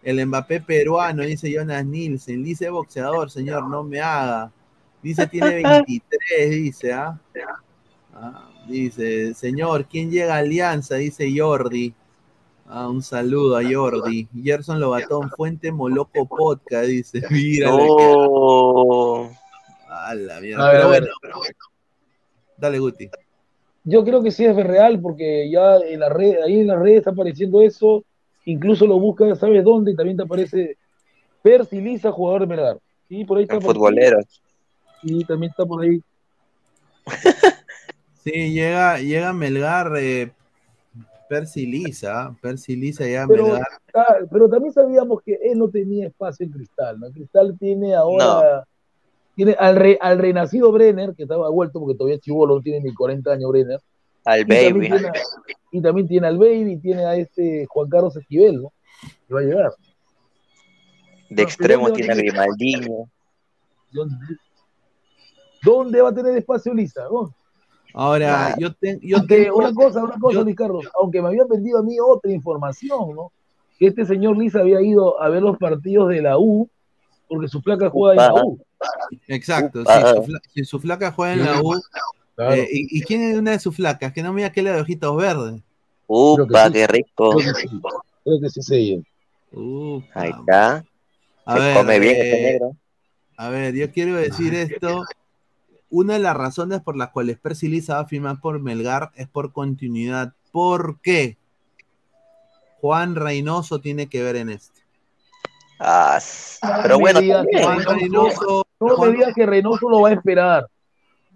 [0.03, 2.44] El Mbappé peruano, dice Jonas Nielsen.
[2.44, 4.52] Dice boxeador, señor, no me haga.
[5.02, 7.19] Dice tiene 23, dice, ¿ah?
[8.14, 10.95] Ah, Dice, señor, ¿quién llega a Alianza?
[10.95, 11.94] Dice Jordi.
[12.68, 14.28] Ah, un saludo a Jordi.
[14.44, 17.22] Gerson Lobatón, Fuente Moloco Podcast, dice.
[17.30, 19.30] Mira, que- No.
[19.90, 20.68] a la mierda.
[20.69, 21.02] A ver, Pero a ver.
[21.38, 21.41] bueno,
[22.57, 23.10] dale, Guti.
[23.86, 26.98] Yo creo que sí es real, porque ya en la red, ahí en las redes
[26.99, 28.03] está apareciendo eso,
[28.52, 29.91] incluso lo buscas, ¿sabes dónde?
[29.91, 30.78] Y también te aparece
[31.41, 32.78] Percy Lisa, jugador de Melgar.
[33.07, 33.61] Sí, por ahí está.
[33.61, 34.41] Futboleros.
[35.03, 36.02] Y también está por ahí.
[38.24, 40.32] Sí, llega, llega Melgar, eh,
[41.30, 43.68] Percy Lisa, Percy Lisa llega a Pero, Melgar.
[43.94, 47.10] ah, pero también sabíamos que él no tenía espacio en Cristal, ¿no?
[47.10, 48.65] Cristal tiene ahora,
[49.34, 52.82] tiene al, re- al renacido Brenner, que estaba vuelto porque todavía es chivolo, no tiene
[52.82, 53.80] ni 40 años Brenner.
[54.28, 54.88] Al Y también, baby.
[54.90, 55.14] tiene, a-
[55.72, 58.74] y también tiene al Baby, tiene a este Juan Carlos Esquivel, ¿no?
[59.28, 59.72] Que va a llegar.
[61.30, 63.10] De extremo tiene a Grimaldiño.
[63.91, 64.16] ¿Dónde,
[65.64, 67.04] dónde va a tener espacio Lisa?
[67.10, 67.34] ¿no?
[67.94, 69.58] Ahora, yo, ten- yo Aunque tengo.
[69.58, 73.16] una cosa, una cosa, yo- Luis Carlos, aunque me habían vendido a mí otra información,
[73.16, 73.32] ¿no?
[73.80, 76.70] Que este señor Lisa había ido a ver los partidos de la U,
[77.30, 78.60] porque su placa juega en la U.
[79.28, 79.91] Exacto, si
[80.26, 81.74] su, si su flaca juega en la U.
[82.38, 82.54] Claro.
[82.54, 84.14] eh, ¿y, y quién es una de sus flacas?
[84.14, 85.60] Que no mira que la de ojitos verdes.
[86.06, 86.74] Upa, sí.
[86.74, 87.32] qué rico.
[87.32, 87.68] Creo que sí,
[88.24, 89.04] creo que sí.
[89.52, 90.22] Upa.
[90.22, 90.86] Ahí está.
[91.46, 92.78] A Se ver, come bien este eh, negro.
[93.38, 95.04] A ver, yo quiero decir esto.
[95.90, 99.28] Una de las razones por las cuales Percy Lisa va a firmar por Melgar es
[99.28, 100.34] por continuidad.
[100.52, 101.38] ¿Por qué?
[102.82, 104.80] Juan Reynoso tiene que ver en esto.
[105.80, 106.20] Ah,
[106.84, 107.20] pero bueno.
[107.22, 110.68] Juan Reynoso, No me digas que Reynoso lo va a esperar.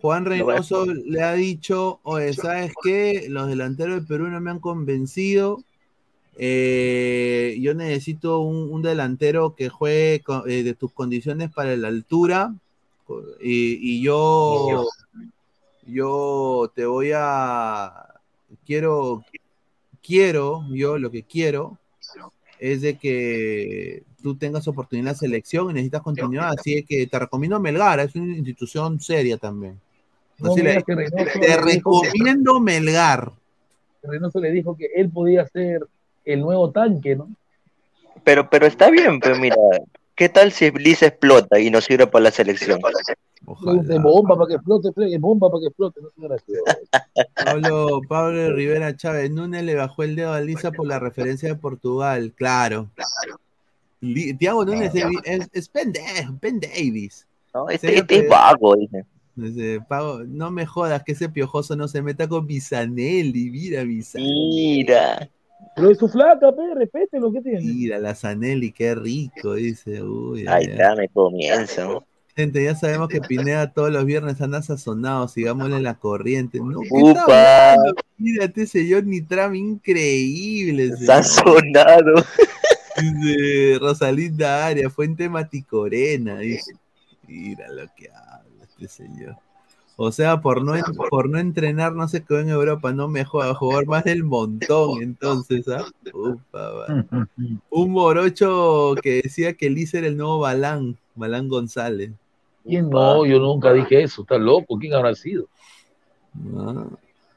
[0.01, 3.25] Juan Reynoso le ha dicho, oye, ¿sabes qué?
[3.29, 5.63] Los delanteros de Perú no me han convencido.
[6.37, 11.87] Eh, yo necesito un, un delantero que juegue con- eh, de tus condiciones para la
[11.89, 12.53] altura.
[13.41, 14.87] Y, y yo,
[15.85, 17.91] yo te voy a,
[18.65, 19.23] quiero,
[20.01, 21.77] quiero, yo lo que quiero
[22.59, 26.53] es de que tú tengas oportunidad en la selección y necesitas continuidad.
[26.57, 29.79] Así que te recomiendo Melgar, es una institución seria también.
[30.41, 31.39] No Así me le- digas que Reynoso te dijo
[32.01, 33.31] que- recomiendo Melgar.
[34.03, 35.85] Reynoso le dijo que él podía ser
[36.25, 37.29] el nuevo tanque, ¿no?
[38.23, 39.55] Pero, pero está bien, pues mira.
[40.15, 42.79] ¿Qué tal si Lisa explota y nos sirve para la selección?
[43.83, 45.99] De bomba para que explote, de bomba para que explote.
[47.43, 51.55] Pablo, Pablo Rivera Chávez, Núñez le bajó el dedo a Lisa por la referencia de
[51.55, 52.87] Portugal, claro.
[54.37, 57.25] Tiago Núñez es, es, es pendejo, Ben Davis.
[57.53, 59.05] No, este, este es pero- vago, dice.
[59.35, 59.79] Dice,
[60.27, 64.33] no me jodas que ese piojoso no se meta con Bisanelli, mira Bisanelli.
[64.33, 65.29] Mira.
[65.75, 67.61] Pero es su flaca, pe, respete lo que tiene.
[67.61, 70.01] Mira, la Zanelli, qué rico, dice.
[70.03, 70.71] Uy, Ahí ay, ay.
[70.71, 72.03] está, me comienzo.
[72.35, 76.59] Gente, ya sabemos que Pineda todos los viernes anda sazonado, sigámosle la corriente.
[76.59, 77.75] No, ¿qué Upa.
[78.17, 80.95] Mírate, señor Nitram, increíble.
[80.95, 81.05] señor.
[81.23, 82.15] Sazonado.
[82.99, 86.73] Dice Rosalinda Aria, Fuente Maticorena, dice.
[87.27, 88.40] Mira lo que habla
[88.81, 89.37] este señor.
[89.97, 90.73] O sea, por no,
[91.09, 95.01] por no entrenar, no se quedó en Europa, no me joda, jugar más del montón,
[95.01, 95.85] entonces, ¿ah?
[96.13, 97.07] Upa, va.
[97.69, 102.11] Un morocho que decía que Liz era el nuevo Balán, Balán González.
[102.63, 103.25] ¿Quién no?
[103.25, 104.77] Yo nunca dije eso, está loco.
[104.77, 105.47] ¿Quién habrá sido?
[106.57, 106.85] Ah,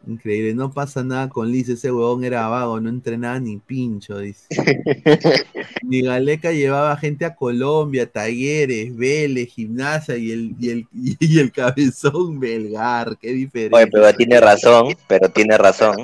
[0.07, 4.47] Increíble, no pasa nada con Liz, ese huevón era vago, no entrenaba ni pincho, dice.
[5.83, 11.51] Ni Galeca llevaba gente a Colombia, talleres, Vélez, gimnasia y el, y el, y el
[11.53, 13.77] cabezón Belgar, qué diferente.
[13.77, 15.97] Oye, pero tiene razón, pero tiene razón.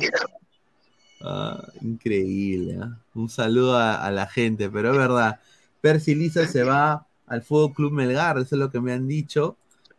[1.20, 2.78] Ah, increíble.
[2.82, 2.98] ¿ah?
[3.14, 5.40] Un saludo a, a la gente, pero es verdad.
[5.82, 9.56] Percy Lisa se va al Fútbol Club Melgar, eso es lo que me han dicho,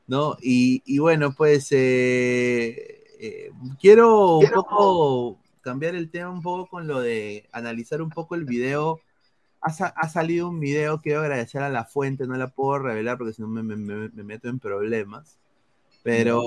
[0.08, 0.38] ¿no?
[0.42, 6.88] Y, y bueno, pues eh, eh, quiero un poco cambiar el tema un poco con
[6.88, 9.00] lo de analizar un poco el video.
[9.62, 13.18] Ha, sa- ha salido un video, quiero agradecer a la fuente, no la puedo revelar
[13.20, 15.38] porque si no me, me- me- me meto en problemas.
[16.04, 16.42] Pero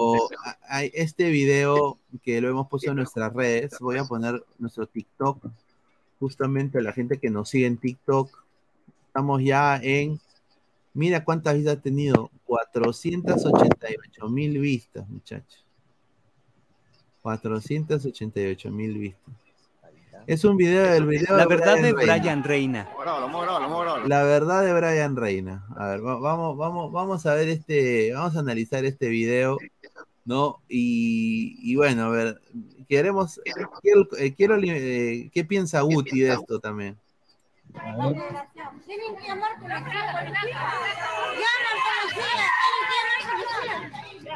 [0.68, 5.46] hay este video que lo hemos puesto en nuestras redes, voy a poner nuestro TikTok,
[6.18, 8.30] justamente a la gente que nos sigue en TikTok.
[9.06, 10.18] Estamos ya en,
[10.92, 15.64] mira cuántas vistas ha tenido, 488 mil vistas, muchachos.
[17.24, 19.34] 488 mil vistas.
[20.26, 21.92] Es un video del video La verdad de.
[21.94, 22.86] Brian Reina.
[24.06, 25.66] La verdad de Brian Reina.
[25.76, 29.56] A ver, va- vamos, vamos, vamos a ver este, vamos a analizar este video,
[30.26, 30.60] ¿no?
[30.68, 32.40] Y, y bueno, a ver,
[32.90, 33.40] queremos,
[33.80, 36.98] quiero, eh, quiero, eh, ¿qué piensa Guti de esto también?
[37.74, 40.22] Tienen que llamar por la cara.
[40.24, 40.44] Llaman
[41.84, 44.34] policía, tienen que llamar policía.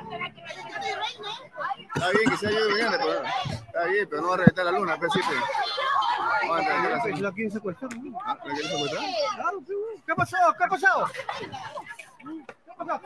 [1.95, 4.65] Está bien que se haya ido bien, pero está bien, pero no va a reventar
[4.65, 5.39] la luna, pues sí, pues.
[7.21, 7.91] ¿La quieren secuestrar?
[8.25, 9.05] Ah, ¿La quieres secuestrar?
[9.37, 9.59] Claro.
[10.05, 10.55] ¿Qué ha pasado?
[10.57, 11.07] ¿Qué ha pasado?
[11.13, 13.01] ¿Qué ha pasado?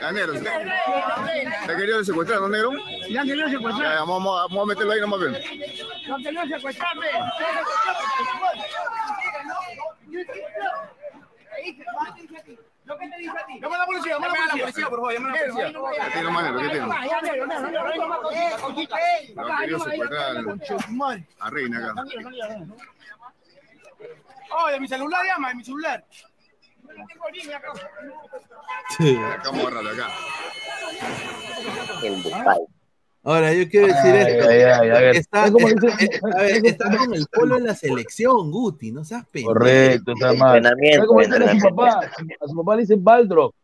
[0.00, 0.44] Ya, negro, ¿sí?
[1.66, 2.70] ¿Te querido secuestrar, no, negro?
[3.08, 3.94] Ya han querido secuestrar.
[3.94, 5.32] Ya, vamos, a- vamos a meterlo ahí nomás, ven.
[6.08, 7.06] No querido secuestrarme.
[12.84, 13.60] Lo que te dije a ti.
[13.60, 15.66] Llama a la policía, llama a la policía, por favor, llama a la policía.
[16.04, 16.58] ¿Qué tiene, manero?
[16.58, 16.86] ¿Qué tiene?
[19.36, 22.02] Lo ha querido secuestrar al- a Reina acá.
[24.66, 26.04] Oye, mi celular llama, de mi celular.
[29.34, 30.08] Acá vamos a agarrarlo, acá.
[33.24, 34.48] Ahora, yo quiero decir Ay, esto.
[34.50, 35.16] ay, ay, a ver.
[35.16, 38.90] Está, Es como está- dice- a ver, está con el polo en la selección, Guti,
[38.90, 39.54] no seas pendejo.
[39.54, 40.62] Correcto, está mal.
[40.62, 42.00] ¿Sabes cómo dicen a su papá?
[42.40, 43.54] A su papá le dicen Baldrock.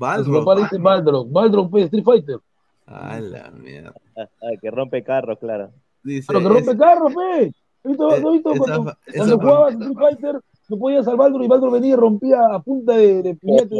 [0.00, 1.30] A su papá le dicen Baldrock.
[1.30, 2.38] Baldrock, pues, Street Fighter.
[2.86, 3.92] A la mierda.
[4.16, 4.26] Ah,
[4.60, 5.70] que rompe carros, claro.
[6.02, 7.52] Dice, Pero que rompe es- carros, pe.
[7.88, 11.16] ¿Has visto, Eh, ¿no has visto esa cuando, cuando jugabas Street Fighter no podías al
[11.16, 13.76] Baldrock y Baldrock venía y rompía a punta de, de puñete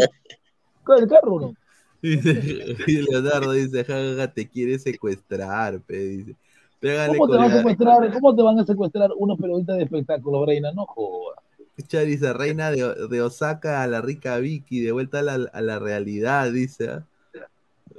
[0.97, 1.55] el carro, ¿no?
[2.01, 6.37] Dice, Leonardo dice, jajaja, te quiere secuestrar, pe, dice.
[6.79, 8.13] Pégale ¿Cómo te van a secuestrar?
[8.13, 10.71] ¿Cómo te van a secuestrar unos periodistas de espectáculo, Reina?
[10.71, 11.41] No jodas.
[11.77, 15.79] Dice, reina de, de Osaka a la rica Vicky, de vuelta a la, a la
[15.81, 16.89] realidad, dice.
[16.89, 17.07] ¿ah?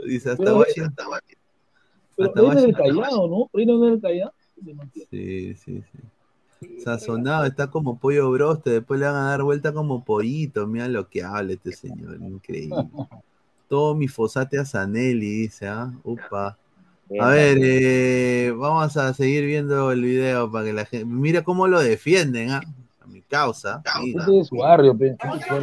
[0.05, 1.05] Dice, hasta Pero, Washington.
[2.15, 3.01] Pero hasta Reina del Washington.
[3.01, 3.49] Callao, ¿no?
[3.53, 4.33] Reina del Callao.
[5.09, 5.99] Sí, sí, sí.
[6.83, 10.67] Sazonado, está como pollo broste, después le van a dar vuelta como pollito.
[10.67, 12.87] Mira lo que habla este señor, increíble.
[13.67, 15.93] Todo mi fosate a Zanelli, dice, ¿ah?
[16.03, 16.57] Upa.
[17.19, 21.05] A ver, eh, vamos a seguir viendo el video para que la gente.
[21.05, 22.61] Mira cómo lo defienden, ¿ah?
[23.01, 23.81] A mi causa.
[24.03, 24.21] Mira.
[24.21, 25.09] Este es su barrio, pe.
[25.09, 25.55] Es su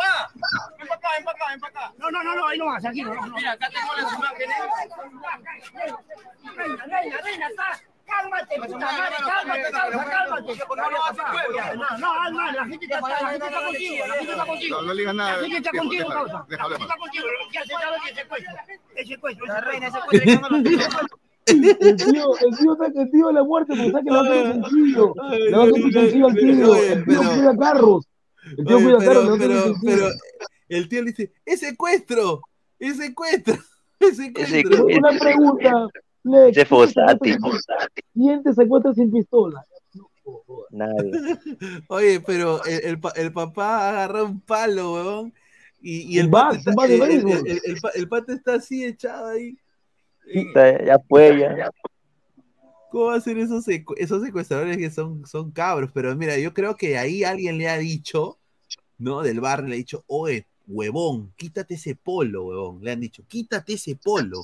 [0.00, 0.28] barrio.
[0.78, 1.94] Ven para acá, ven para acá, ven para acá.
[1.98, 3.14] No, no, no, no, ahí no vas, aquí no.
[3.14, 3.34] no.
[3.34, 4.56] Mira, acá tengo las imágenes.
[6.56, 7.80] Reina, reina, reina, acá.
[8.10, 10.52] Cálmate, puta madre, cálmate, causa, cálmate.
[11.76, 14.82] No, no, no, la gente está, la gente está contigo, la gente está contigo.
[14.82, 15.36] No, le digas nada.
[15.36, 16.46] La gente está contigo, causa.
[16.48, 18.52] La gente está contigo, ya se sabe que secuestro.
[18.96, 20.40] El secuestro, La reina secuestro.
[21.46, 24.22] El tío, el tío saca el tío de la muerte porque sabe que le va
[24.22, 25.14] a hacer un sencillo.
[25.30, 26.74] Le va a hacer un sencillo al tío.
[26.74, 28.06] El tío cuida carros.
[28.56, 29.76] El tío Oye, cuida pero, hacer pero, un sencillo.
[29.84, 30.08] pero
[30.68, 32.40] el tío le dice, ¡es secuestro!
[32.78, 33.54] ¡Es secuestro!
[34.00, 34.86] ¡Es secuestro!
[34.86, 35.72] Pero Una pregunta.
[36.22, 37.34] Lex, Ese Fossati.
[38.14, 39.64] ¿Quién te secuestra sin pistola?
[40.70, 41.10] Nadie.
[41.88, 45.34] Oye, pero el, el el papá agarra un palo, weón.
[45.82, 48.32] Y, y el, Un pata bat, está, de el, el- el- el pa- el pata
[48.34, 49.56] está así echado ahí.
[50.54, 51.70] Ya, ya fue, ya.
[52.90, 55.90] ¿Cómo va a ser esos, secu- esos secuestradores que son, son cabros?
[55.94, 58.38] Pero mira, yo creo que ahí alguien le ha dicho,
[58.98, 59.22] ¿no?
[59.22, 62.80] Del barrio le ha dicho, oye, huevón, quítate ese polo, huevón.
[62.82, 64.42] Le han dicho, quítate ese polo.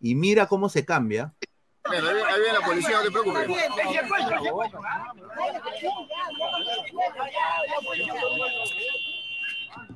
[0.00, 1.34] Y mira cómo se cambia.
[1.90, 3.48] Mira, ahí viene- ahí viene la policía, no te preocupes.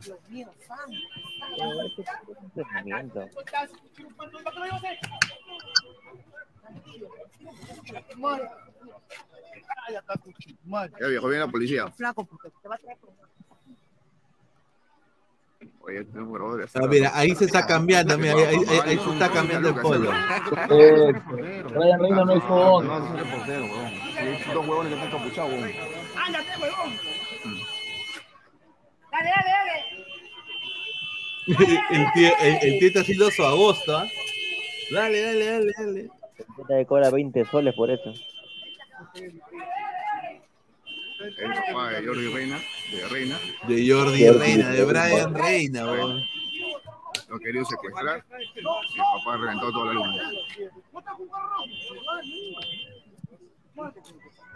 [0.04, 0.96] Dios mío, santo.
[11.00, 11.88] Ya viejo, viene la policía.
[11.90, 12.98] Flaco, porque te va a traer
[15.84, 18.98] Oye, tengo un grabador de Ah, mira, ahí se está cambiando, mira, ahí, ahí- ahí
[18.98, 20.10] se está cambiando el polo.
[20.12, 21.12] Eh,
[21.74, 22.82] Brian Reina no es todo.
[22.82, 23.90] No, no es reportero, weón.
[23.90, 25.72] Sí, Dos huevones que están capuchados, weón.
[26.24, 26.98] Ándate, huevón.
[29.10, 29.72] Dale, dale, dale.
[31.90, 34.06] El tío, el, el tío está haciendo su agosto, ¿ah?
[34.92, 36.10] Dale, dale, dale, dale.
[36.68, 38.12] Te cobra 20 soles por eso.
[39.14, 39.40] El
[41.54, 42.58] papá de Jordi Reina,
[42.90, 43.38] de Reina,
[43.68, 46.22] De Jordi Reina, de Brian Reina, weón.
[47.28, 48.24] lo quería secuestrar
[48.56, 50.30] y el papá reventó toda la luna.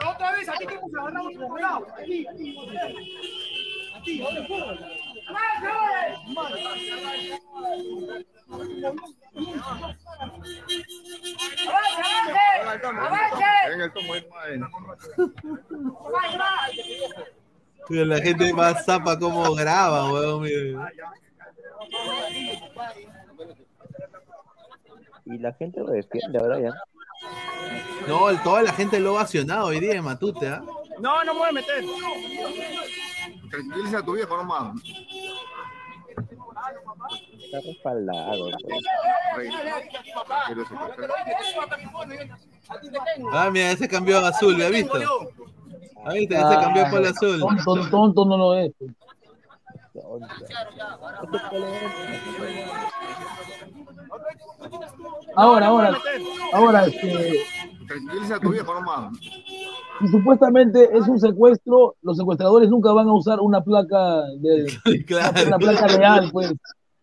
[0.07, 1.87] Otra vez, aquí te hemos agarrado por lado.
[1.99, 2.57] Aquí, aquí.
[3.97, 4.59] Aquí, ¿dónde fue?
[4.59, 4.75] Venga el tomo, es madre.
[4.75, 5.16] Mira,
[17.89, 20.47] la gente más zapa como graba, weón.
[25.25, 26.71] Y la gente lo defiende ahora ya.
[28.07, 30.63] No, el- toda la gente lo ha ovacionado hoy día en Matute, ¿ah?
[30.99, 31.85] No, no me voy a meter.
[33.51, 34.75] Tranquiliza a tu viejo nomás.
[37.39, 38.51] Está respaldado.
[43.33, 44.97] Ah, mira, ese cambió a azul, ¿ya visto?
[46.05, 46.35] ¿Has visto?
[46.35, 47.41] Ese cambió por el azul.
[47.41, 48.73] Tonto, tonto no lo es.
[55.35, 55.99] Ahora, ahora,
[56.53, 57.45] ahora, este,
[57.87, 59.13] Tranquiliza a tu viejo nomás.
[60.01, 64.67] si supuestamente es un secuestro, los secuestradores nunca van a usar una placa de
[65.47, 66.53] una placa real, pues.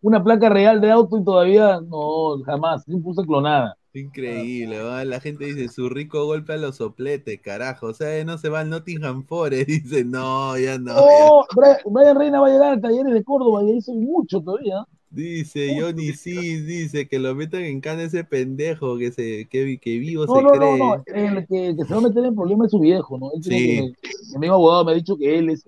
[0.01, 3.77] Una placa real de auto y todavía no, jamás, siempre usa clonada.
[3.95, 5.05] Increíble, ¿va?
[5.05, 7.87] la gente dice su rico golpe a los sopletes, carajo.
[7.87, 9.67] O sea, no se va al Nottingham Forest.
[9.67, 10.95] Dice, no, ya no.
[10.97, 14.41] Oh, Brian, Brian Reina va a llegar a Talleres de Córdoba y ahí soy mucho
[14.41, 14.83] todavía.
[15.13, 19.97] Dice Johnny sí, dice que lo metan en cana ese pendejo que se que, que
[19.99, 20.79] vivo No, se no, no, cree.
[20.79, 23.31] no, el que, que se va a meter en problemas es su viejo, ¿no?
[23.35, 23.49] Él Sí.
[23.51, 23.93] que-
[24.31, 25.63] mi amigo abogado me ha dicho que él es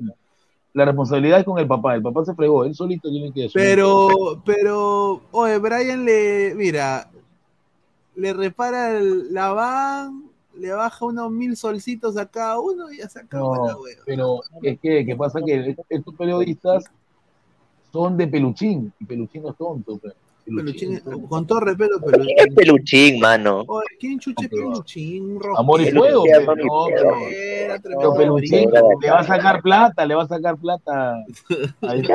[0.74, 3.68] la responsabilidad es con el papá, el papá se fregó, él solito tiene que asumir.
[3.68, 7.08] Pero, pero, oye, Brian le, mira,
[8.16, 10.24] le repara el- la van,
[10.58, 14.42] le baja unos mil solcitos a cada uno y ya se acabó No, la pero
[14.64, 16.86] es que, que pasa que estos periodistas
[17.96, 19.98] son de peluchín, y peluchín no es tonto.
[19.98, 20.14] pues.
[20.46, 22.24] Peluchín, con todo respeto, pero.
[22.24, 23.64] ¿Quién es peluchín, mano?
[23.68, 25.40] Oye, ¿quién chuche peluchín?
[25.58, 28.70] Amor y fuego, pero no, pero- pero peluchín
[29.02, 31.16] le va a sacar plata, le va a sacar plata.
[31.82, 32.08] a él.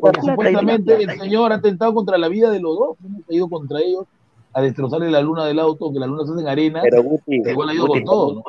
[0.00, 3.78] Porque supuestamente el señor ha atentado contra la vida de los dos, hemos ido contra
[3.80, 4.04] ellos
[4.52, 6.80] a destrozarle la luna del auto, que la luna se hace en arena.
[6.82, 8.42] Pero Guti, igual ha ido Guti, con todo, ¿no?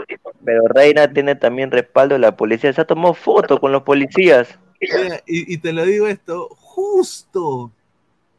[0.46, 2.72] Pero Reina tiene también respaldo de la policía.
[2.74, 4.58] Se ha tomado fotos con los policías.
[4.82, 6.48] Mira, y, y te lo digo esto,
[6.78, 7.72] justo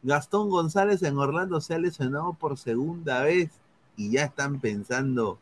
[0.01, 3.49] Gastón González en Orlando se ha lesionado por segunda vez
[3.97, 5.37] y ya están pensando,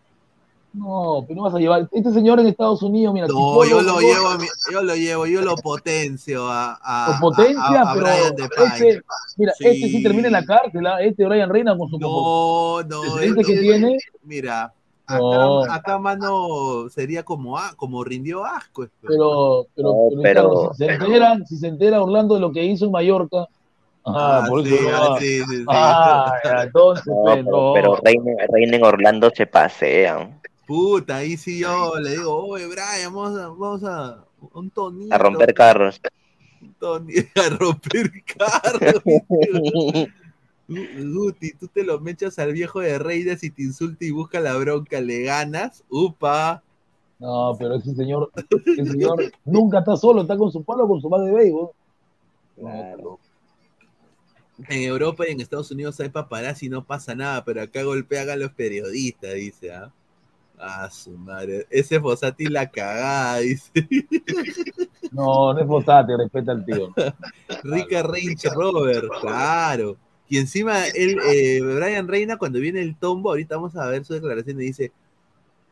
[0.73, 1.87] No, pero no vas a llevar.
[1.91, 3.27] Este señor en Estados Unidos, mira.
[3.27, 4.29] no, yo lo llevo,
[4.71, 9.01] yo lo llevo, yo lo potencio a, a, Con potencia, a- a pero este,
[9.37, 9.67] mira, Sí.
[9.67, 10.99] este sí termina en la cárcel, ¿ah?
[11.01, 13.97] este Brian Reina con su No, no, antecedente es- que es- tiene.
[14.23, 14.73] Mira,
[15.07, 15.63] acá, No.
[15.63, 18.83] acá mano sería como ah, como rindió asco.
[18.83, 18.95] esto.
[19.07, 22.51] Pero, pero, No, pero, pero- claro, si se entera, si se entera Orlando de lo
[22.51, 23.47] que hizo en Mallorca,
[24.05, 28.31] ah, Ah, por sí, eso ah, ah, sí, sí, ah, entonces, pues, pero, pero Reina,
[28.49, 30.39] Reina en Orlando se pasean.
[30.65, 34.23] Puta, ahí sí yo le digo, oye Brian, vamos a, vamos a
[34.53, 35.15] un tonito.
[35.15, 35.99] A romper carros.
[36.61, 39.01] un tonito, a romper carros.
[40.67, 44.39] Gu- Guti, tú te lo mechas al viejo de Reidas y te insulta y busca
[44.39, 46.61] la bronca, le ganas, upa.
[47.19, 51.09] No, pero ese señor, ese señor nunca está solo, está con su palo, con su
[51.09, 51.69] madre de béisbol.
[52.59, 53.19] Claro.
[54.69, 58.29] En Europa y en Estados Unidos hay paparazzi y no pasa nada, pero acá golpean
[58.29, 59.91] a los periodistas, dice, ¿ah?
[60.59, 61.67] Ah, su madre.
[61.69, 63.71] Ese Fosati la cagada, dice.
[65.11, 66.93] No, no es Fosate, respeta al tío.
[67.63, 69.97] Rica Range Rover, claro.
[70.29, 74.13] Y encima, él, eh, Brian Reina, cuando viene el tombo, ahorita vamos a ver su
[74.13, 74.91] declaración, y dice,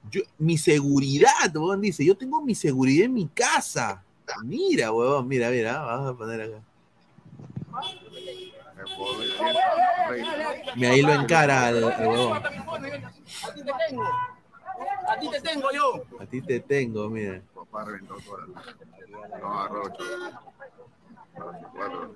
[0.10, 4.04] yo, mi seguridad, huevón, dice, yo tengo mi seguridad en mi casa.
[4.44, 6.62] Mira, huevón, mira, mira, vamos a poner acá.
[10.76, 12.38] Mira, ahí lo encara al, al huevón.
[12.38, 14.04] A ti te tengo.
[15.08, 16.04] A ti te tengo yo.
[16.20, 17.42] A ti te tengo, mira.
[17.54, 18.16] Papá reventó.
[18.16, 19.94] No.
[21.74, 22.16] Cuatro.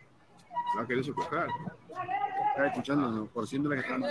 [0.75, 1.47] No quería secuestrar.
[2.51, 4.01] Estaba escuchando por ciento la que están.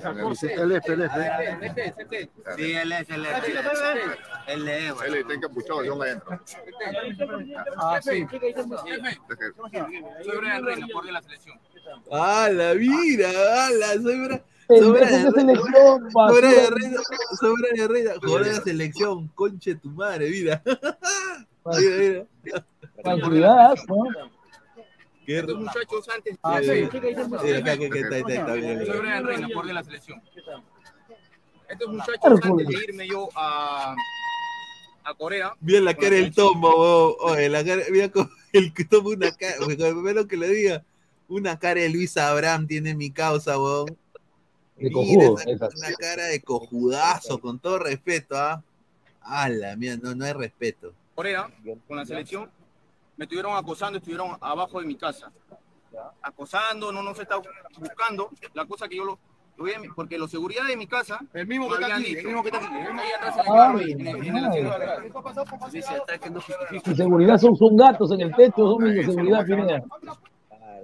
[0.00, 0.46] Claro, sí.
[0.46, 2.56] Él es, él es, él es.
[2.56, 3.44] Sí, él es, él es.
[4.46, 6.40] Él es, Él está encapuchado, yo me adentro.
[7.76, 8.26] Ah, sí.
[10.24, 11.58] Soy Brian Reina, por de la selección.
[12.10, 13.28] ¡Hala, mira!
[13.28, 13.86] ¡Hala!
[14.02, 16.70] Soy Bra- Pendejo, Sobra ¿qué de selección, Sobra de?
[16.70, 17.00] Reina,
[17.40, 20.62] Sobra de Reina, de la selección, conche tu madre, mira.
[21.66, 22.64] Mira, mira.
[23.02, 24.04] Tranquilidad, ¿no?
[25.26, 26.36] Qué Estos muchachos antes.
[26.42, 26.88] Ah, Sí, sí.
[26.90, 26.98] sí.
[27.42, 28.86] Sí, acá, acá, acá, está, está, está, bien, bien.
[28.86, 30.22] Soy Brian Reina, por de la selección.
[31.68, 32.66] Estos muchachos Hércules.
[32.66, 33.94] antes de irme yo a,
[35.04, 35.54] a Corea.
[35.60, 36.68] Mira la cara del tombo,
[37.20, 37.34] weón.
[37.36, 40.84] Oye, la cara, mira como el que toma una cara, primero que le diga,
[41.28, 43.96] una cara de Luis Abraham tiene mi causa, weón.
[44.76, 48.62] De cojudo, esa- una cara de cojudazo, con todo respeto, ¿ah?
[49.20, 50.92] Ala, mira, no, no hay respeto.
[51.14, 51.48] Corea,
[51.86, 52.50] con la selección,
[53.16, 55.30] me estuvieron acosando, estuvieron abajo de mi casa.
[56.22, 57.36] Acosando, no nos está
[57.78, 58.30] buscando.
[58.54, 59.18] La cosa que yo lo,
[59.94, 61.20] porque los seguridad de mi casa.
[61.34, 62.74] El mismo que me está aquí, dicho, el mismo que está aquí.
[62.74, 64.16] Ahí atrás en el
[66.96, 69.82] seguridad son, son gatos en el techo, son de seguridad, Pineda.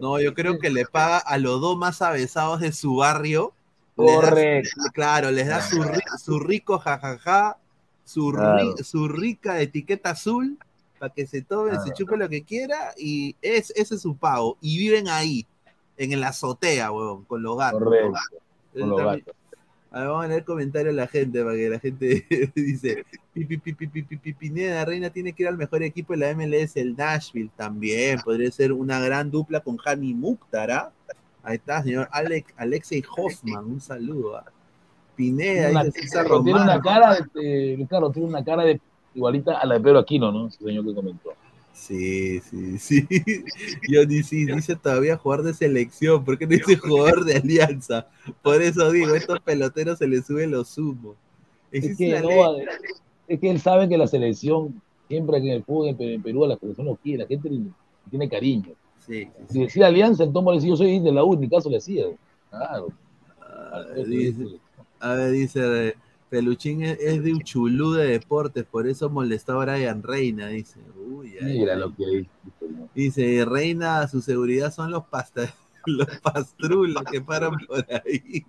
[0.00, 3.52] No, yo creo que le paga a los dos más avesados de su barrio.
[3.96, 4.70] les da- Correcto.
[4.92, 5.82] claro, les da su,
[6.22, 7.56] su rico jajaja,
[8.04, 10.56] su, ri- su rica etiqueta azul
[10.98, 14.56] para que se tome, se chupe lo que quiera y es, ese es su pago.
[14.60, 15.46] Y viven ahí,
[15.96, 17.82] en la azotea, huevón, con los gatos.
[17.82, 18.18] Correcto,
[18.74, 19.34] Él con los también- gatos.
[19.90, 23.46] A ver, vamos a leer comentarios de la gente para que la gente dice "Pi,
[23.46, 26.18] pi, pi, pi, pi, pi, pi, Pineda Reina tiene que ir al mejor equipo de
[26.18, 28.18] la MLS, el Nashville también.
[28.20, 30.70] Podría ser una gran dupla con Hani Mukhtar.
[30.70, 30.92] ¿ah?
[31.42, 34.36] Ahí está, señor Alex, Alexei Hoffman, un saludo.
[34.36, 34.44] ¿ah?
[35.16, 37.40] Pineda, Tiene una, dice César tiene una cara de,
[37.78, 38.80] de- claro, tiene una cara de
[39.18, 40.48] igualita a la de Pedro Aquino, ¿no?
[40.48, 41.30] Ese señor que comentó.
[41.72, 43.06] Sí, sí, sí.
[43.88, 48.08] Yo sí, dice todavía jugar de selección, ¿por qué no dice jugador de alianza?
[48.42, 51.16] Por eso digo, estos peloteros se les suben los humos.
[51.70, 52.66] Es que, no, ley-
[53.28, 56.22] es que él sabe que la selección, siempre que en el fútbol en Pe- en
[56.22, 57.48] Perú, la selección lo quiere, la gente
[58.10, 58.72] tiene cariño.
[59.06, 61.70] Sí, sí, Si decía alianza, le decía, yo soy de la U, en mi caso
[61.70, 62.06] le hacía.
[62.50, 62.88] Claro.
[63.40, 64.60] Ah, dice,
[65.00, 65.94] a ver, dice,
[66.30, 70.80] Peluchín es, es de Uchulú de deportes, por eso molestó a Brian Reina, dice.
[70.96, 71.80] Uy, ay, Mira ay.
[71.80, 72.30] lo que dice.
[72.94, 75.54] Dice, Reina, su seguridad son los pasta
[75.86, 78.44] los pastrulos que paran por ahí.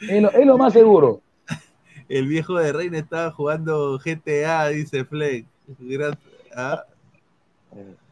[0.00, 1.22] Es lo, es lo más seguro.
[2.08, 5.46] El viejo de Reina estaba jugando GTA, dice Fleck.
[6.54, 6.84] Ah,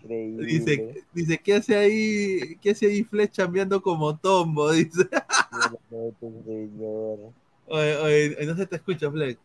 [0.02, 2.56] Dice, dice, ¿qué hace ahí?
[2.62, 4.70] ¿Qué hace ahí Fleck chambeando como tombo?
[4.72, 5.08] Dice.
[7.70, 9.38] Oye, oye, no se te escucha, Fleck.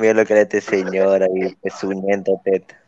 [0.00, 2.78] Mira lo que era este señor ahí, pezuñento teta.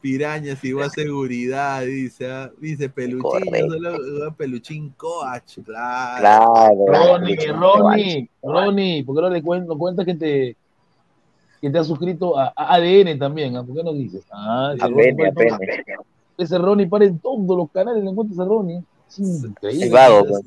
[0.00, 2.28] Pirañas igual seguridad, dice.
[2.30, 2.50] ah.
[2.58, 3.68] Dice Peluchín, Correcto.
[3.70, 6.52] solo Peluchín Coach, claro.
[6.52, 6.86] Claro.
[6.88, 10.56] Ronnie, Peluchín Ronnie, Ronnie, ¿por qué no le cuentas no cuentas que te,
[11.60, 13.56] que te has suscrito a, a ADN también?
[13.56, 13.62] ah?
[13.62, 14.24] ¿Por qué no dices?
[14.32, 15.58] Ah, ese Ronnie todo-
[16.38, 18.82] ese Ronnie para en todos los canales, le encuentras a Ronnie.
[19.08, 19.86] Es increíble.
[19.86, 20.40] El vago, pues.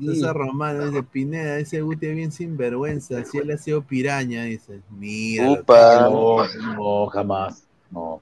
[0.00, 4.80] César Romano dice, Pineda, ese Guti es bien sinvergüenza, si él ha sido piraña, dice.
[4.90, 5.50] Mira.
[5.50, 6.08] Upa.
[6.10, 6.44] No,
[6.76, 7.64] no, jamás.
[7.90, 8.20] No.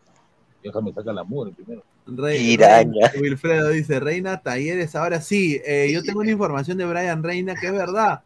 [0.63, 1.83] Déjame sacar la mugre primero.
[2.07, 3.09] Rey- Piraña.
[3.09, 7.55] Rey- Wilfredo dice, Reina Talleres, ahora sí, eh, yo tengo una información de Brian Reina
[7.55, 8.23] que es verdad.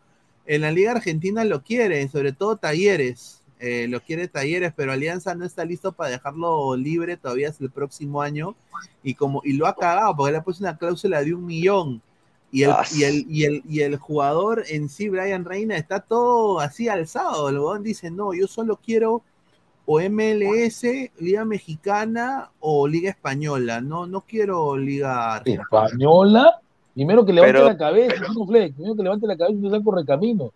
[0.47, 3.36] En la Liga Argentina lo quieren, sobre todo Talleres.
[3.62, 7.70] eh, lo quiere Talleres, pero Alianza no está listo para dejarlo libre todavía es el
[7.70, 8.55] próximo año.
[9.02, 12.01] Y como y lo ha cagado, porque le ha puesto una cláusula de un millón.
[12.52, 16.59] Y el, y, el, y, el, y el jugador en sí, Brian Reina, está todo
[16.60, 17.48] así alzado.
[17.48, 19.22] El huevón dice, no, yo solo quiero
[19.86, 20.82] o MLS,
[21.18, 23.81] Liga Mexicana o Liga Española.
[23.81, 25.43] No, no quiero Liga.
[25.44, 26.60] Española,
[26.94, 29.70] primero que levante Pero- la cabeza, no Fleck, primero que levante la cabeza y no
[29.70, 30.52] sea correcamino.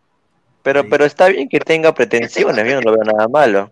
[0.62, 3.70] Pero, pero está bien que tenga pretensiones, yo no lo veo nada malo.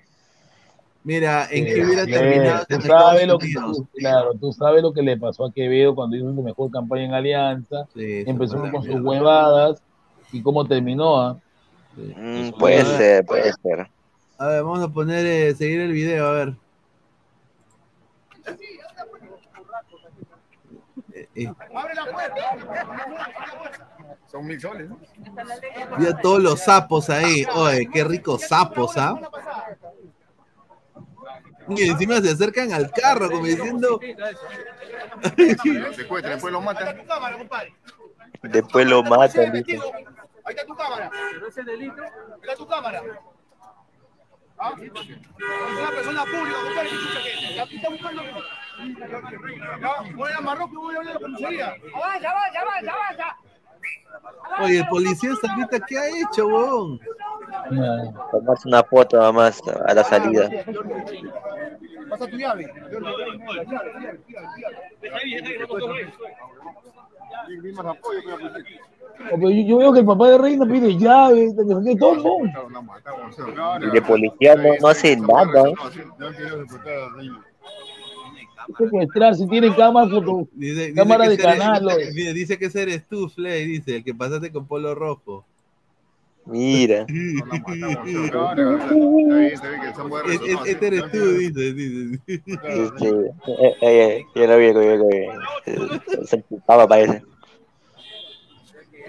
[1.04, 4.92] Mira, ¿en qué Eh, hubiera terminado tú sabes lo que, tú- claro, tú sabes lo
[4.92, 8.82] que le pasó a Quevedo cuando hizo su mejor campaña en Alianza, Sí, empezó con
[8.84, 9.82] sus huevadas
[10.30, 11.20] y cómo terminó.
[11.20, 11.38] ah?
[11.96, 13.90] Mm, puede ser, puede ser.
[14.38, 16.54] A ver, vamos a poner, eh, seguir el video, a ver.
[21.12, 22.34] Eh, eh, Abre la puerta.
[24.30, 24.98] Son mil soles, ¿no?
[25.98, 27.44] mira todos los sapos ahí.
[27.54, 29.14] Oye, qué ricos sapos, ¿ah?
[31.76, 34.00] Y encima se acercan al carro, como diciendo.
[35.94, 37.02] Secuestran, después lo matan.
[38.42, 39.78] Después lo matan, dice.
[40.44, 41.10] Ahí está tu cámara.
[41.32, 42.02] Pero ese delito.
[42.02, 43.02] Ahí está tu cámara.
[44.58, 44.74] ¿Ah?
[44.80, 44.90] Es
[45.80, 48.22] una persona pública, chucha que- Aquí está buscando.
[50.14, 51.66] Voy a Marruecos y voy a hablar a la comisaría.
[51.94, 53.36] Avanza, avanza, avanza, avanza.
[54.60, 57.00] Oye, el policía Sarita, ¿qué ha hecho, weón?
[58.30, 60.48] Tomarse una foto nada más a la salida.
[62.10, 62.72] Pasa tu llave.
[69.38, 72.68] Yo, yo veo que el papá de Reina pide llaves, que todo el mundo.
[73.80, 75.64] Y de policía no, no hace nada.
[78.78, 81.86] Secuestrar, si tiene cámara, foto, Dice, dice cámara que de ese eres- canal.
[82.14, 85.44] dice- dice que ese eres tú, Flay, dice, el que pasaste con polo rojo.
[86.46, 87.06] Mira.
[90.28, 91.72] E- e- Este eres tú, dice.
[91.72, 92.20] dice.
[92.26, 93.08] Este,
[93.46, 95.16] eh, eh, yo lo vi, yo lo vi.
[95.66, 97.22] Eh, Se parece.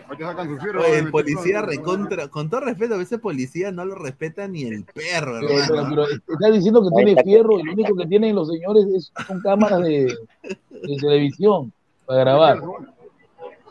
[0.10, 4.84] Oye, el policía recontra, con todo respeto, a veces policía no lo respeta ni el
[4.86, 5.96] perro, Pero, pero- hermano.
[5.96, 9.42] pero está diciendo que tiene fierro y lo único que tienen los señores es, son
[9.42, 10.16] cámaras de,
[10.70, 11.72] de televisión
[12.06, 12.62] para grabar.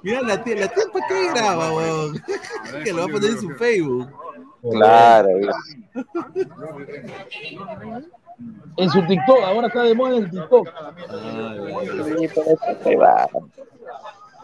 [0.03, 2.23] Mira la tía, la tía, ¿para qué graba, weón?
[2.85, 4.09] que lo va a poner en su Facebook.
[4.71, 5.29] Claro.
[8.77, 10.69] En su TikTok, ahora está de moda en el TikTok.
[12.85, 12.97] Sí,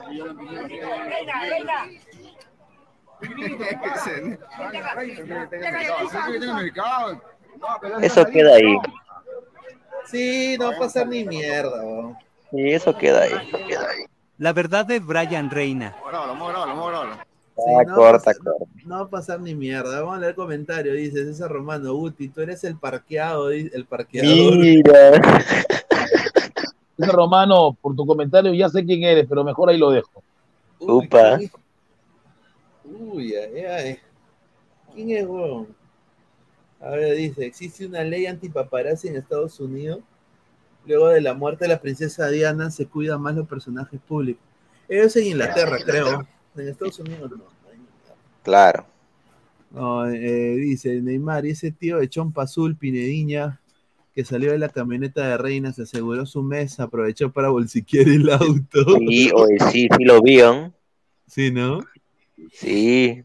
[0.09, 1.85] Reina, reina.
[8.01, 8.77] Eso queda ahí.
[10.07, 12.17] Sí, no va a pasar ni mierda, weón.
[12.51, 13.35] Sí, eso queda ahí.
[14.39, 15.95] La verdad de Brian Reina.
[15.99, 18.65] Sí, Ah, no, corta, pasa- corta.
[18.85, 20.01] no va a pasar ni mierda.
[20.01, 20.93] Vamos a leer el comentario.
[20.95, 24.57] Dice César Romano, Guti, tú eres el parqueado, el parqueador.
[24.57, 25.11] Mira.
[27.07, 30.23] Romano, por tu comentario ya sé quién eres, pero mejor ahí lo dejo.
[30.81, 31.39] Upa.
[32.85, 33.99] Uy, ay, ay.
[34.95, 35.69] ¿Quién es, weón?
[36.81, 40.01] A ver, dice, existe una ley antipaparazzi en Estados Unidos.
[40.87, 44.43] Luego de la muerte de la princesa Diana se cuidan más los personajes públicos.
[44.89, 46.27] Eso es en Inglaterra, creo.
[46.57, 47.45] En Estados Unidos no.
[48.43, 48.87] Claro.
[49.70, 53.61] No, eh, dice Neymar, y ese tío de chompa azul, Pinediña,
[54.19, 58.28] que salió de la camioneta de Reina, se aseguró su mesa, aprovechó para bolsiquear el
[58.31, 58.99] auto.
[58.99, 60.74] Sí, oye, sí, sí lo vieron.
[61.28, 61.78] Sí, ¿no?
[62.53, 63.23] Sí.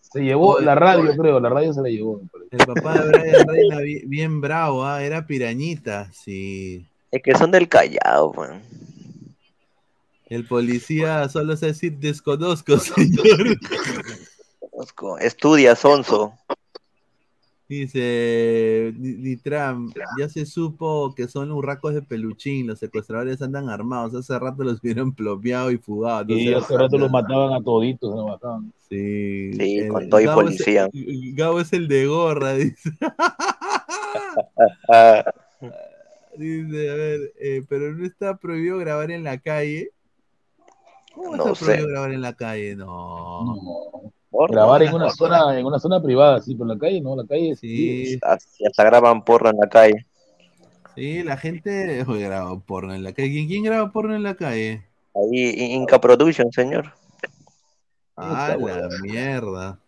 [0.00, 2.22] Se llevó la radio, creo, la radio se la llevó.
[2.50, 6.86] El papá de Brian Reina, bien, bien bravo, ah, era pirañita, sí.
[7.10, 8.62] Es que son del Callao, man.
[10.24, 13.58] El policía solo sé decir desconozco, señor.
[14.58, 15.18] Conozco.
[15.18, 16.32] Estudia, Sonso.
[17.68, 24.14] Dice Ni- Nitram, ya se supo que son urracos de peluchín, los secuestradores andan armados,
[24.14, 26.24] hace rato los vieron plomeado y fugado.
[26.24, 28.72] no Y se hace rato los mataban a toditos, se los mataban.
[28.88, 30.88] Sí, Sí, el- con todo y Gabo es- policía.
[31.34, 32.90] Gabo es el de gorra, dice.
[36.38, 39.90] Dice, a ver, eh, pero no está prohibido grabar en la calle.
[41.12, 41.64] ¿Cómo No está sé.
[41.64, 42.76] prohibido grabar en la calle?
[42.76, 43.56] No.
[44.30, 47.26] Grabar en una zona, en una zona privada, sí, pero en la calle no, la
[47.26, 50.06] calle Sí, Hasta, hasta graban porno en la calle.
[50.94, 53.30] sí, la gente graba porno en la calle.
[53.30, 54.84] ¿Quién, quién graba porno en la calle?
[55.14, 56.92] Ahí, Inca Production, señor.
[58.16, 59.78] Ah, la mierda.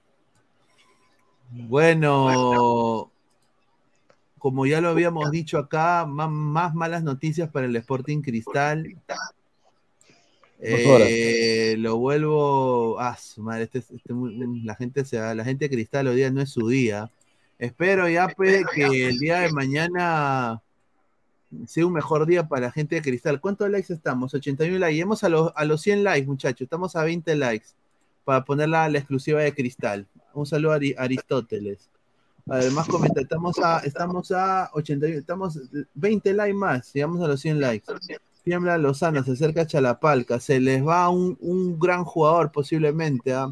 [1.51, 3.11] Bueno,
[4.39, 8.87] como ya lo habíamos dicho acá, más, más malas noticias para el Sporting Cristal.
[10.63, 13.01] Eh, lo vuelvo.
[13.01, 16.31] Ah, su madre, este, este muy- la gente se la gente de Cristal hoy día
[16.31, 17.11] no es su día.
[17.59, 20.63] Espero ya pues que el día de mañana
[21.67, 23.41] sea un mejor día para la gente de Cristal.
[23.41, 24.33] ¿Cuántos likes estamos?
[24.35, 24.95] 81 likes.
[24.95, 26.63] Llegamos a los, a los 100 likes, muchachos.
[26.63, 27.67] Estamos a 20 likes
[28.25, 30.07] para poner la, la exclusiva de Cristal.
[30.35, 31.89] Un saludo a Ari- Aristóteles.
[32.49, 35.59] Además, comenta, estamos a, estamos a 81, estamos
[35.95, 37.87] 20 likes más, llegamos a los 100 likes.
[38.43, 43.33] Tiembla Lozano, se acerca Chalapalca, se les va un, un gran jugador posiblemente.
[43.35, 43.51] ¿ah?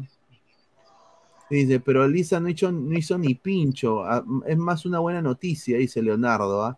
[1.49, 4.03] Dice, pero Lisa no hizo, no hizo ni pincho.
[4.03, 6.63] ah, Es más una buena noticia, dice Leonardo.
[6.63, 6.77] ¿ah?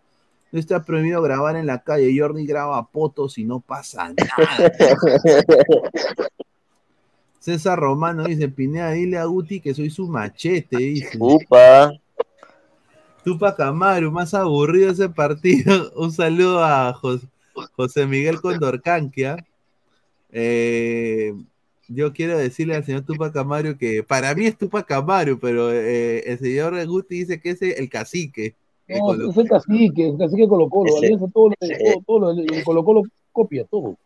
[0.52, 2.14] No está prohibido grabar en la calle.
[2.18, 4.72] Jordi graba potos y no pasa nada.
[7.40, 11.18] César Romano dice, Pineda, dile a Guti que soy su machete, dice.
[11.20, 11.92] Upa.
[13.24, 15.92] Tupac Amaru, más aburrido ese partido.
[15.96, 17.26] Un saludo a Jos-
[17.76, 19.38] José Miguel Condorcanquia.
[20.32, 21.34] Eh,
[21.88, 26.20] yo quiero decirle al señor Tupac Amaru que para mí es Tupac Amaru, pero eh,
[26.32, 28.56] el señor Guti dice que es el cacique.
[28.88, 32.64] que No, es el cacique, el cacique Colo Colo, Ese- todo, todo, todo lo- el
[32.64, 33.98] Colo Colo copia todo,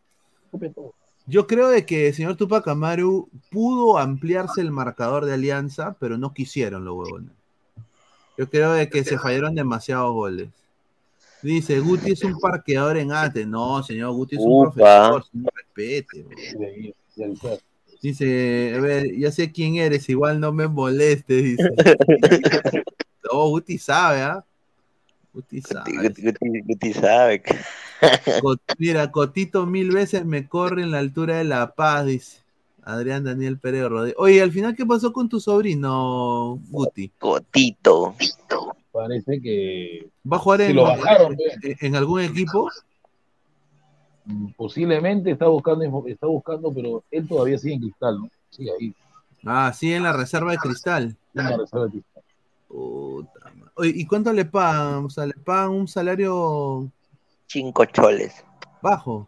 [0.52, 0.94] copia todo.
[1.28, 6.18] Yo creo de que el señor Tupac Amaru pudo ampliarse el marcador de Alianza, pero
[6.18, 7.32] no quisieron los huevones.
[8.38, 10.50] Yo creo de que se fallaron demasiados goles.
[11.42, 13.46] Dice, Guti es un parqueador en ATE.
[13.46, 14.72] No, señor, Guti es un Upa.
[14.74, 16.26] profesor, señor, respete.
[16.56, 17.60] huevón.
[18.02, 21.70] Dice, a ver, ya sé quién eres, igual no me molestes, dice.
[23.32, 24.46] No, Guti sabe, ¿ah?
[25.34, 25.92] Guti sabe.
[25.98, 27.42] Guti, Guti- Guti sabe.
[28.42, 32.44] Co- Mira, Cotito mil veces me corre en la altura de La Paz, dice.
[32.84, 34.16] Adrián Daniel Pérez Rodríguez.
[34.20, 37.10] Oye, al final, ¿qué pasó con tu sobrino, Guti?
[37.18, 38.16] Cotito.
[38.96, 42.70] Parece que ¿Va a jugar en, lo bajaron, en- en algún equipo?
[44.24, 48.30] mm, posiblemente está buscando, está buscando, pero él todavía sigue en cristal, ¿no?
[48.50, 48.94] Sigue ahí,
[49.46, 51.18] Ah, sí, en la reserva de cristal.
[51.34, 52.24] en la reserva de cristal.
[52.70, 53.72] Puta madre.
[53.76, 55.04] Oye, ¿y cuánto le pagan?
[55.06, 56.90] O sea, le pagan un salario
[57.48, 58.46] Cinco choles.
[58.82, 59.28] bajo.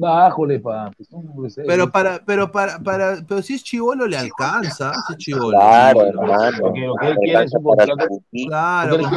[0.00, 0.90] Bájole, pa.
[1.10, 5.18] hombre, se- Pero para, pero para, para, pero si es chivolo le alcanza, si es
[5.18, 5.50] chivolo.
[5.58, 6.58] Claro, hermano.
[6.58, 8.06] Lo que, lo que él quiere es un contrato.
[8.46, 9.08] Claro, lo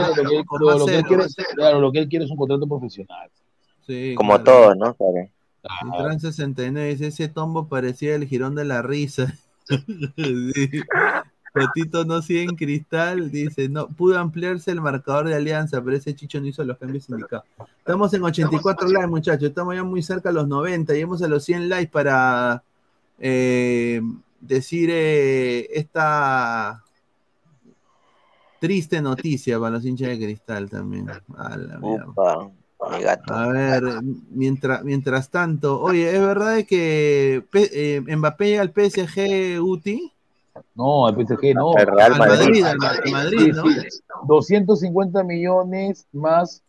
[0.85, 3.29] que él quiere, es- claro, lo que él quiere es un contrato profesional.
[3.87, 4.43] Sí, Como claro.
[4.43, 4.93] todo, ¿no?
[4.95, 5.29] Claro.
[5.85, 9.33] Y Tran 69 dice, ese tombo parecía el girón de la risa.
[10.17, 10.81] Sí.
[11.53, 16.15] Cotito no sigue en cristal, dice, no, pudo ampliarse el marcador de alianza, pero ese
[16.15, 17.45] chicho no hizo los cambios indicados.
[17.77, 21.43] Estamos en 84 likes, muchachos, estamos ya muy cerca a los 90, llegamos a los
[21.43, 22.63] 100 likes para
[23.19, 24.01] eh,
[24.41, 26.83] decir eh, esta
[28.59, 31.09] triste noticia para los hinchas de cristal también.
[31.09, 31.79] A la
[33.01, 33.33] gato.
[33.33, 33.83] A ver,
[34.31, 40.12] mientras, mientras tanto, oye, ¿es verdad que P- eh, Mbappé al PSG UTI?
[40.75, 41.75] No, al PSG no.
[41.77, 42.61] El Real Al Madrid.
[42.61, 42.77] Madrid, al
[43.11, 43.63] Madrid, ¿no?
[43.67, 43.99] Sí, sí.
[44.27, 46.63] 250 millones más,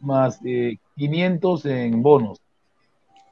[0.00, 2.38] más eh, 500 en bonos.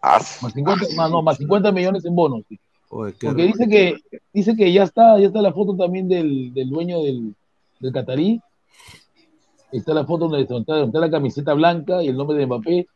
[0.00, 0.42] As.
[0.42, 2.44] Más 50, más, no, más 50 millones en bonos.
[2.48, 2.58] sí.
[2.90, 3.96] Oye, qué Porque dice que,
[4.32, 7.34] dice que ya está, ya está la foto también del, del dueño del,
[7.80, 8.40] del catarí.
[9.70, 12.86] Está la foto donde está, donde está la camiseta blanca y el nombre de Mbappé.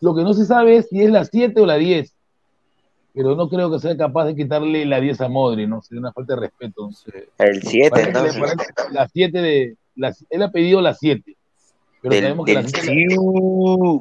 [0.00, 2.14] Lo que no se sabe es si es la 7 o la 10.
[3.14, 5.82] Pero no creo que sea capaz de quitarle la 10 a Modri, ¿no?
[5.82, 6.88] Sería una falta de respeto.
[7.38, 8.66] El 7, Parece que le entonces.
[8.92, 9.76] La 7 de.
[9.96, 11.36] La, él ha pedido la 7.
[12.00, 13.16] Pero Del- sabemos que la del 7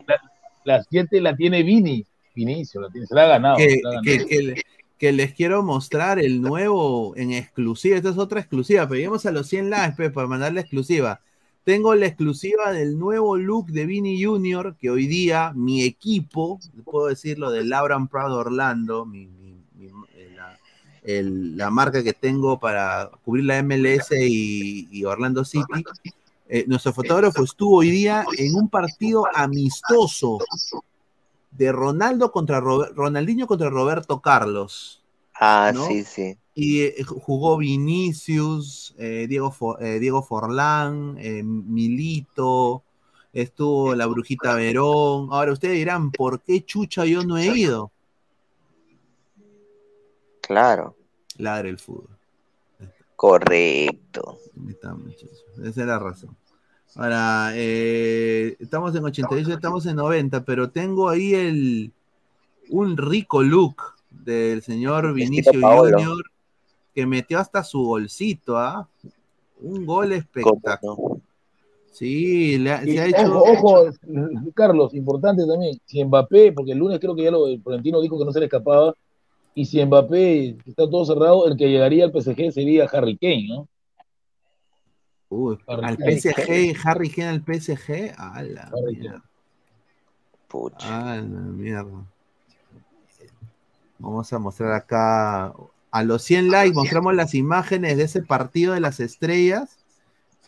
[0.07, 0.21] la,
[0.65, 2.05] la siete la tiene Vini.
[2.35, 3.57] Vinicio, la tiene, se la ha ganado.
[3.57, 4.27] que, se la ha que- ganado.
[4.29, 4.61] que le-
[4.99, 7.97] que les quiero mostrar el nuevo en exclusiva.
[7.97, 8.87] Esta es otra exclusiva.
[8.87, 11.21] Pedimos a los 100 likes pe, para mandar la exclusiva.
[11.67, 17.07] Tengo la exclusiva del nuevo look de Vini Junior, que hoy día mi equipo, puedo
[17.07, 20.57] decirlo, de Lauren Prado Orlando, mi- mi- mi- eh, la,
[21.03, 25.83] el- la marca que tengo para cubrir la MLS y, y Orlando City.
[26.47, 30.37] eh, nuestro fotógrafo estuvo hoy día en un partido amistoso
[31.51, 35.03] de Ronaldo contra Ronaldinho contra Roberto Carlos.
[35.37, 35.85] Ah, ¿no?
[35.85, 36.37] sí, sí.
[36.59, 42.81] Y eh, jugó Vinicius, eh, Diego, eh, Diego Forlán, eh, Milito,
[43.31, 45.27] estuvo la Brujita Verón.
[45.29, 47.91] Ahora ustedes dirán, ¿por qué chucha yo no he ido?
[50.41, 50.95] Claro.
[51.37, 52.17] Ladre el fútbol.
[53.15, 54.39] Correcto.
[54.67, 54.97] Está.
[55.63, 56.35] Esa es la razón.
[56.95, 61.91] Ahora, estamos en 88, estamos en 90, pero tengo ahí el
[62.69, 65.51] un rico look del señor Vinicio.
[65.53, 66.23] Junior
[66.97, 68.89] que metió hasta su golcito, ¿ah?
[69.61, 70.97] Un gol espectacular.
[71.91, 73.39] Sí, le ha- Y se ha hecho.
[73.39, 73.91] Ojo, ojo,
[74.55, 75.79] Carlos, importante también.
[75.85, 78.39] Si Mbappé, porque el lunes creo que ya lo el Florentino dijo que no se
[78.39, 78.95] le escapaba,
[79.53, 83.67] y si Mbappé está todo cerrado, el que llegaría al PSG sería Harry Kane, ¿no?
[85.29, 86.19] Uy, Harry al Kane.
[86.19, 89.23] PSG, Harry Kane al PSG, a la Harry mierda.
[90.47, 91.11] Pucha.
[91.11, 92.07] A la mierda.
[93.99, 95.53] Vamos a mostrar acá
[95.97, 99.79] a los 100 likes, mostramos las imágenes de ese partido de las estrellas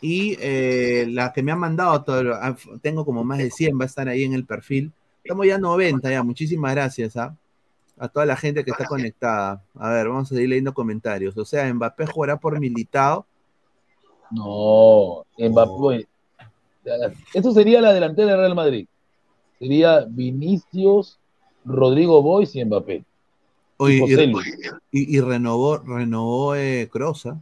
[0.00, 2.38] y eh, la que me han mandado, todo-
[2.80, 4.92] tengo como más de 100, va a estar ahí en el perfil.
[5.24, 7.36] Estamos ya 90, ya, muchísimas gracias ¿ah?
[7.98, 9.60] a toda la gente que está conectada.
[9.74, 11.36] A ver, vamos a seguir leyendo comentarios.
[11.36, 13.26] O sea, Mbappé jugará por Militao.
[14.30, 16.06] No, Mbappé.
[17.34, 18.86] Esto sería la delantera del Real Madrid.
[19.58, 21.18] Sería Vinicius,
[21.64, 23.04] Rodrigo Boys y Mbappé.
[23.82, 24.32] Oye,
[24.90, 27.40] Y renovó, renovó eh, Kroos, ¿ah?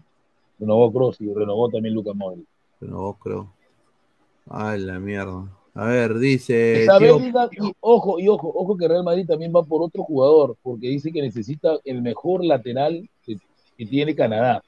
[0.59, 2.47] Renovó Kroos y renovó también Lucas Modric.
[2.81, 3.47] Renovó Kroos.
[4.49, 5.49] Ay, la mierda.
[5.75, 6.87] A ver, dice.
[6.99, 7.21] Tío-
[7.53, 11.13] y ojo, y ojo, ojo que Real Madrid también va por otro jugador, porque dice
[11.13, 13.37] que necesita el mejor lateral que,
[13.77, 14.63] que tiene Canadá.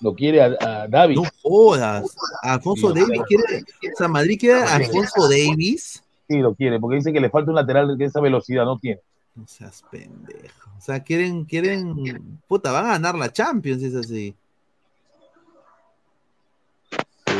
[0.00, 1.16] Lo quiere a, a David.
[1.16, 2.16] No jodas.
[2.42, 3.62] Alfonso Sí, Davis quiere.
[3.62, 6.02] O sea, Madrid quiere a Alfonso Davis.
[6.28, 9.00] Sí, lo quiere, porque dice que le falta un lateral que esa velocidad no tiene.
[9.34, 10.61] No seas pendejo.
[10.82, 12.40] O sea, quieren, quieren.
[12.48, 14.34] Puta, van a ganar la Champions, si es así.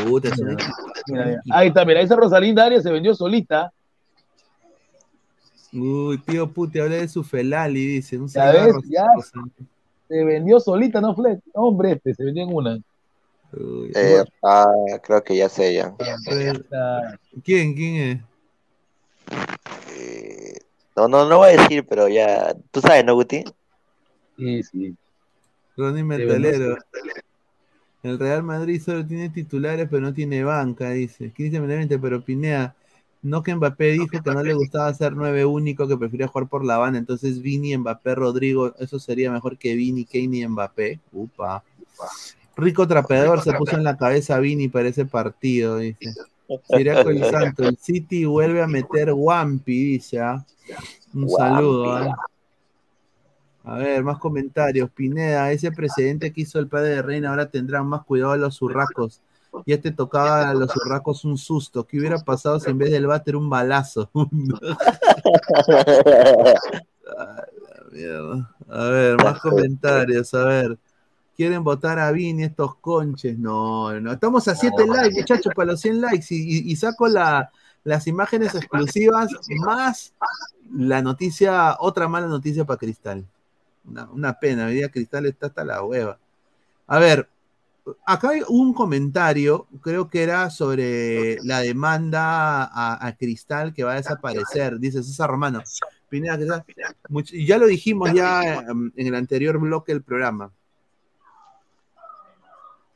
[0.07, 0.31] Puta,
[1.09, 1.43] Mira.
[1.51, 3.73] Ahí está, mira, esa Rosalinda Arias se vendió solita.
[5.73, 8.17] Uy, tío Puti, hablé de su Felali, dice.
[8.17, 9.07] Un Ya cigarro, ves, ya.
[10.07, 11.41] Se vendió solita, ¿no, Fleck?
[11.53, 12.79] Hombre, este, se vendió en una.
[13.97, 15.93] Eh, ah, creo que ya sé ya.
[17.43, 17.75] ¿Quién?
[17.75, 18.21] ¿Quién es?
[19.97, 20.59] Eh,
[20.97, 22.55] no, no, no voy a decir, pero ya.
[22.71, 23.45] Tú sabes, ¿no, Guti?
[24.37, 24.97] Sí, sí.
[25.77, 26.77] Ronnie Metalero.
[28.03, 31.33] El Real Madrid solo tiene titulares, pero no tiene banca, dice.
[31.33, 32.75] Cristian Benavente, pero Pinea,
[33.23, 36.65] no que Mbappé dijo que no le gustaba ser nueve único, que prefería jugar por
[36.65, 36.99] la banda.
[36.99, 40.99] Entonces Vini, Mbappé, Rodrigo, eso sería mejor que Vini, Kane y Mbappé.
[41.13, 41.63] Upa.
[42.57, 46.11] Rico trapeador se puso en la cabeza a Vini para ese partido, dice.
[46.69, 50.21] Siriaco el Santo, el City vuelve a meter Wampi, dice.
[50.21, 50.45] ¿ah?
[51.15, 51.37] Un Wampi.
[51.37, 51.93] saludo.
[51.93, 52.17] ¿ah?
[53.65, 54.91] A ver, más comentarios.
[54.91, 58.57] Pineda, ese precedente que hizo el padre de Reina, ahora tendrán más cuidado a los
[58.57, 59.21] zurracos.
[59.67, 61.87] Ya te tocaba a los zurracos un susto.
[61.87, 64.11] ¿Qué hubiera pasado si en vez del váter un balazo?
[67.05, 67.47] La
[67.93, 68.57] mierda.
[68.69, 70.33] A ver, más comentarios.
[70.35, 70.79] A ver.
[71.37, 73.39] ¿Quieren votar a Vini estos conches?
[73.39, 74.13] No, no.
[74.13, 76.27] Estamos a 7 likes, muchachos, para los 100 likes.
[76.31, 77.51] Y, saco la-
[77.85, 79.29] las imágenes exclusivas
[79.67, 80.13] más
[80.75, 83.25] la noticia, otra mala noticia para Cristal.
[83.85, 86.19] Una, una pena, hoy día Cristal está hasta la hueva.
[86.87, 87.29] A ver,
[88.07, 93.93] acá hay un comentario, creo que era sobre la demanda a, a Cristal que va
[93.93, 95.63] a desaparecer, dice César Romano.
[96.09, 96.65] Pineda, Cristal,
[97.09, 98.43] much- y ya lo dijimos ya
[98.95, 100.53] en el anterior bloque del programa.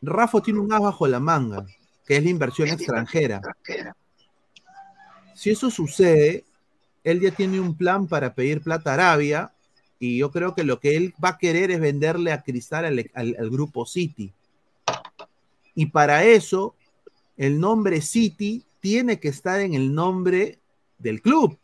[0.06, 1.64] Rafa tiene un as bajo la manga,
[2.06, 3.40] que es la inversión extranjera.
[5.34, 6.44] Si eso sucede,
[7.04, 9.52] él ya tiene un plan para pedir plata a Arabia
[9.98, 13.10] y yo creo que lo que él va a querer es venderle a Cristal al,
[13.14, 14.32] al- al grupo City.
[15.74, 16.74] Y para eso,
[17.36, 20.58] el nombre City tiene que estar en el nombre
[20.98, 21.58] del club.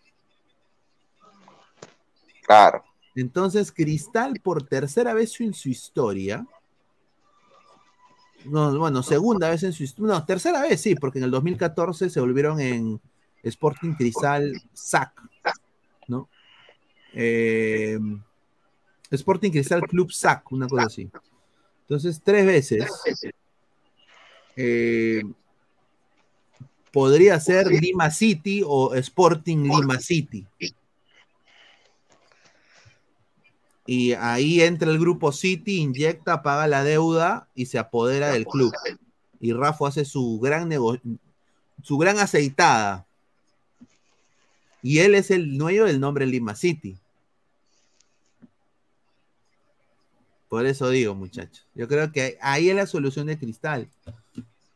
[2.47, 2.85] Claro.
[3.15, 6.47] Entonces, Cristal, por tercera vez en su historia,
[8.45, 12.11] no, bueno, segunda vez en su historia, no, tercera vez sí, porque en el 2014
[12.11, 13.01] se volvieron en
[13.43, 15.13] Sporting Cristal SAC,
[16.09, 16.29] ¿no?
[17.15, 17.99] Eh,
[19.11, 21.11] Sporting Cristal Club SAC, una cosa así.
[21.83, 22.91] Entonces, tres veces
[24.57, 25.23] eh,
[26.93, 30.47] podría ser Lima City o Sporting Lima City.
[33.87, 38.73] Y ahí entra el grupo City, inyecta, paga la deuda y se apodera del club.
[39.41, 41.03] Y Rafa hace su gran negocio,
[41.83, 43.07] su gran aceitada.
[44.83, 46.97] Y él es el dueño del nombre Lima City.
[50.49, 51.67] Por eso digo, muchachos.
[51.75, 53.89] Yo creo que ahí es la solución de Cristal.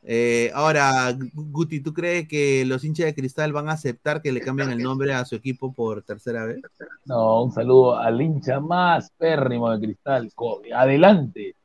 [0.08, 4.40] Eh, ahora, Guti, ¿tú crees que los hinchas de Cristal van a aceptar que le
[4.40, 6.60] cambien el nombre a su equipo por tercera vez?
[7.04, 10.30] No, un saludo al hincha más pérrimo de Cristal.
[10.32, 11.56] Co- adelante.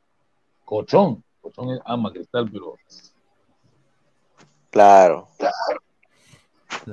[0.64, 1.22] Cochón.
[1.40, 2.74] Cochón ama Cristal, pero
[4.70, 5.28] Claro.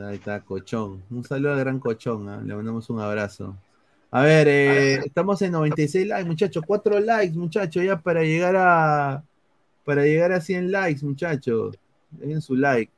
[0.06, 1.04] Ahí está, Cochón.
[1.10, 2.42] Un saludo al gran Cochón, ¿ah?
[2.46, 3.56] le mandamos un abrazo.
[4.12, 6.64] A ver, eh, estamos en 96 likes, muchachos.
[6.68, 9.24] 4 likes, muchachos, ya para llegar a
[9.90, 11.76] para llegar a 100 likes, muchachos.
[12.12, 12.92] Dejen su like.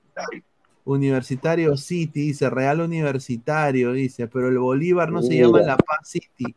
[0.84, 6.54] Universitario City, dice Real Universitario, dice, pero el Bolívar no se llama La Paz City.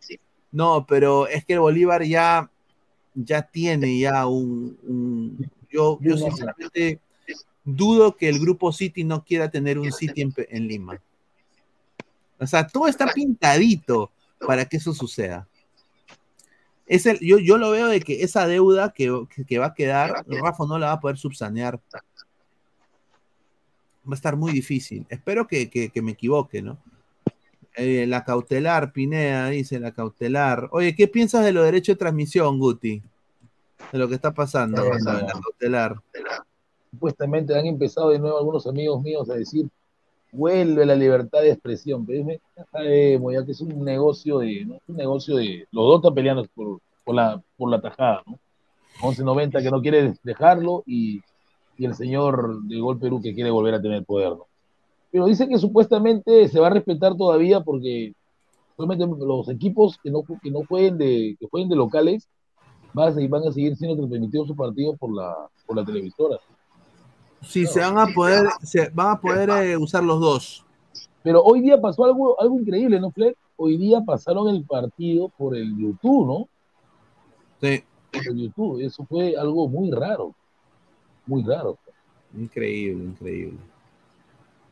[0.51, 2.51] No, pero es que el Bolívar ya,
[3.15, 6.99] ya tiene ya un, un- yo, yo sinceramente
[7.65, 11.01] dudo que el grupo City no quiera tener un City en, en Lima.
[12.41, 14.11] O sea, todo está pintadito
[14.45, 15.47] para que eso suceda.
[16.87, 20.25] Es el- yo, yo lo veo de que esa deuda que, que- va a quedar,
[20.29, 21.81] Rafa no la va a poder subsanear.
[24.07, 25.07] Va a estar muy difícil.
[25.09, 26.79] Espero que, que- que me equivoque, ¿no?
[27.77, 30.69] Eh, la cautelar, Pineda, dice la cautelar.
[30.73, 33.03] Oye, ¿qué piensas de los derechos de transmisión, Guti?
[33.91, 35.41] De lo que está pasando en la no.
[35.41, 35.97] cautelar.
[36.93, 39.67] supuestamente han empezado de nuevo algunos amigos míos a decir,
[40.35, 42.41] vuelve la libertad de expresión, pero es-
[42.71, 44.79] sabemos ya que es un negocio de, ¿no?
[44.87, 48.39] Un negocio de, los dos están peleando por, por la, por la tajada, ¿no?
[49.03, 51.21] 1190 que no quiere dejarlo y,
[51.77, 54.47] y el señor de Gol Perú que quiere volver a tener poder, ¿no?
[55.11, 58.15] Pero dice que supuestamente se va a respetar todavía porque
[58.77, 62.29] los equipos que no, que no jueguen de, que jueguen de locales
[62.93, 66.39] van a, seguir, van a seguir siendo transmitidos sus partidos por la, por la televisora.
[67.47, 70.65] Sí, se van a poder, se van a poder eh, usar los dos.
[71.23, 73.35] Pero hoy día pasó algo, algo increíble, ¿no, Fred?
[73.57, 76.49] hoy día pasaron el partido por el YouTube, ¿no?
[77.61, 77.85] Sí.
[78.13, 78.81] Por el YouTube.
[78.81, 80.35] Eso fue algo muy raro.
[81.27, 81.79] Muy raro.
[82.37, 83.59] Increíble, increíble.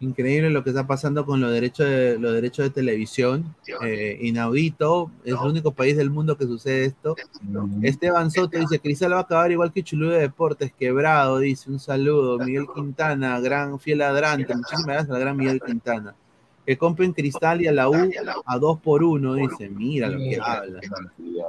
[0.02, 3.54] Increíble lo que está pasando con los derechos de, los derechos de televisión.
[3.84, 5.12] Eh, inaudito.
[5.24, 7.14] Es el único país del mundo que sucede esto.
[7.82, 11.78] Esteban Soto dice, Cristal va a acabar igual que Chulú de Deportes, quebrado, dice, un
[11.78, 12.36] saludo.
[12.38, 14.54] Miguel Quintana, gran fiel ladrante.
[14.56, 16.16] Muchísimas gracias al gran Miguel Quintana.
[16.64, 17.94] Que compren Cristal y a la U
[18.46, 20.80] a dos por uno, dice, mira lo que habla.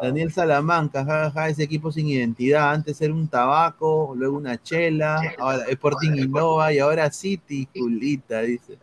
[0.01, 2.71] Daniel Salamanca, jajaja, ese equipo sin identidad.
[2.71, 8.77] Antes era un tabaco, luego una chela, ahora Sporting Innova y ahora City, Julita, dice.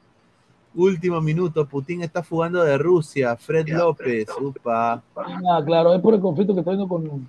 [0.73, 5.03] Último minuto, Putin está fugando de Rusia, Fred López, upa.
[5.17, 7.29] Ah, claro, es por el conflicto que está viendo con, con-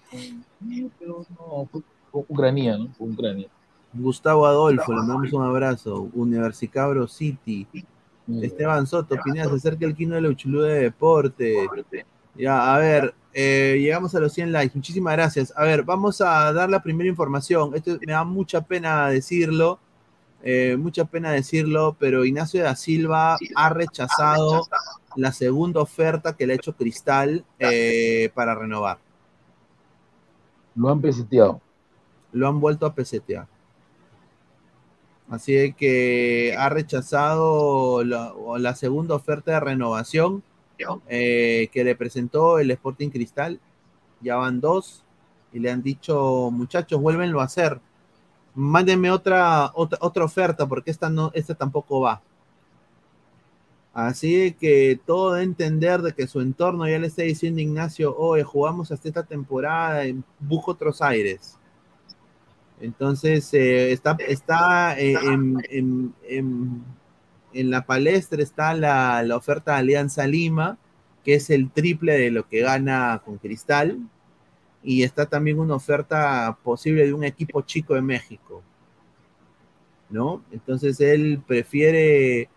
[1.00, 2.90] pero no, fue con Ucrania, ¿no?
[2.96, 3.48] Con Ucrania.
[3.94, 6.08] Gustavo Adolfo, le mandamos un abrazo.
[6.14, 7.66] Universicabro City.
[8.42, 11.68] Esteban Soto, Pineda, se acerca el Kino de la Uchulú de Deporte.
[12.36, 14.76] Ya, a ver, eh, llegamos a los 100 likes.
[14.76, 15.54] Muchísimas gracias.
[15.56, 17.76] A ver, vamos a dar la primera información.
[17.76, 19.80] Esto me da mucha pena decirlo,
[20.44, 24.68] eh, mucha pena decirlo, pero Ignacio da Silva ha rechazado
[25.16, 28.98] la segunda oferta que le ha hecho Cristal eh, para renovar.
[30.76, 31.62] Lo han peseteado.
[32.32, 33.46] Lo han vuelto a pesetear.
[35.32, 40.44] Así que ha rechazado la, segunda oferta de renovación
[41.08, 43.62] eh, que le presentó el Sporting Cristal.
[44.20, 45.06] Ya van dos
[45.54, 47.80] y le han dicho, muchachos, vuélvenlo a hacer.
[48.56, 52.22] Mándenme otra, otra, otra oferta porque esta, no, esta tampoco va.
[53.94, 58.44] Así que todo de entender de que su entorno ya le está diciendo Ignacio, oye,
[58.44, 60.04] jugamos hasta esta temporada,
[60.42, 61.58] busco otros aires.
[62.82, 66.84] Entonces, eh, está, está eh, en, en- en-
[67.54, 70.78] en la palestra está la, la oferta de Alianza Lima,
[71.24, 74.00] que es el triple de lo que gana con Cristal,
[74.84, 78.64] y está también una oferta posible de un equipo chico de México,
[80.10, 80.44] ¿no?
[80.52, 82.50] Entonces él prefiere,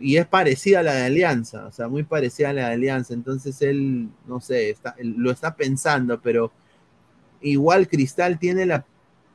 [0.00, 3.14] y es parecida a la de Alianza, o sea, muy parecida a la de Alianza,
[3.14, 6.50] entonces él, no sé, está, lo está pensando, pero
[7.40, 8.84] igual Cristal tiene la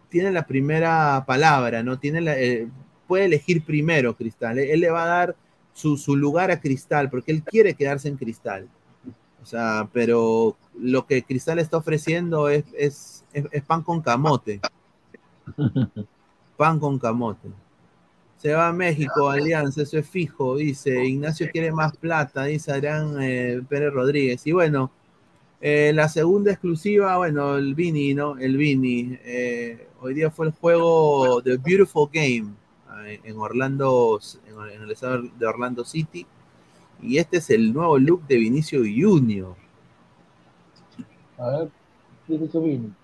[0.10, 2.00] tiene la primera palabra, ¿no?
[2.00, 2.68] Tiene la, eh,
[3.08, 4.60] puede elegir primero Cristal.
[4.60, 5.36] Él, él le va a dar
[5.74, 8.68] su, su lugar a Cristal porque él quiere quedarse en Cristal.
[9.42, 14.60] O sea, pero lo que Cristal está ofreciendo es, es, es- es pan con camote.
[16.58, 17.50] Pan con camote.
[18.38, 21.06] Se va a México, Alianza, eso es fijo, dice.
[21.06, 24.46] Ignacio quiere más plata, dice Adrián eh, Pérez Rodríguez.
[24.48, 24.92] Y bueno,
[25.62, 28.38] eh, la segunda exclusiva, bueno, el Vini, ¿no?
[28.38, 29.18] El Vini.
[29.24, 32.54] eh, hoy día fue el juego The Beautiful Game
[33.06, 36.26] eh, en Orlando, en, el estado de Orlando City.
[37.02, 39.56] Y este es el nuevo look de Vinicio Junior.
[41.38, 41.72] A ver,
[42.28, 42.96] ¿qué es eso vino?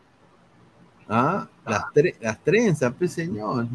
[1.10, 1.48] ¿Ah?
[1.66, 3.68] Las, tre- las trenzas, pues señor.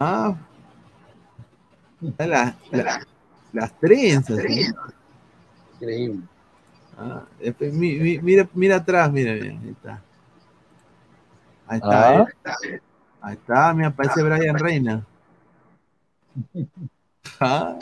[0.00, 0.36] Ah.
[2.18, 3.06] La- la-
[3.52, 4.38] las trenzas.
[5.74, 6.22] Increíble.
[6.98, 7.24] Ah,
[7.72, 10.02] mi- mira, mira atrás, mira, mira, ahí está.
[11.68, 12.26] Ahí está, Ah.
[12.64, 12.80] eh.
[13.20, 15.06] ahí está, me aparece Brian Reina.
[17.40, 17.76] Ah.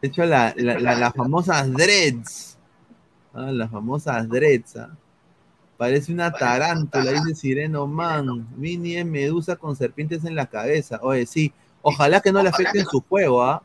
[0.00, 2.58] De hecho, la- la- la- las famosas dreads.
[3.32, 4.76] Ah, las famosas dreads.
[4.76, 4.90] ah.
[5.78, 8.46] Parece una tarántula, dice Sireno Man.
[8.56, 10.98] Mini es medusa con serpientes en la cabeza.
[11.02, 11.52] Oye, sí.
[11.82, 13.62] Ojalá que no le afecten su juego, ¿ah?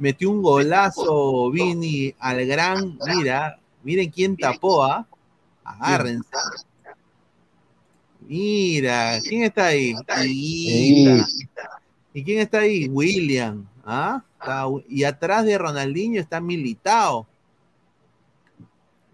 [0.00, 2.98] Metió un golazo Vini al gran.
[3.06, 5.06] Mira, miren quién tapó, ¿ah?
[5.62, 6.26] Agárrense.
[8.26, 9.94] Mira, ¿quién está ahí?
[11.04, 11.26] Mira.
[12.14, 12.88] ¿Y quién está ahí?
[12.88, 13.66] William.
[13.84, 14.22] ¿Ah?
[14.40, 17.26] Está- y atrás de Ronaldinho está Militao.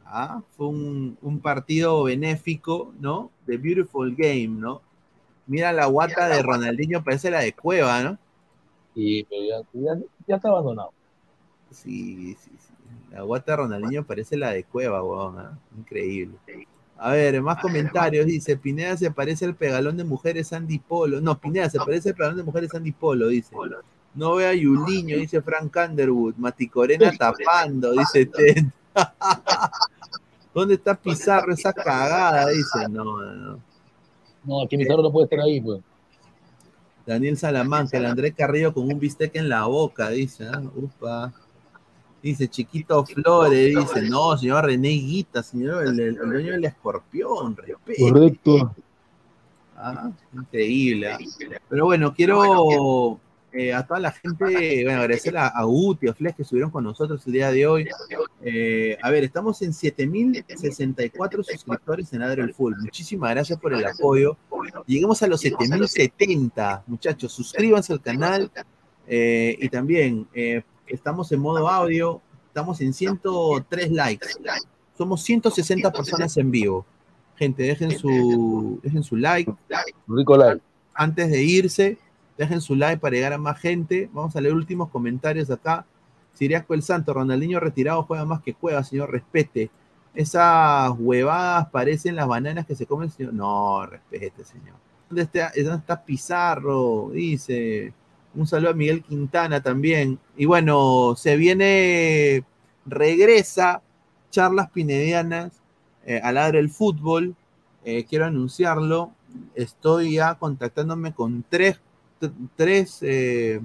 [0.04, 0.40] ¿Ah?
[0.56, 3.32] Fue un, un partido benéfico, ¿no?
[3.46, 4.82] The Beautiful Game, ¿no?
[5.48, 8.18] Mira la guata de Ronaldinho, parece la de Cueva, ¿no?
[8.96, 10.90] Sí, pero ya, ya, ya está abandonado.
[11.70, 12.74] Sí, sí, sí.
[13.12, 15.38] La guata de Ronaldinho parece la de Cueva, weón.
[15.38, 15.58] ¿ah?
[15.76, 16.38] Increíble.
[16.96, 18.24] A ver, más comentarios.
[18.24, 21.20] Dice, Pineda se parece al pegalón de mujeres Sandy Polo.
[21.20, 23.54] No, Pineda se parece al pegalón de mujeres Sandy Polo, dice.
[24.14, 26.36] No vea a Yuliño, dice Frank Underwood.
[26.36, 28.64] Maticorena tapando, dice Ted.
[30.54, 32.48] ¿Dónde está Pizarro esa cagada?
[32.48, 33.60] Dice, no, no, no.
[34.42, 35.82] No, aquí Pizarro no puede estar ahí, pues.
[37.06, 40.60] Daniel Salamanca, el Andrés Carrillo con un bistec en la boca, dice, ¿ah?
[40.74, 41.32] upa.
[42.22, 47.54] Dice Chiquito Flores, dice, no, señor René Guita, señor, el, el- el dueño del escorpión,
[47.56, 48.00] respete.
[48.02, 48.74] Correcto.
[49.76, 51.12] Ah, increíble.
[51.12, 51.18] ¿ah?
[51.68, 53.20] Pero bueno, quiero
[53.58, 56.84] eh, a toda la gente, bueno, agradecer a, a Guti, a Flex que estuvieron con
[56.84, 57.88] nosotros el día de hoy.
[58.42, 62.74] Eh, a ver, estamos en 7064 suscriptores en Adre el Full.
[62.80, 64.36] Muchísimas gracias por el apoyo.
[64.86, 67.32] Lleguemos a los 7070, muchachos.
[67.32, 68.50] Suscríbanse al canal.
[69.06, 70.26] eh, y también
[70.86, 72.20] estamos en modo audio.
[72.48, 74.28] Estamos en 103 likes.
[74.96, 76.86] Somos 160 personas en vivo.
[77.36, 79.52] Gente, dejen su, dejen su like.
[80.08, 80.62] Rico like.
[80.94, 81.98] Antes de irse,
[82.36, 84.10] dejen su like para llegar a más gente.
[84.12, 85.86] Vamos a leer últimos comentarios acá.
[86.34, 89.70] Siriaco el Santo, Ronaldinho retirado juega más que juega, señor, respete.
[90.14, 93.34] Esas huevadas parecen las bananas que se comen, señor.
[93.34, 94.76] No, respete, señor.
[95.08, 97.10] ¿Dónde está, está Pizarro?
[97.12, 97.92] Dice.
[98.34, 100.18] Un saludo a Miguel Quintana también.
[100.36, 102.44] Y bueno, se viene,
[102.84, 103.80] regresa
[104.30, 105.62] charlas pinedianas
[106.04, 107.34] eh, al ladre del fútbol.
[107.84, 109.12] Eh, quiero anunciarlo.
[109.54, 111.80] Estoy ya contactándome con tres,
[112.56, 113.60] tres eh,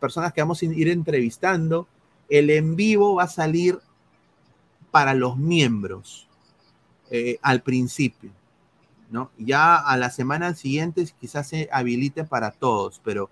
[0.00, 1.86] personas que vamos a ir entrevistando.
[2.28, 3.78] El en vivo va a salir
[4.90, 6.28] para los miembros
[7.10, 8.30] eh, al principio.
[9.10, 9.30] ¿no?
[9.36, 13.28] Ya a la semana siguiente quizás se habilite para todos, pero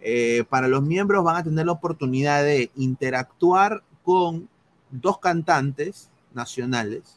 [0.00, 4.48] eh, para los miembros van a tener la oportunidad de interactuar con
[4.90, 7.16] dos cantantes nacionales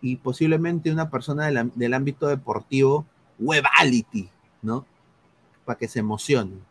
[0.00, 3.04] y posiblemente una persona del, del ámbito deportivo,
[3.40, 4.30] webality,
[4.62, 4.86] ¿no?
[5.66, 6.62] Para que se emocionen.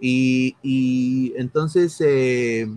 [0.00, 2.68] Y, y entonces eh,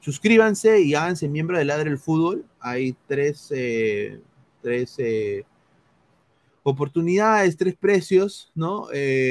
[0.00, 2.44] suscríbanse y háganse miembro de Ladre el Fútbol.
[2.60, 4.20] Hay tres, eh,
[4.62, 5.44] tres eh,
[6.62, 8.88] oportunidades, tres precios, ¿no?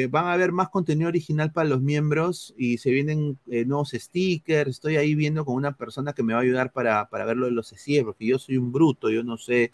[0.10, 4.72] Van a haber más contenido original para los miembros y se vienen nuevos stickers.
[4.72, 7.46] Estoy ahí viendo con una persona que me va a ayudar para, para ver lo
[7.48, 9.72] de los CCIE, porque yo soy un bruto, yo no sé,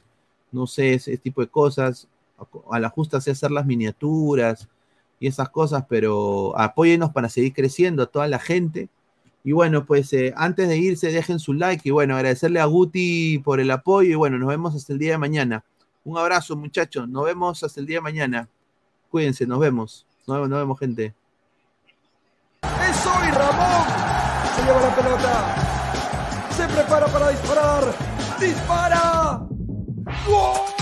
[0.52, 2.08] no sé ese tipo de cosas.
[2.72, 4.68] A la justa sé hacer las miniaturas
[5.22, 8.90] y esas cosas, pero apóyenos para seguir creciendo a toda la gente.
[9.44, 13.38] Y bueno, pues eh, antes de irse, dejen su like y bueno, agradecerle a Guti
[13.38, 15.64] por el apoyo y bueno, nos vemos hasta el día de mañana.
[16.04, 17.08] Un abrazo, muchachos.
[17.08, 18.50] Nos vemos hasta el día de mañana.
[19.12, 20.08] Cuídense, nos vemos.
[20.26, 21.14] Nos vemos, nos vemos gente.
[22.64, 23.88] ¡Es hoy Ramón!
[24.56, 26.48] Se lleva la pelota.
[26.58, 27.96] Se prepara para disparar.
[28.40, 29.48] ¡Dispara!
[30.28, 30.81] ¡Gol!